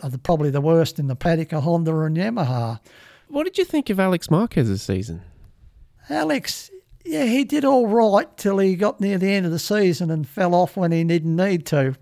are 0.02 0.10
the, 0.10 0.18
probably 0.18 0.50
the 0.50 0.60
worst 0.60 0.98
in 0.98 1.06
the 1.06 1.16
paddock 1.16 1.52
are 1.52 1.62
Honda 1.62 1.98
and 2.00 2.16
Yamaha. 2.16 2.80
What 3.28 3.44
did 3.44 3.58
you 3.58 3.64
think 3.64 3.88
of 3.90 3.98
Alex 3.98 4.30
Marquez's 4.30 4.82
season? 4.82 5.22
Alex, 6.10 6.70
yeah, 7.04 7.24
he 7.24 7.44
did 7.44 7.64
all 7.64 7.86
right 7.86 8.34
till 8.36 8.58
he 8.58 8.76
got 8.76 9.00
near 9.00 9.18
the 9.18 9.30
end 9.32 9.46
of 9.46 9.52
the 9.52 9.58
season 9.58 10.10
and 10.10 10.28
fell 10.28 10.54
off 10.54 10.76
when 10.76 10.92
he 10.92 11.04
didn't 11.04 11.36
need 11.36 11.66
to 11.66 11.94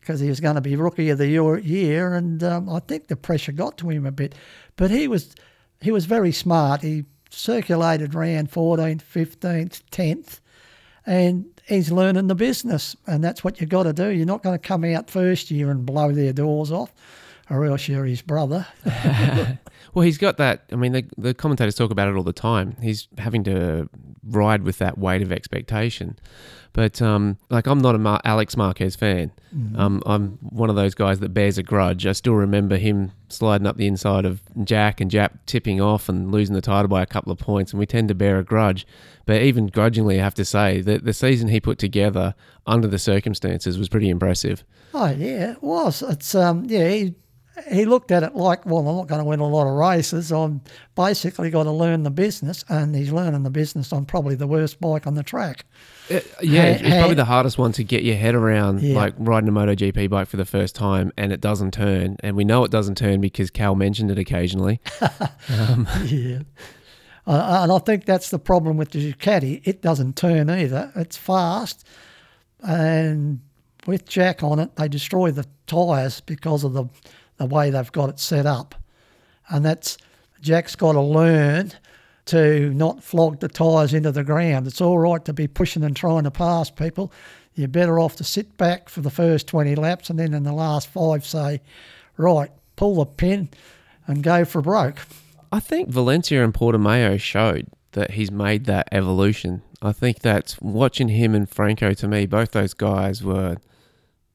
because 0.00 0.20
he 0.20 0.28
was 0.28 0.40
going 0.40 0.54
to 0.54 0.60
be 0.62 0.74
rookie 0.74 1.10
of 1.10 1.18
the 1.18 1.28
year- 1.28 2.14
and 2.14 2.42
um, 2.42 2.68
I 2.68 2.80
think 2.80 3.08
the 3.08 3.16
pressure 3.16 3.52
got 3.52 3.76
to 3.78 3.90
him 3.90 4.06
a 4.06 4.12
bit. 4.12 4.34
But 4.76 4.90
he 4.90 5.06
was 5.06 5.34
he 5.80 5.90
was 5.90 6.06
very 6.06 6.32
smart. 6.32 6.82
He 6.82 7.04
circulated 7.30 8.14
round 8.14 8.50
14th, 8.50 9.02
15th, 9.02 9.82
10th, 9.92 10.40
and 11.06 11.44
he's 11.66 11.92
learning 11.92 12.26
the 12.28 12.34
business, 12.34 12.96
and 13.06 13.22
that's 13.22 13.44
what 13.44 13.60
you've 13.60 13.70
got 13.70 13.82
to 13.84 13.92
do. 13.92 14.08
You're 14.08 14.26
not 14.26 14.42
going 14.42 14.58
to 14.58 14.66
come 14.66 14.82
out 14.84 15.10
first 15.10 15.50
year 15.50 15.70
and 15.70 15.84
blow 15.84 16.10
their 16.10 16.32
doors 16.32 16.72
off, 16.72 16.92
or 17.50 17.66
else 17.66 17.86
you're 17.86 18.06
his 18.06 18.22
brother. 18.22 18.66
Well, 19.98 20.04
he's 20.04 20.16
got 20.16 20.36
that. 20.36 20.62
I 20.70 20.76
mean, 20.76 20.92
the, 20.92 21.04
the 21.16 21.34
commentators 21.34 21.74
talk 21.74 21.90
about 21.90 22.06
it 22.06 22.14
all 22.14 22.22
the 22.22 22.32
time. 22.32 22.76
He's 22.80 23.08
having 23.18 23.42
to 23.42 23.88
ride 24.22 24.62
with 24.62 24.78
that 24.78 24.96
weight 24.96 25.22
of 25.22 25.32
expectation. 25.32 26.16
But 26.72 27.02
um, 27.02 27.36
like, 27.50 27.66
I'm 27.66 27.80
not 27.80 27.96
a 27.96 27.98
Mar- 27.98 28.20
Alex 28.24 28.56
Marquez 28.56 28.94
fan. 28.94 29.32
Um, 29.76 30.00
I'm 30.06 30.38
one 30.40 30.70
of 30.70 30.76
those 30.76 30.94
guys 30.94 31.18
that 31.18 31.30
bears 31.30 31.58
a 31.58 31.64
grudge. 31.64 32.06
I 32.06 32.12
still 32.12 32.34
remember 32.34 32.76
him 32.76 33.10
sliding 33.28 33.66
up 33.66 33.76
the 33.76 33.88
inside 33.88 34.24
of 34.24 34.40
Jack 34.62 35.00
and 35.00 35.10
Jap 35.10 35.32
tipping 35.46 35.80
off 35.80 36.08
and 36.08 36.30
losing 36.30 36.54
the 36.54 36.60
title 36.60 36.86
by 36.86 37.02
a 37.02 37.06
couple 37.06 37.32
of 37.32 37.38
points, 37.40 37.72
and 37.72 37.80
we 37.80 37.86
tend 37.86 38.06
to 38.06 38.14
bear 38.14 38.38
a 38.38 38.44
grudge. 38.44 38.86
But 39.26 39.42
even 39.42 39.66
grudgingly, 39.66 40.20
I 40.20 40.22
have 40.22 40.34
to 40.34 40.44
say 40.44 40.80
that 40.82 41.06
the 41.06 41.12
season 41.12 41.48
he 41.48 41.58
put 41.58 41.78
together 41.78 42.36
under 42.68 42.86
the 42.86 43.00
circumstances 43.00 43.76
was 43.76 43.88
pretty 43.88 44.10
impressive. 44.10 44.62
Oh 44.94 45.10
yeah, 45.10 45.54
it 45.54 45.62
was. 45.64 46.02
It's 46.02 46.36
um 46.36 46.66
yeah, 46.68 46.88
he, 46.88 47.14
he 47.70 47.84
looked 47.84 48.10
at 48.10 48.22
it 48.22 48.34
like, 48.34 48.64
well, 48.66 48.78
I'm 48.86 48.96
not 48.96 49.06
going 49.06 49.20
to 49.20 49.24
win 49.24 49.40
a 49.40 49.46
lot 49.46 49.66
of 49.66 49.74
races. 49.74 50.30
I'm 50.32 50.60
basically 50.94 51.50
got 51.50 51.64
to 51.64 51.70
learn 51.70 52.02
the 52.02 52.10
business, 52.10 52.64
and 52.68 52.94
he's 52.94 53.12
learning 53.12 53.42
the 53.42 53.50
business 53.50 53.92
on 53.92 54.04
probably 54.04 54.34
the 54.34 54.46
worst 54.46 54.80
bike 54.80 55.06
on 55.06 55.14
the 55.14 55.22
track. 55.22 55.64
Uh, 56.10 56.20
yeah, 56.42 56.72
Ha- 56.74 56.78
it's 56.84 56.96
probably 56.96 57.14
the 57.14 57.24
hardest 57.24 57.58
one 57.58 57.72
to 57.72 57.84
get 57.84 58.02
your 58.04 58.16
head 58.16 58.34
around, 58.34 58.80
Yeah. 58.82 58.96
like 58.96 59.14
riding 59.18 59.48
a 59.48 59.52
MotoGP 59.52 60.08
bike 60.10 60.28
for 60.28 60.36
the 60.36 60.44
first 60.44 60.74
time, 60.74 61.12
and 61.16 61.32
it 61.32 61.40
doesn't 61.40 61.72
turn. 61.72 62.16
And 62.20 62.36
we 62.36 62.44
know 62.44 62.64
it 62.64 62.70
doesn't 62.70 62.96
turn 62.96 63.20
because 63.20 63.50
Cal 63.50 63.74
mentioned 63.74 64.10
it 64.10 64.18
occasionally. 64.18 64.80
yeah. 66.04 66.40
Uh, 67.26 67.60
and 67.62 67.72
I 67.72 67.78
think 67.80 68.06
that's 68.06 68.30
the 68.30 68.38
problem 68.38 68.76
with 68.78 68.90
the 68.92 69.12
Ducati. 69.12 69.60
It 69.64 69.82
doesn't 69.82 70.16
turn 70.16 70.48
either. 70.48 70.90
It's 70.96 71.16
fast, 71.16 71.86
and 72.62 73.40
with 73.86 74.06
Jack 74.08 74.42
on 74.42 74.58
it, 74.58 74.76
they 74.76 74.88
destroy 74.88 75.30
the 75.30 75.44
tyres 75.66 76.20
because 76.20 76.64
of 76.64 76.72
the 76.72 76.86
the 77.38 77.46
way 77.46 77.70
they've 77.70 77.92
got 77.92 78.10
it 78.10 78.20
set 78.20 78.46
up, 78.46 78.74
and 79.48 79.64
that's 79.64 79.96
Jack's 80.40 80.76
got 80.76 80.92
to 80.92 81.00
learn 81.00 81.72
to 82.26 82.72
not 82.74 83.02
flog 83.02 83.40
the 83.40 83.48
tyres 83.48 83.94
into 83.94 84.12
the 84.12 84.22
ground. 84.22 84.66
It's 84.66 84.80
all 84.80 84.98
right 84.98 85.24
to 85.24 85.32
be 85.32 85.48
pushing 85.48 85.82
and 85.82 85.96
trying 85.96 86.24
to 86.24 86.30
pass 86.30 86.70
people. 86.70 87.10
You're 87.54 87.68
better 87.68 87.98
off 87.98 88.16
to 88.16 88.24
sit 88.24 88.56
back 88.58 88.88
for 88.90 89.00
the 89.00 89.10
first 89.10 89.46
20 89.48 89.74
laps 89.74 90.10
and 90.10 90.18
then 90.18 90.34
in 90.34 90.42
the 90.42 90.52
last 90.52 90.88
five 90.88 91.24
say, 91.24 91.62
right, 92.18 92.50
pull 92.76 92.96
the 92.96 93.06
pin 93.06 93.48
and 94.06 94.22
go 94.22 94.44
for 94.44 94.60
broke. 94.60 94.98
I 95.50 95.58
think 95.58 95.88
Valencia 95.88 96.44
and 96.44 96.52
Portimao 96.52 97.18
showed 97.18 97.68
that 97.92 98.12
he's 98.12 98.30
made 98.30 98.66
that 98.66 98.88
evolution. 98.92 99.62
I 99.80 99.92
think 99.92 100.18
that's 100.20 100.60
watching 100.60 101.08
him 101.08 101.34
and 101.34 101.48
Franco 101.48 101.94
to 101.94 102.06
me, 102.06 102.26
both 102.26 102.52
those 102.52 102.74
guys 102.74 103.24
were 103.24 103.56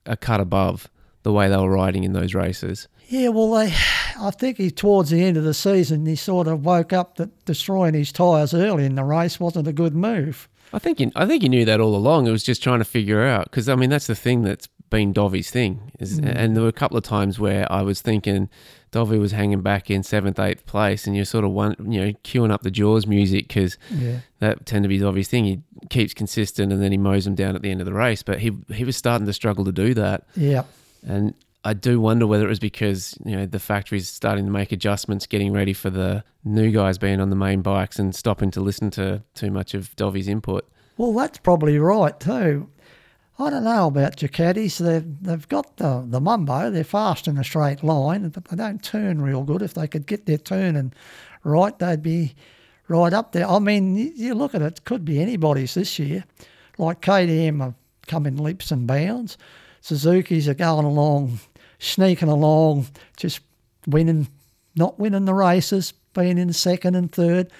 a 0.06 0.18
cut 0.18 0.42
above 0.42 0.90
the 1.22 1.32
way 1.32 1.48
they 1.48 1.58
were 1.58 1.70
riding 1.70 2.04
in 2.04 2.14
those 2.14 2.34
races. 2.34 2.88
Yeah, 3.10 3.30
well, 3.30 3.52
they, 3.52 3.74
I 4.20 4.32
think 4.32 4.58
he 4.58 4.72
towards 4.72 5.10
the 5.10 5.24
end 5.24 5.38
of 5.38 5.44
the 5.44 5.54
season 5.54 6.06
he 6.06 6.16
sort 6.16 6.48
of 6.48 6.66
woke 6.66 6.94
up 6.94 7.16
that 7.18 7.46
destroying 7.46 7.94
his 7.94 8.12
tyres 8.12 8.54
early 8.54 8.86
in 8.86 8.96
the 8.96 9.04
race 9.04 9.40
wasn't 9.40 9.68
a 9.68 9.74
good 9.74 9.96
move. 9.96 10.48
I 10.72 10.80
think 10.80 11.00
he, 11.00 11.12
I 11.16 11.26
think 11.28 11.44
he 11.44 11.50
knew 11.50 11.66
that 11.66 11.80
all 11.80 11.96
along. 11.96 12.26
It 12.28 12.32
was 12.32 12.44
just 12.44 12.64
trying 12.64 12.80
to 12.80 12.86
figure 12.86 13.24
out 13.24 13.46
because 13.46 13.70
I 13.70 13.76
mean 13.76 13.90
that's 13.92 14.08
the 14.08 14.16
thing 14.16 14.42
that's 14.42 14.68
been 14.90 15.14
Dovi's 15.14 15.52
thing. 15.52 15.92
Is, 16.00 16.20
mm. 16.20 16.34
And 16.36 16.56
there 16.56 16.64
were 16.64 16.70
a 16.70 16.74
couple 16.74 16.98
of 16.98 17.04
times 17.04 17.40
where 17.40 17.72
I 17.72 17.82
was 17.84 18.02
thinking 18.02 18.50
Dovi 18.92 19.20
was 19.20 19.32
hanging 19.32 19.62
back 19.62 19.90
in 19.92 20.02
seventh, 20.04 20.40
eighth 20.40 20.66
place, 20.66 21.06
and 21.06 21.16
you're 21.16 21.26
sort 21.26 21.44
of 21.46 21.52
one, 21.52 21.76
you 21.88 22.00
know, 22.04 22.12
queuing 22.24 22.52
up 22.52 22.62
the 22.64 22.72
Jaws 22.72 23.06
music 23.06 23.48
because 23.50 23.78
Yeah. 23.92 24.20
that 24.40 24.66
tend 24.66 24.84
to 24.84 24.90
be 24.90 25.00
Dovi's 25.00 25.28
thing. 25.28 25.46
He 25.46 25.60
keeps 25.90 26.14
consistent 26.14 26.72
and 26.72 26.82
then 26.82 26.92
he 26.92 26.98
mows 26.98 27.26
them 27.26 27.36
down 27.36 27.56
at 27.56 27.62
the 27.62 27.70
end 27.72 27.82
of 27.82 27.86
the 27.86 27.94
race. 27.94 28.24
But 28.24 28.40
he 28.40 28.52
he 28.74 28.84
was 28.84 28.96
starting 28.98 29.28
to 29.28 29.34
struggle 29.34 29.66
to 29.66 29.72
do 29.72 29.94
that, 29.96 30.26
Yeah. 30.36 30.64
and 31.06 31.34
I 31.66 31.74
do 31.74 32.00
wonder 32.00 32.28
whether 32.28 32.46
it 32.46 32.50
was 32.50 32.60
because 32.60 33.18
you 33.26 33.36
know 33.36 33.46
the 33.46 33.60
factory's 33.60 34.10
starting 34.10 34.46
to 34.46 34.52
make 34.52 34.72
adjustments, 34.72 35.26
getting 35.26 35.54
ready 35.54 35.74
for 35.74 35.90
the 35.90 36.24
new 36.44 36.72
guys 36.72 36.98
being 36.98 37.22
on 37.22 37.30
the 37.30 37.36
main 37.36 37.62
bikes 37.62 38.00
and 38.00 38.14
stopping 38.14 38.52
to 38.52 38.62
listen 38.62 38.92
to 38.92 39.24
too 39.34 39.50
much 39.50 39.74
of 39.74 39.96
Dovi's 39.96 40.28
input. 40.28 40.70
Well, 40.98 41.14
that's 41.14 41.38
probably 41.38 41.80
right 41.80 42.20
too. 42.20 42.70
I 43.40 43.50
don't 43.50 43.64
know 43.64 43.88
about 43.88 44.18
Ducatis. 44.18 44.78
They've, 44.78 45.24
they've 45.24 45.50
got 45.50 45.78
the, 45.78 46.06
the 46.08 46.22
Mumbo. 46.22 46.70
They're 46.70 46.84
fast 46.84 47.28
in 47.28 47.38
a 47.38 47.44
straight 47.44 47.84
line, 47.84 48.30
but 48.30 48.46
they 48.46 48.56
don't 48.56 48.84
turn 48.84 49.22
real 49.22 49.44
good. 49.44 49.64
If 49.64 49.74
they 49.74 49.88
could 49.88 50.06
get 50.06 50.28
their 50.28 50.38
turning 50.38 50.94
right, 51.44 51.78
they'd 51.80 52.04
be 52.04 52.36
right 52.88 53.12
up 53.12 53.32
there. 53.32 53.50
I 53.50 53.58
mean, 53.58 53.96
you, 53.96 54.36
look 54.36 54.54
at 54.54 54.62
it, 54.62 54.80
it 54.80 54.86
could 54.86 55.04
be 55.04 55.20
anybody's 55.20 55.74
this 55.74 55.98
year. 55.98 56.26
Like 56.78 57.02
KTM 57.02 57.60
have 57.62 57.74
come 58.06 58.28
in 58.28 58.38
leaps 58.38 58.72
and 58.72 58.86
bounds. 58.86 59.38
Suzuki's 59.82 60.48
are 60.48 60.54
going 60.54 60.86
along, 60.86 61.40
sneaking 61.84 62.30
along, 62.30 62.88
just 63.18 63.42
winning, 63.88 64.28
not 64.76 65.00
winning 65.00 65.26
the 65.26 65.34
races, 65.34 65.94
being 66.14 66.38
in 66.38 66.54
second 66.54 66.96
and 66.96 67.12
third. 67.12 67.52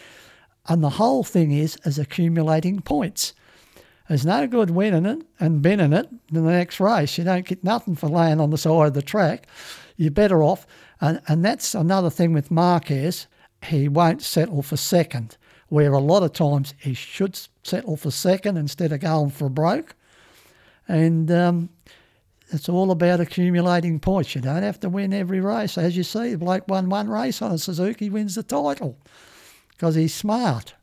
And 0.68 0.84
the 0.84 0.92
whole 0.92 1.24
thing 1.24 1.52
is 1.52 1.78
is 1.86 2.00
accumulating 2.00 2.82
points. 2.82 3.34
There's 4.08 4.26
no 4.26 4.48
good 4.48 4.70
winning 4.70 5.06
it 5.06 5.26
and 5.40 5.62
binning 5.62 5.94
it 5.94 6.10
in 6.30 6.44
the 6.44 6.52
next 6.52 6.80
race. 6.80 7.18
You 7.18 7.24
don't 7.24 7.46
get 7.46 7.64
nothing 7.64 7.96
for 7.96 8.08
laying 8.08 8.40
on 8.40 8.50
the 8.50 8.58
side 8.58 8.88
of 8.88 8.94
the 8.94 9.02
track. 9.02 9.48
You're 9.98 10.12
better 10.12 10.44
off. 10.44 10.68
And, 11.00 11.22
and 11.28 11.44
that's 11.44 11.74
another 11.74 12.10
thing 12.10 12.34
with 12.34 12.52
Marquez. 12.52 13.28
He 13.64 13.88
won't 13.88 14.22
settle 14.22 14.62
for 14.62 14.78
second, 14.78 15.38
where 15.70 15.94
a 15.94 16.00
lot 16.00 16.24
of 16.24 16.34
times 16.34 16.74
he 16.80 16.94
should 16.94 17.40
settle 17.64 17.98
for 17.98 18.12
second 18.12 18.58
instead 18.58 18.92
of 18.92 19.00
going 19.00 19.32
for 19.32 19.50
broke. 19.50 19.96
And 20.88 21.32
um, 21.32 21.70
it's 22.54 22.70
all 22.70 22.92
about 22.92 23.20
accumulating 23.20 24.00
points. 24.00 24.36
You 24.36 24.42
don't 24.42 24.64
have 24.64 24.80
to 24.82 24.90
win 24.90 25.14
every 25.14 25.40
race. 25.40 25.78
As 25.78 25.98
you 25.98 26.04
see, 26.04 26.32
the 26.32 26.38
bloke 26.38 26.68
won 26.68 26.90
one 26.90 27.10
race 27.10 27.42
on 27.42 27.52
a 27.52 27.58
Suzuki, 27.58 28.10
wins 28.10 28.36
the 28.36 28.44
title 28.44 28.98
because 29.70 29.96
he's 29.96 30.14
smart. 30.14 30.76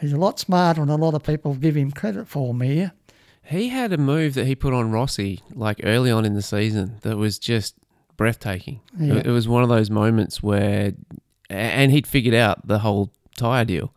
He's 0.00 0.12
a 0.12 0.16
lot 0.18 0.38
smarter 0.38 0.80
than 0.80 0.90
a 0.90 0.96
lot 0.96 1.14
of 1.14 1.22
people 1.22 1.54
give 1.54 1.76
him 1.76 1.90
credit 1.92 2.28
for, 2.28 2.52
Mir. 2.52 2.92
He 3.42 3.68
had 3.68 3.92
a 3.92 3.98
move 3.98 4.34
that 4.34 4.46
he 4.46 4.54
put 4.54 4.72
on 4.74 4.90
Rossi 4.90 5.40
like 5.54 5.80
early 5.84 6.10
on 6.10 6.24
in 6.24 6.34
the 6.34 6.42
season 6.42 6.96
that 7.02 7.16
was 7.16 7.38
just 7.38 7.74
breathtaking. 8.16 8.80
It- 8.98 9.04
Yeah. 9.06 9.22
It 9.24 9.28
was 9.30 9.46
one 9.48 9.62
of 9.62 9.68
those 9.68 9.90
moments 9.90 10.42
where, 10.42 10.92
and 11.50 11.92
he'd 11.92 12.06
figured 12.06 12.34
out 12.34 12.66
the 12.66 12.78
whole 12.80 13.10
tire 13.36 13.64
deal 13.64 13.92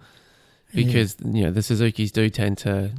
because 0.73 1.15
you 1.23 1.43
know 1.43 1.51
the 1.51 1.61
Suzuki's 1.63 2.11
do 2.11 2.29
tend 2.29 2.57
to 2.59 2.91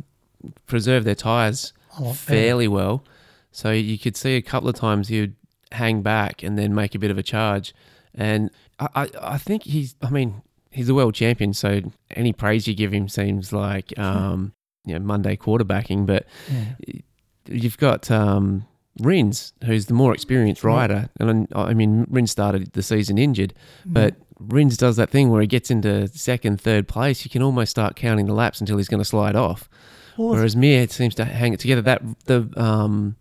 preserve 0.67 1.05
their 1.05 1.15
better. 1.15 1.75
fairly 2.15 2.69
well. 2.69 3.05
So 3.53 3.71
you 3.71 3.99
could 3.99 4.17
see 4.17 4.37
a 4.37 4.43
couple 4.43 4.69
of 4.69 4.75
times 4.75 5.09
he'd 5.09 5.35
hang 5.73 6.03
back 6.03 6.43
and 6.43 6.59
then 6.59 6.75
make 6.75 6.95
a 6.95 6.99
bit 6.99 7.11
of 7.11 7.19
a 7.19 7.23
charge. 7.23 7.75
And 8.15 8.51
I, 8.79 8.89
I, 8.95 9.09
I 9.35 9.39
think 9.39 9.65
he's, 9.65 9.95
I 10.03 10.11
mean, 10.11 10.43
he's 10.71 10.89
a 10.89 10.95
world 10.95 11.15
champion. 11.15 11.53
So 11.55 11.81
any 12.15 12.33
praise 12.33 12.67
you 12.69 12.75
give 12.75 12.93
him 12.93 13.09
seems 13.09 13.53
like, 13.53 13.97
um, 13.99 14.53
you 14.85 14.95
know, 14.95 15.01
Monday 15.05 15.37
quarterbacking. 15.37 16.07
But 16.07 16.27
Yeah. 16.51 17.01
you've 17.47 17.79
got 17.79 18.11
um, 18.11 18.67
Rins, 19.01 19.53
who's 19.65 19.87
the 19.87 19.95
more 19.95 20.13
experienced 20.15 20.65
rider. 20.65 21.09
And 21.21 21.49
I 21.55 21.63
I 21.63 21.75
mean, 21.75 22.07
Rins 22.11 22.31
started 22.31 22.73
the 22.73 22.83
season 22.83 23.19
injured, 23.19 23.55
but 23.87 24.15
Rins 24.39 24.77
does 24.77 24.97
that 24.97 25.11
thing 25.11 25.31
where 25.31 25.41
he 25.41 25.47
gets 25.47 25.71
into 25.71 26.07
second, 26.09 26.61
third 26.61 26.87
place. 26.89 27.25
You 27.25 27.31
can 27.31 27.43
almost 27.43 27.71
start 27.71 27.97
counting 27.97 28.27
the 28.27 28.35
laps 28.35 28.61
until 28.61 28.77
he's 28.77 28.89
going 28.89 29.01
to 29.01 29.05
slide 29.05 29.35
off. 29.37 29.69
Whereas 30.17 30.57
Mir 30.57 30.89
seems 30.89 31.15
to 31.17 31.25
hang 31.25 31.53
it 31.53 31.61
together. 31.61 31.83
That 31.83 32.03
the 32.27 32.49
um, 32.57 33.17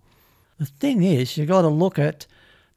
The 0.59 0.65
thing 0.65 1.03
is, 1.03 1.37
you've 1.37 1.47
got 1.47 1.61
to 1.63 1.67
look 1.67 1.99
at 1.99 2.25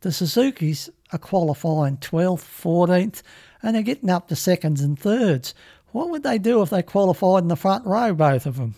the 0.02 0.12
Suzuki's 0.12 0.90
are 1.12 1.18
qualifying 1.18 1.96
12th, 1.98 2.44
14th, 2.62 3.22
and 3.62 3.74
they're 3.74 3.82
getting 3.82 4.10
up 4.10 4.28
to 4.28 4.36
seconds 4.36 4.80
and 4.80 4.98
thirds. 4.98 5.54
What 5.92 6.10
would 6.10 6.22
they 6.22 6.38
do 6.38 6.62
if 6.62 6.70
they 6.70 6.82
qualified 6.82 7.42
in 7.42 7.48
the 7.48 7.56
front 7.56 7.84
row, 7.86 8.14
both 8.14 8.46
of 8.46 8.56
them? 8.56 8.76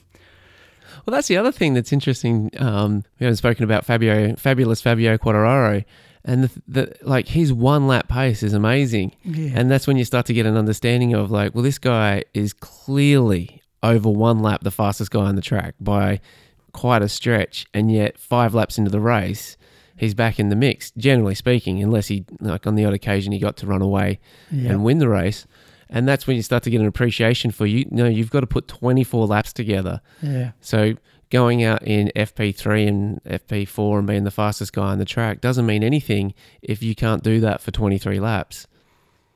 Well, 1.04 1.12
that's 1.14 1.28
the 1.28 1.36
other 1.36 1.52
thing 1.52 1.74
that's 1.74 1.92
interesting. 1.92 2.50
Um, 2.58 3.04
we 3.18 3.24
haven't 3.24 3.36
spoken 3.36 3.64
about 3.64 3.84
Fabio, 3.84 4.34
fabulous 4.36 4.80
Fabio 4.80 5.16
Quartararo, 5.18 5.84
and 6.24 6.44
the, 6.44 6.62
the 6.68 6.96
like 7.02 7.28
his 7.28 7.52
one 7.52 7.86
lap 7.86 8.08
pace 8.08 8.42
is 8.42 8.52
amazing, 8.52 9.12
Yeah. 9.24 9.50
and 9.54 9.70
that's 9.70 9.86
when 9.86 9.96
you 9.96 10.04
start 10.04 10.26
to 10.26 10.34
get 10.34 10.46
an 10.46 10.56
understanding 10.56 11.12
of 11.14 11.30
like, 11.30 11.54
well, 11.54 11.64
this 11.64 11.78
guy 11.78 12.24
is 12.34 12.52
clearly 12.52 13.62
over 13.82 14.08
one 14.08 14.40
lap 14.40 14.60
the 14.62 14.70
fastest 14.70 15.10
guy 15.10 15.20
on 15.22 15.34
the 15.34 15.42
track 15.42 15.74
by 15.80 16.20
quite 16.72 17.02
a 17.02 17.08
stretch, 17.08 17.66
and 17.74 17.90
yet 17.92 18.18
five 18.18 18.54
laps 18.54 18.78
into 18.78 18.90
the 18.90 19.00
race, 19.00 19.56
he's 19.96 20.14
back 20.14 20.38
in 20.40 20.48
the 20.48 20.56
mix. 20.56 20.90
Generally 20.96 21.34
speaking, 21.36 21.82
unless 21.82 22.08
he 22.08 22.24
like 22.40 22.66
on 22.66 22.74
the 22.74 22.84
odd 22.84 22.94
occasion 22.94 23.32
he 23.32 23.38
got 23.38 23.56
to 23.58 23.66
run 23.66 23.82
away 23.82 24.20
Yeah. 24.50 24.70
and 24.70 24.84
win 24.84 24.98
the 24.98 25.08
race. 25.08 25.46
And 25.94 26.08
that's 26.08 26.26
when 26.26 26.36
you 26.36 26.42
start 26.42 26.62
to 26.62 26.70
get 26.70 26.80
an 26.80 26.86
appreciation 26.86 27.50
for 27.50 27.66
you. 27.66 27.84
No, 27.90 28.06
you've 28.06 28.30
got 28.30 28.40
to 28.40 28.46
put 28.46 28.66
24 28.66 29.26
laps 29.26 29.52
together. 29.52 30.00
Yeah. 30.22 30.52
So 30.62 30.94
going 31.28 31.62
out 31.62 31.82
in 31.82 32.10
FP3 32.16 32.88
and 32.88 33.22
FP4 33.24 33.98
and 33.98 34.06
being 34.06 34.24
the 34.24 34.30
fastest 34.30 34.72
guy 34.72 34.86
on 34.92 34.98
the 34.98 35.04
track 35.04 35.42
doesn't 35.42 35.66
mean 35.66 35.82
anything 35.84 36.32
if 36.62 36.82
you 36.82 36.94
can't 36.94 37.22
do 37.22 37.40
that 37.40 37.60
for 37.60 37.70
23 37.72 38.20
laps. 38.20 38.66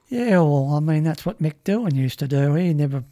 Yeah, 0.09 0.41
well, 0.41 0.73
I 0.75 0.81
mean, 0.81 1.03
that's 1.05 1.27
what 1.27 1.43
Mick 1.43 1.55
Doohan 1.65 1.95
used 1.95 2.19
to 2.21 2.29
do. 2.29 2.55
He 2.55 2.73
never 2.73 3.05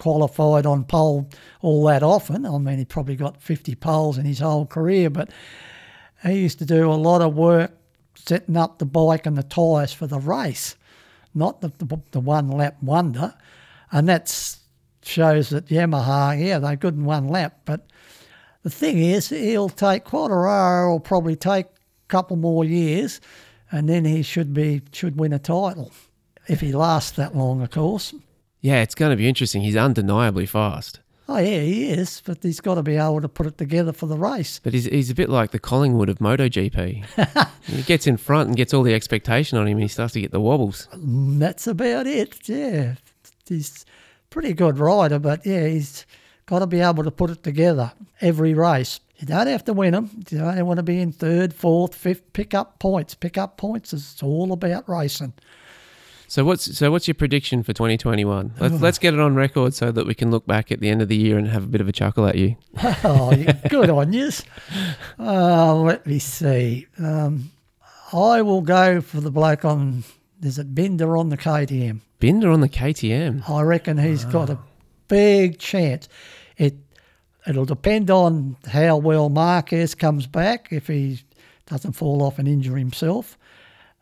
qualified 0.00 0.66
on 0.66 0.84
pole 0.84 1.28
all 1.60 1.84
that 1.84 2.02
often. 2.02 2.44
I 2.44 2.58
mean, 2.58 2.78
he 2.78 2.84
probably 2.84 3.14
got 3.14 3.40
50 3.40 3.76
poles 3.76 4.18
in 4.18 4.24
his 4.24 4.40
whole 4.40 4.66
career, 4.66 5.10
but 5.10 5.30
he 6.24 6.32
used 6.32 6.58
to 6.58 6.66
do 6.66 6.90
a 6.90 6.94
lot 6.94 7.22
of 7.22 7.34
work 7.34 7.72
setting 8.16 8.56
up 8.56 8.78
the 8.78 8.86
bike 8.86 9.26
and 9.26 9.38
the 9.38 9.42
tyres 9.44 9.92
for 9.92 10.06
the 10.06 10.18
race, 10.18 10.76
not 11.34 11.60
the, 11.60 11.72
the, 11.78 12.00
the 12.10 12.20
one 12.20 12.48
lap 12.48 12.76
wonder. 12.82 13.34
And 13.92 14.08
that 14.08 14.28
shows 15.02 15.50
that 15.50 15.66
Yamaha, 15.66 16.44
yeah, 16.44 16.58
they're 16.58 16.76
good 16.76 16.94
in 16.94 17.04
one 17.04 17.28
lap, 17.28 17.60
but 17.64 17.86
the 18.62 18.70
thing 18.70 18.98
is, 18.98 19.30
he'll 19.30 19.70
take 19.70 20.04
Quartararo 20.04 20.90
will 20.90 21.00
probably 21.00 21.36
take 21.36 21.66
a 21.66 22.08
couple 22.08 22.36
more 22.36 22.64
years, 22.64 23.20
and 23.72 23.88
then 23.88 24.04
he 24.04 24.22
should 24.22 24.52
be 24.52 24.82
should 24.92 25.18
win 25.18 25.32
a 25.32 25.38
title 25.38 25.92
if 26.46 26.60
he 26.60 26.72
lasts 26.72 27.12
that 27.12 27.34
long, 27.34 27.62
of 27.62 27.70
course. 27.70 28.12
Yeah, 28.60 28.82
it's 28.82 28.94
going 28.94 29.10
to 29.10 29.16
be 29.16 29.28
interesting. 29.28 29.62
He's 29.62 29.76
undeniably 29.76 30.46
fast. 30.46 31.00
Oh 31.28 31.38
yeah, 31.38 31.60
he 31.60 31.90
is, 31.90 32.20
but 32.26 32.38
he's 32.42 32.60
got 32.60 32.74
to 32.74 32.82
be 32.82 32.96
able 32.96 33.20
to 33.20 33.28
put 33.28 33.46
it 33.46 33.56
together 33.56 33.92
for 33.92 34.06
the 34.06 34.16
race. 34.16 34.60
But 34.62 34.72
he's, 34.74 34.86
he's 34.86 35.10
a 35.10 35.14
bit 35.14 35.28
like 35.28 35.52
the 35.52 35.60
Collingwood 35.60 36.08
of 36.08 36.18
MotoGP. 36.18 37.46
he 37.62 37.82
gets 37.82 38.08
in 38.08 38.16
front 38.16 38.48
and 38.48 38.56
gets 38.56 38.74
all 38.74 38.82
the 38.82 38.94
expectation 38.94 39.56
on 39.56 39.68
him, 39.68 39.74
and 39.76 39.82
he 39.82 39.88
starts 39.88 40.14
to 40.14 40.20
get 40.20 40.32
the 40.32 40.40
wobbles. 40.40 40.88
Mm, 40.92 41.38
That's 41.38 41.68
about 41.68 42.08
it. 42.08 42.48
Yeah, 42.48 42.96
he's 43.46 43.86
pretty 44.28 44.54
good 44.54 44.78
rider, 44.78 45.20
but 45.20 45.46
yeah, 45.46 45.68
he's 45.68 46.04
got 46.46 46.58
to 46.58 46.66
be 46.66 46.80
able 46.80 47.04
to 47.04 47.12
put 47.12 47.30
it 47.30 47.44
together 47.44 47.92
every 48.20 48.52
race. 48.52 48.98
You 49.18 49.26
don't 49.28 49.46
have 49.46 49.64
to 49.66 49.72
win 49.72 49.92
them. 49.92 50.10
You 50.30 50.38
don't 50.38 50.66
want 50.66 50.78
to 50.78 50.82
be 50.82 50.98
in 51.00 51.12
third, 51.12 51.54
fourth, 51.54 51.94
fifth. 51.94 52.32
Pick 52.32 52.54
up 52.54 52.80
points. 52.80 53.14
Pick 53.14 53.38
up 53.38 53.56
points. 53.56 53.92
It's 53.92 54.20
all 54.20 54.50
about 54.52 54.88
racing. 54.88 55.34
So 56.30 56.44
what's 56.44 56.78
so 56.78 56.92
what's 56.92 57.08
your 57.08 57.16
prediction 57.16 57.64
for 57.64 57.72
2021? 57.72 58.54
Let's, 58.60 58.80
let's 58.80 58.98
get 59.00 59.14
it 59.14 59.18
on 59.18 59.34
record 59.34 59.74
so 59.74 59.90
that 59.90 60.06
we 60.06 60.14
can 60.14 60.30
look 60.30 60.46
back 60.46 60.70
at 60.70 60.78
the 60.78 60.88
end 60.88 61.02
of 61.02 61.08
the 61.08 61.16
year 61.16 61.36
and 61.36 61.48
have 61.48 61.64
a 61.64 61.66
bit 61.66 61.80
of 61.80 61.88
a 61.88 61.92
chuckle 61.92 62.24
at 62.24 62.36
you. 62.36 62.54
oh, 63.02 63.34
good 63.68 63.90
on 63.90 64.12
you. 64.12 64.30
Uh, 65.18 65.74
let 65.74 66.06
me 66.06 66.20
see. 66.20 66.86
Um, 66.98 67.50
I 68.12 68.42
will 68.42 68.60
go 68.60 69.00
for 69.00 69.20
the 69.20 69.32
bloke 69.32 69.64
on. 69.64 70.04
Is 70.40 70.56
it 70.56 70.72
Bender 70.72 71.16
on 71.16 71.30
the 71.30 71.36
KTM? 71.36 71.98
Bender 72.20 72.52
on 72.52 72.60
the 72.60 72.68
KTM. 72.68 73.50
I 73.50 73.62
reckon 73.62 73.98
he's 73.98 74.24
got 74.24 74.50
a 74.50 74.58
big 75.08 75.58
chance. 75.58 76.08
It 76.56 76.76
it'll 77.44 77.64
depend 77.64 78.08
on 78.08 78.56
how 78.68 78.98
well 78.98 79.30
Marquez 79.30 79.96
comes 79.96 80.28
back. 80.28 80.68
If 80.70 80.86
he 80.86 81.24
doesn't 81.66 81.94
fall 81.94 82.22
off 82.22 82.38
and 82.38 82.46
injure 82.46 82.76
himself, 82.76 83.36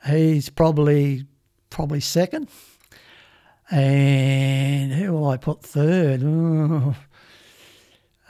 he's 0.06 0.50
probably 0.50 1.24
probably 1.70 2.00
second. 2.00 2.48
And 3.70 4.92
who 4.92 5.12
will 5.12 5.28
I 5.28 5.36
put 5.36 5.62
third? 5.62 6.22
Ooh. 6.22 6.94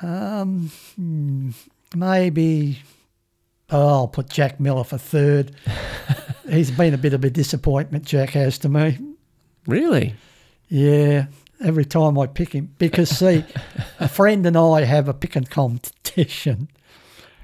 Um, 0.03 0.71
hmm, 0.97 1.51
maybe. 1.95 2.81
Oh, 3.71 3.89
I'll 3.89 4.09
put 4.09 4.29
Jack 4.31 4.59
Miller 4.59 4.85
for 4.85 4.99
third. 4.99 5.53
He's 6.49 6.71
been 6.71 6.95
a 6.95 6.99
bit 6.99 7.13
of 7.13 7.25
a 7.25 7.31
disappointment. 7.31 8.05
Jack 8.05 8.31
has 8.31 8.59
to 8.59 8.69
me. 8.69 8.99
Really? 9.67 10.15
Yeah, 10.69 11.27
every 11.63 11.85
time 11.85 12.19
I 12.19 12.27
pick 12.27 12.53
him. 12.53 12.75
Because, 12.79 13.11
see, 13.11 13.45
a 14.01 14.09
friend 14.09 14.47
and 14.47 14.57
I 14.57 14.85
have 14.85 15.09
a 15.09 15.15
pick 15.15 15.37
and 15.37 15.49
competition. 15.49 16.69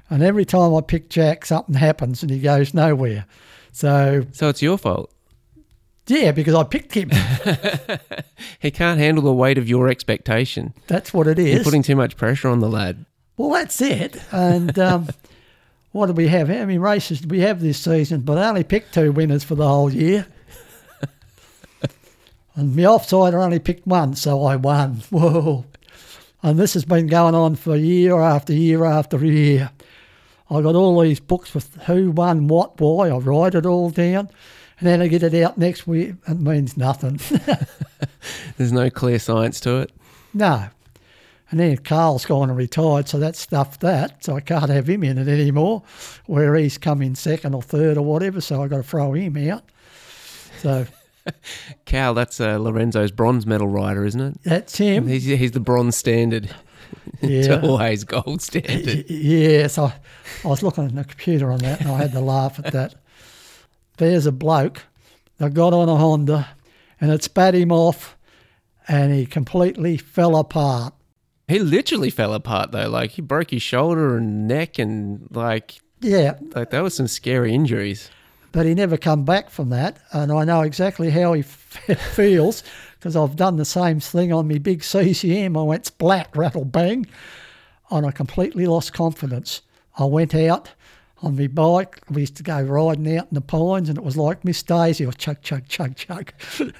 And 0.09 0.23
every 0.23 0.45
time 0.45 0.73
I 0.73 0.81
pick 0.81 1.09
Jack, 1.09 1.45
something 1.45 1.75
happens 1.75 2.23
and 2.23 2.31
he 2.31 2.39
goes 2.39 2.73
nowhere. 2.73 3.25
So, 3.71 4.25
So 4.31 4.49
it's 4.49 4.61
your 4.61 4.77
fault. 4.77 5.11
Yeah, 6.07 6.31
because 6.31 6.55
I 6.55 6.63
picked 6.63 6.93
him. 6.93 7.11
He 8.59 8.71
can't 8.71 8.99
handle 8.99 9.23
the 9.23 9.31
weight 9.31 9.59
of 9.59 9.69
your 9.69 9.89
expectation. 9.89 10.73
That's 10.87 11.13
what 11.13 11.27
it 11.27 11.37
is. 11.37 11.53
You're 11.53 11.63
putting 11.63 11.83
too 11.83 11.95
much 11.95 12.17
pressure 12.17 12.47
on 12.47 12.61
the 12.61 12.67
lad. 12.67 13.05
Well, 13.37 13.51
that's 13.51 13.79
it. 13.79 14.19
And 14.31 14.77
um, 14.79 15.07
what 15.91 16.07
do 16.07 16.13
we 16.13 16.27
have? 16.29 16.47
How 16.47 16.55
many 16.55 16.79
races 16.79 17.21
do 17.21 17.27
we 17.27 17.41
have 17.41 17.61
this 17.61 17.77
season? 17.77 18.21
But 18.21 18.39
I 18.39 18.49
only 18.49 18.63
picked 18.63 18.95
two 18.95 19.11
winners 19.11 19.43
for 19.43 19.53
the 19.53 19.67
whole 19.67 19.93
year. 19.93 20.25
and 22.55 22.75
my 22.75 22.85
offside, 22.85 23.35
I 23.35 23.43
only 23.43 23.59
picked 23.59 23.85
one, 23.85 24.15
so 24.15 24.43
I 24.43 24.55
won. 24.55 25.03
Whoa. 25.11 25.65
And 26.41 26.57
this 26.57 26.73
has 26.73 26.85
been 26.85 27.05
going 27.05 27.35
on 27.35 27.55
for 27.55 27.75
year 27.75 28.19
after 28.19 28.51
year 28.51 28.83
after 28.83 29.23
year. 29.23 29.69
I 30.49 30.61
got 30.61 30.75
all 30.75 30.99
these 31.01 31.19
books 31.19 31.53
with 31.53 31.75
who 31.83 32.09
won 32.09 32.47
what, 32.47 32.79
why. 32.81 33.09
I 33.09 33.17
write 33.17 33.53
it 33.53 33.65
all 33.67 33.91
down. 33.91 34.29
And 34.79 34.87
then 34.87 35.01
I 35.01 35.07
get 35.07 35.23
it 35.23 35.33
out 35.43 35.57
next 35.57 35.87
week. 35.87 36.15
It 36.27 36.39
means 36.39 36.75
nothing. 36.75 37.19
There's 38.57 38.73
no 38.73 38.89
clear 38.89 39.19
science 39.19 39.59
to 39.61 39.77
it. 39.77 39.91
No. 40.33 40.67
And 41.51 41.59
then 41.59 41.77
Cal's 41.77 42.25
gone 42.25 42.49
and 42.49 42.57
retired, 42.57 43.07
so 43.07 43.19
that 43.19 43.35
stuffed 43.35 43.81
that. 43.81 44.23
So 44.23 44.35
I 44.35 44.41
can't 44.41 44.69
have 44.69 44.89
him 44.89 45.03
in 45.03 45.17
it 45.17 45.27
anymore, 45.27 45.83
where 46.25 46.55
he's 46.55 46.77
come 46.77 47.01
in 47.01 47.15
second 47.15 47.53
or 47.53 47.61
third 47.61 47.97
or 47.97 48.01
whatever. 48.03 48.41
So 48.41 48.61
I've 48.63 48.69
got 48.69 48.77
to 48.77 48.83
throw 48.83 49.13
him 49.13 49.37
out. 49.49 49.63
So 50.59 50.87
Cal, 51.85 52.13
that's 52.13 52.39
uh, 52.41 52.57
Lorenzo's 52.57 53.11
bronze 53.11 53.45
medal 53.45 53.67
rider, 53.67 54.05
isn't 54.05 54.19
it? 54.21 54.37
that's 54.43 54.77
him. 54.77 55.07
He's, 55.07 55.25
he's 55.25 55.51
the 55.51 55.59
bronze 55.59 55.95
standard. 55.95 56.53
Yeah. 57.21 57.61
Always 57.61 58.03
gold 58.03 58.41
standard. 58.41 59.09
Yes, 59.09 59.77
I, 59.77 59.93
I 60.43 60.47
was 60.47 60.61
looking 60.61 60.85
at 60.85 60.95
the 60.95 61.03
computer 61.03 61.51
on 61.51 61.59
that 61.59 61.81
and 61.81 61.89
I 61.89 61.97
had 61.97 62.11
to 62.11 62.19
laugh 62.19 62.59
at 62.59 62.73
that. 62.73 62.95
There's 63.97 64.25
a 64.25 64.31
bloke 64.31 64.83
that 65.37 65.53
got 65.53 65.73
on 65.73 65.89
a 65.89 65.95
Honda 65.95 66.49
and 66.99 67.11
it 67.11 67.23
spat 67.23 67.55
him 67.55 67.71
off 67.71 68.15
and 68.87 69.13
he 69.13 69.25
completely 69.25 69.97
fell 69.97 70.35
apart. 70.37 70.93
He 71.47 71.59
literally 71.59 72.09
fell 72.09 72.33
apart 72.33 72.71
though. 72.71 72.89
Like 72.89 73.11
he 73.11 73.21
broke 73.21 73.51
his 73.51 73.61
shoulder 73.61 74.17
and 74.17 74.47
neck, 74.47 74.79
and 74.79 75.27
like 75.31 75.79
Yeah, 76.01 76.37
like 76.55 76.69
that 76.71 76.81
was 76.81 76.95
some 76.95 77.07
scary 77.07 77.53
injuries. 77.53 78.09
but 78.51 78.65
he 78.65 78.73
never 78.73 78.97
come 78.97 79.25
back 79.25 79.49
from 79.49 79.69
that. 79.69 79.97
And 80.11 80.31
I 80.31 80.43
know 80.45 80.61
exactly 80.61 81.09
how 81.11 81.33
he 81.33 81.41
f- 81.41 81.99
feels 82.15 82.63
because 82.97 83.15
I've 83.15 83.35
done 83.35 83.57
the 83.57 83.65
same 83.65 83.99
thing 83.99 84.33
on 84.33 84.47
my 84.47 84.57
big 84.57 84.83
CCM. 84.83 85.55
I 85.57 85.61
went 85.61 85.85
splat, 85.85 86.29
rattle, 86.35 86.65
bang, 86.65 87.05
and 87.91 88.05
I 88.07 88.11
completely 88.11 88.65
lost 88.65 88.93
confidence. 88.93 89.61
I 89.99 90.05
went 90.05 90.33
out 90.33 90.71
on 91.21 91.35
my 91.35 91.47
bike. 91.47 91.99
We 92.09 92.21
used 92.21 92.35
to 92.37 92.43
go 92.43 92.61
riding 92.61 93.17
out 93.17 93.27
in 93.29 93.35
the 93.35 93.41
pines, 93.41 93.89
and 93.89 93.97
it 93.97 94.03
was 94.03 94.17
like 94.17 94.43
Miss 94.43 94.61
Daisy 94.63 95.05
or 95.05 95.13
chug, 95.13 95.41
chug, 95.41 95.67
chug, 95.67 95.95
chug. 95.95 96.33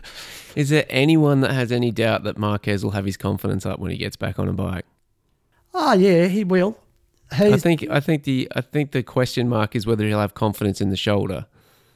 Is 0.56 0.70
there 0.70 0.86
anyone 0.90 1.42
that 1.42 1.52
has 1.52 1.72
any 1.72 1.92
doubt 1.92 2.24
that 2.24 2.38
Marquez 2.38 2.84
will 2.84 2.92
have 2.92 3.06
his 3.06 3.18
confidence 3.18 3.66
up 3.66 3.80
when 3.80 3.92
he 3.92 3.98
gets 3.98 4.16
back 4.16 4.40
on 4.40 4.48
a 4.48 4.54
bike? 4.54 4.86
oh, 5.74 5.94
yeah, 5.94 6.28
he 6.28 6.44
will. 6.44 6.78
I 7.32 7.58
think 7.58 7.86
I 7.90 8.00
think 8.00 8.24
the 8.24 8.48
I 8.56 8.62
think 8.62 8.92
the 8.92 9.04
question 9.04 9.50
mark 9.50 9.76
is 9.76 9.86
whether 9.86 10.06
he'll 10.06 10.20
have 10.20 10.36
confidence 10.36 10.80
in 10.80 10.90
the 10.90 10.96
shoulder. 10.96 11.48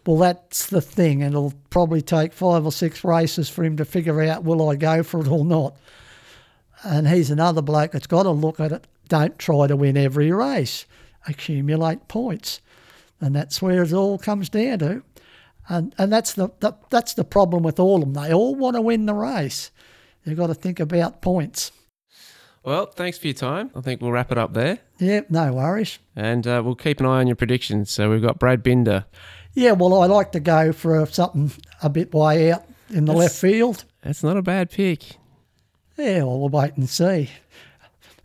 well, 0.06 0.18
that's 0.18 0.68
the 0.68 0.82
thing, 0.82 1.22
and 1.22 1.34
it'll 1.34 1.54
probably 1.70 2.02
take 2.02 2.34
five 2.34 2.66
or 2.66 2.72
six 2.72 3.04
races 3.04 3.48
for 3.48 3.64
him 3.64 3.78
to 3.78 3.86
figure 3.86 4.22
out 4.24 4.44
will 4.44 4.68
I 4.68 4.76
go 4.76 5.04
for 5.04 5.22
it 5.22 5.28
or 5.28 5.46
not. 5.46 5.78
And 6.84 7.08
he's 7.08 7.30
another 7.30 7.62
bloke 7.62 7.92
that's 7.92 8.08
got 8.08 8.24
to 8.24 8.32
look 8.32 8.60
at 8.60 8.72
it. 8.72 8.88
Don't 9.08 9.38
try 9.38 9.68
to 9.68 9.76
win 9.76 9.98
every 9.98 10.32
race. 10.32 10.86
Accumulate 11.28 12.08
points, 12.08 12.62
and 13.22 13.36
that's 13.36 13.62
where 13.62 13.84
it 13.84 13.94
all 13.94 14.18
comes 14.18 14.50
down 14.50 14.80
to. 14.80 15.04
And 15.68 15.94
and 15.98 16.12
that's 16.12 16.34
the, 16.34 16.50
the 16.62 16.74
that's 16.90 17.14
the 17.14 17.24
problem 17.24 17.62
with 17.64 17.80
all 17.80 18.02
of 18.02 18.14
them. 18.14 18.24
They 18.24 18.34
all 18.34 18.56
want 18.56 18.76
to 18.76 18.82
win 18.82 19.06
the 19.06 19.14
race. 19.14 19.70
You've 20.26 20.38
got 20.38 20.48
to 20.48 20.54
think 20.54 20.80
about 20.80 21.22
points. 21.22 21.72
Well, 22.64 22.88
thanks 22.88 23.18
for 23.18 23.28
your 23.28 23.34
time. 23.36 23.72
I 23.76 23.82
think 23.82 24.02
we'll 24.02 24.12
wrap 24.12 24.32
it 24.32 24.38
up 24.38 24.54
there, 24.54 24.80
Yeah, 25.00 25.22
no 25.30 25.54
worries. 25.54 25.98
and 26.16 26.46
uh, 26.46 26.62
we'll 26.64 26.76
keep 26.76 27.00
an 27.00 27.06
eye 27.06 27.20
on 27.20 27.28
your 27.28 27.38
predictions. 27.38 27.90
So 27.90 28.10
we've 28.10 28.22
got 28.22 28.38
Brad 28.38 28.62
Binder. 28.64 29.06
Yeah, 29.54 29.72
well, 29.72 30.02
I 30.02 30.08
like 30.08 30.32
to 30.34 30.40
go 30.40 30.72
for 30.74 31.06
something 31.06 31.52
a 31.82 31.90
bit 31.90 32.14
way 32.14 32.52
out 32.52 32.66
in 32.90 33.06
the 33.06 33.14
left 33.14 33.36
field. 33.36 33.86
That's 34.02 34.24
not 34.24 34.36
a 34.38 34.42
bad 34.42 34.70
pick. 34.72 35.04
Yeah, 35.98 36.24
well, 36.24 36.40
we'll 36.40 36.50
wait 36.50 36.76
and 36.76 36.90
see. 36.90 37.30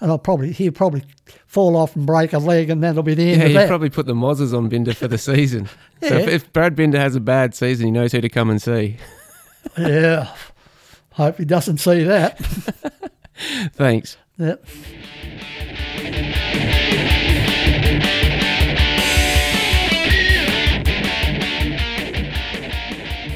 And 0.00 0.10
I'll 0.10 0.18
probably 0.18 0.52
he'll 0.52 0.72
probably 0.72 1.04
fall 1.46 1.76
off 1.76 1.94
and 1.96 2.04
break 2.06 2.32
a 2.32 2.38
leg, 2.38 2.68
and 2.70 2.82
that'll 2.82 3.02
be 3.02 3.14
the 3.14 3.30
end 3.30 3.38
Yeah, 3.40 3.44
of 3.46 3.50
you 3.52 3.58
that. 3.58 3.68
probably 3.68 3.90
put 3.90 4.06
the 4.06 4.14
Mozzers 4.14 4.56
on 4.56 4.68
Binder 4.68 4.92
for 4.94 5.08
the 5.08 5.18
season. 5.18 5.68
So 6.02 6.16
if, 6.16 6.28
Yeah. 6.28 6.34
if 6.34 6.52
Brad 6.52 6.76
Binder 6.76 6.98
has 6.98 7.16
a 7.16 7.20
bad 7.20 7.54
season, 7.54 7.86
he 7.86 7.90
knows 7.92 8.12
who 8.12 8.20
to 8.20 8.28
come 8.28 8.50
and 8.50 8.60
see. 8.60 8.98
yeah, 9.78 10.34
hope 11.12 11.38
he 11.38 11.46
doesn't 11.46 11.78
see 11.78 12.02
that. 12.02 12.38
Thanks. 13.74 14.18
Yep. 14.36 14.66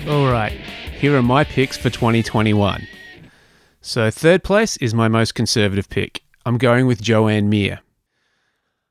All 0.08 0.30
right, 0.32 0.52
here 0.98 1.14
are 1.16 1.22
my 1.22 1.44
picks 1.44 1.76
for 1.76 1.90
2021. 1.90 2.88
So, 3.82 4.10
third 4.10 4.42
place 4.42 4.78
is 4.78 4.94
my 4.94 5.06
most 5.06 5.34
conservative 5.34 5.90
pick. 5.90 6.22
I'm 6.48 6.56
going 6.56 6.86
with 6.86 7.02
Joan 7.02 7.50
Mir. 7.50 7.80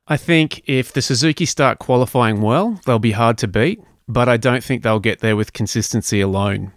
I 0.06 0.16
think 0.16 0.62
if 0.68 0.92
the 0.92 1.02
Suzuki 1.02 1.44
start 1.44 1.80
qualifying 1.80 2.40
well, 2.40 2.80
they'll 2.86 3.00
be 3.00 3.10
hard 3.10 3.36
to 3.38 3.48
beat, 3.48 3.82
but 4.06 4.28
I 4.28 4.36
don't 4.36 4.62
think 4.62 4.84
they'll 4.84 5.00
get 5.00 5.18
there 5.18 5.34
with 5.34 5.52
consistency 5.52 6.20
alone. 6.20 6.70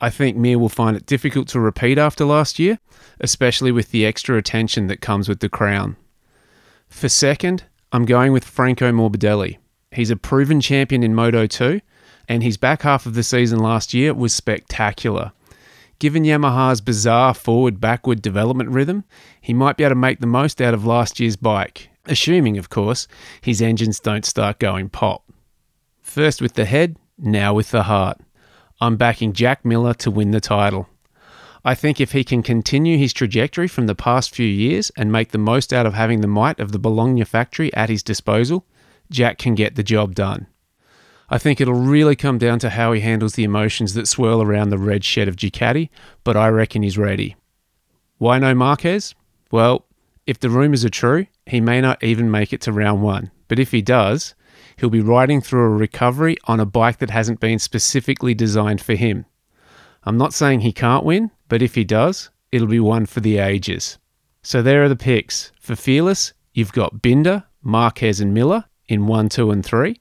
I 0.00 0.10
think 0.10 0.36
Mir 0.36 0.58
will 0.58 0.68
find 0.68 0.96
it 0.96 1.06
difficult 1.06 1.46
to 1.50 1.60
repeat 1.60 1.98
after 1.98 2.24
last 2.24 2.58
year, 2.58 2.80
especially 3.20 3.70
with 3.70 3.92
the 3.92 4.04
extra 4.04 4.36
attention 4.36 4.88
that 4.88 5.00
comes 5.00 5.28
with 5.28 5.38
the 5.38 5.48
crown. 5.48 5.94
For 6.88 7.08
second, 7.08 7.62
I'm 7.92 8.04
going 8.04 8.32
with 8.32 8.42
Franco 8.44 8.90
Morbidelli. 8.90 9.58
He's 9.92 10.10
a 10.10 10.16
proven 10.16 10.60
champion 10.60 11.04
in 11.04 11.14
Moto 11.14 11.46
2, 11.46 11.80
and 12.28 12.42
his 12.42 12.56
back 12.56 12.82
half 12.82 13.06
of 13.06 13.14
the 13.14 13.22
season 13.22 13.60
last 13.60 13.94
year 13.94 14.12
was 14.12 14.34
spectacular. 14.34 15.30
Given 15.98 16.24
Yamaha's 16.24 16.80
bizarre 16.80 17.34
forward 17.34 17.80
backward 17.80 18.20
development 18.20 18.70
rhythm, 18.70 19.04
he 19.40 19.54
might 19.54 19.76
be 19.76 19.84
able 19.84 19.92
to 19.92 19.96
make 19.96 20.20
the 20.20 20.26
most 20.26 20.60
out 20.60 20.74
of 20.74 20.84
last 20.84 21.20
year's 21.20 21.36
bike, 21.36 21.90
assuming, 22.06 22.58
of 22.58 22.68
course, 22.68 23.06
his 23.40 23.62
engines 23.62 24.00
don't 24.00 24.24
start 24.24 24.58
going 24.58 24.88
pop. 24.88 25.24
First 26.02 26.42
with 26.42 26.54
the 26.54 26.64
head, 26.64 26.96
now 27.16 27.54
with 27.54 27.70
the 27.70 27.84
heart. 27.84 28.20
I'm 28.80 28.96
backing 28.96 29.32
Jack 29.32 29.64
Miller 29.64 29.94
to 29.94 30.10
win 30.10 30.32
the 30.32 30.40
title. 30.40 30.88
I 31.64 31.74
think 31.74 32.00
if 32.00 32.12
he 32.12 32.24
can 32.24 32.42
continue 32.42 32.98
his 32.98 33.14
trajectory 33.14 33.68
from 33.68 33.86
the 33.86 33.94
past 33.94 34.34
few 34.34 34.46
years 34.46 34.92
and 34.98 35.10
make 35.10 35.30
the 35.30 35.38
most 35.38 35.72
out 35.72 35.86
of 35.86 35.94
having 35.94 36.20
the 36.20 36.28
might 36.28 36.60
of 36.60 36.72
the 36.72 36.78
Bologna 36.78 37.24
factory 37.24 37.72
at 37.72 37.88
his 37.88 38.02
disposal, 38.02 38.66
Jack 39.10 39.38
can 39.38 39.54
get 39.54 39.74
the 39.74 39.82
job 39.82 40.14
done. 40.14 40.46
I 41.30 41.38
think 41.38 41.60
it'll 41.60 41.74
really 41.74 42.16
come 42.16 42.38
down 42.38 42.58
to 42.60 42.70
how 42.70 42.92
he 42.92 43.00
handles 43.00 43.34
the 43.34 43.44
emotions 43.44 43.94
that 43.94 44.08
swirl 44.08 44.42
around 44.42 44.68
the 44.68 44.78
red 44.78 45.04
shed 45.04 45.28
of 45.28 45.36
Ducati, 45.36 45.88
but 46.22 46.36
I 46.36 46.48
reckon 46.48 46.82
he's 46.82 46.98
ready. 46.98 47.36
Why 48.18 48.38
no 48.38 48.54
Marquez? 48.54 49.14
Well, 49.50 49.86
if 50.26 50.38
the 50.38 50.50
rumours 50.50 50.84
are 50.84 50.90
true, 50.90 51.26
he 51.46 51.60
may 51.60 51.80
not 51.80 52.02
even 52.02 52.30
make 52.30 52.52
it 52.52 52.60
to 52.62 52.72
round 52.72 53.02
one, 53.02 53.30
but 53.48 53.58
if 53.58 53.72
he 53.72 53.82
does, 53.82 54.34
he'll 54.76 54.90
be 54.90 55.00
riding 55.00 55.40
through 55.40 55.64
a 55.64 55.68
recovery 55.76 56.36
on 56.44 56.60
a 56.60 56.66
bike 56.66 56.98
that 56.98 57.10
hasn't 57.10 57.40
been 57.40 57.58
specifically 57.58 58.34
designed 58.34 58.80
for 58.80 58.94
him. 58.94 59.26
I'm 60.04 60.18
not 60.18 60.34
saying 60.34 60.60
he 60.60 60.72
can't 60.72 61.04
win, 61.04 61.30
but 61.48 61.62
if 61.62 61.74
he 61.74 61.84
does, 61.84 62.30
it'll 62.52 62.66
be 62.66 62.80
one 62.80 63.06
for 63.06 63.20
the 63.20 63.38
ages. 63.38 63.98
So 64.42 64.62
there 64.62 64.84
are 64.84 64.88
the 64.88 64.96
picks. 64.96 65.52
For 65.60 65.74
Fearless, 65.74 66.34
you've 66.52 66.72
got 66.72 67.00
Binder, 67.00 67.44
Marquez, 67.62 68.20
and 68.20 68.34
Miller 68.34 68.64
in 68.86 69.06
1, 69.06 69.30
2, 69.30 69.50
and 69.50 69.64
3. 69.64 69.98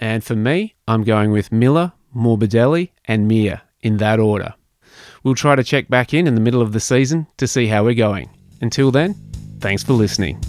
And 0.00 0.22
for 0.22 0.36
me, 0.36 0.74
I'm 0.86 1.04
going 1.04 1.32
with 1.32 1.52
Miller, 1.52 1.92
Morbidelli, 2.14 2.90
and 3.06 3.26
Mir 3.26 3.62
in 3.80 3.96
that 3.98 4.20
order. 4.20 4.54
We'll 5.22 5.34
try 5.34 5.56
to 5.56 5.64
check 5.64 5.88
back 5.88 6.14
in 6.14 6.26
in 6.26 6.34
the 6.34 6.40
middle 6.40 6.62
of 6.62 6.72
the 6.72 6.80
season 6.80 7.26
to 7.38 7.46
see 7.46 7.66
how 7.66 7.84
we're 7.84 7.94
going. 7.94 8.30
Until 8.60 8.90
then, 8.90 9.14
thanks 9.60 9.82
for 9.82 9.92
listening. 9.92 10.40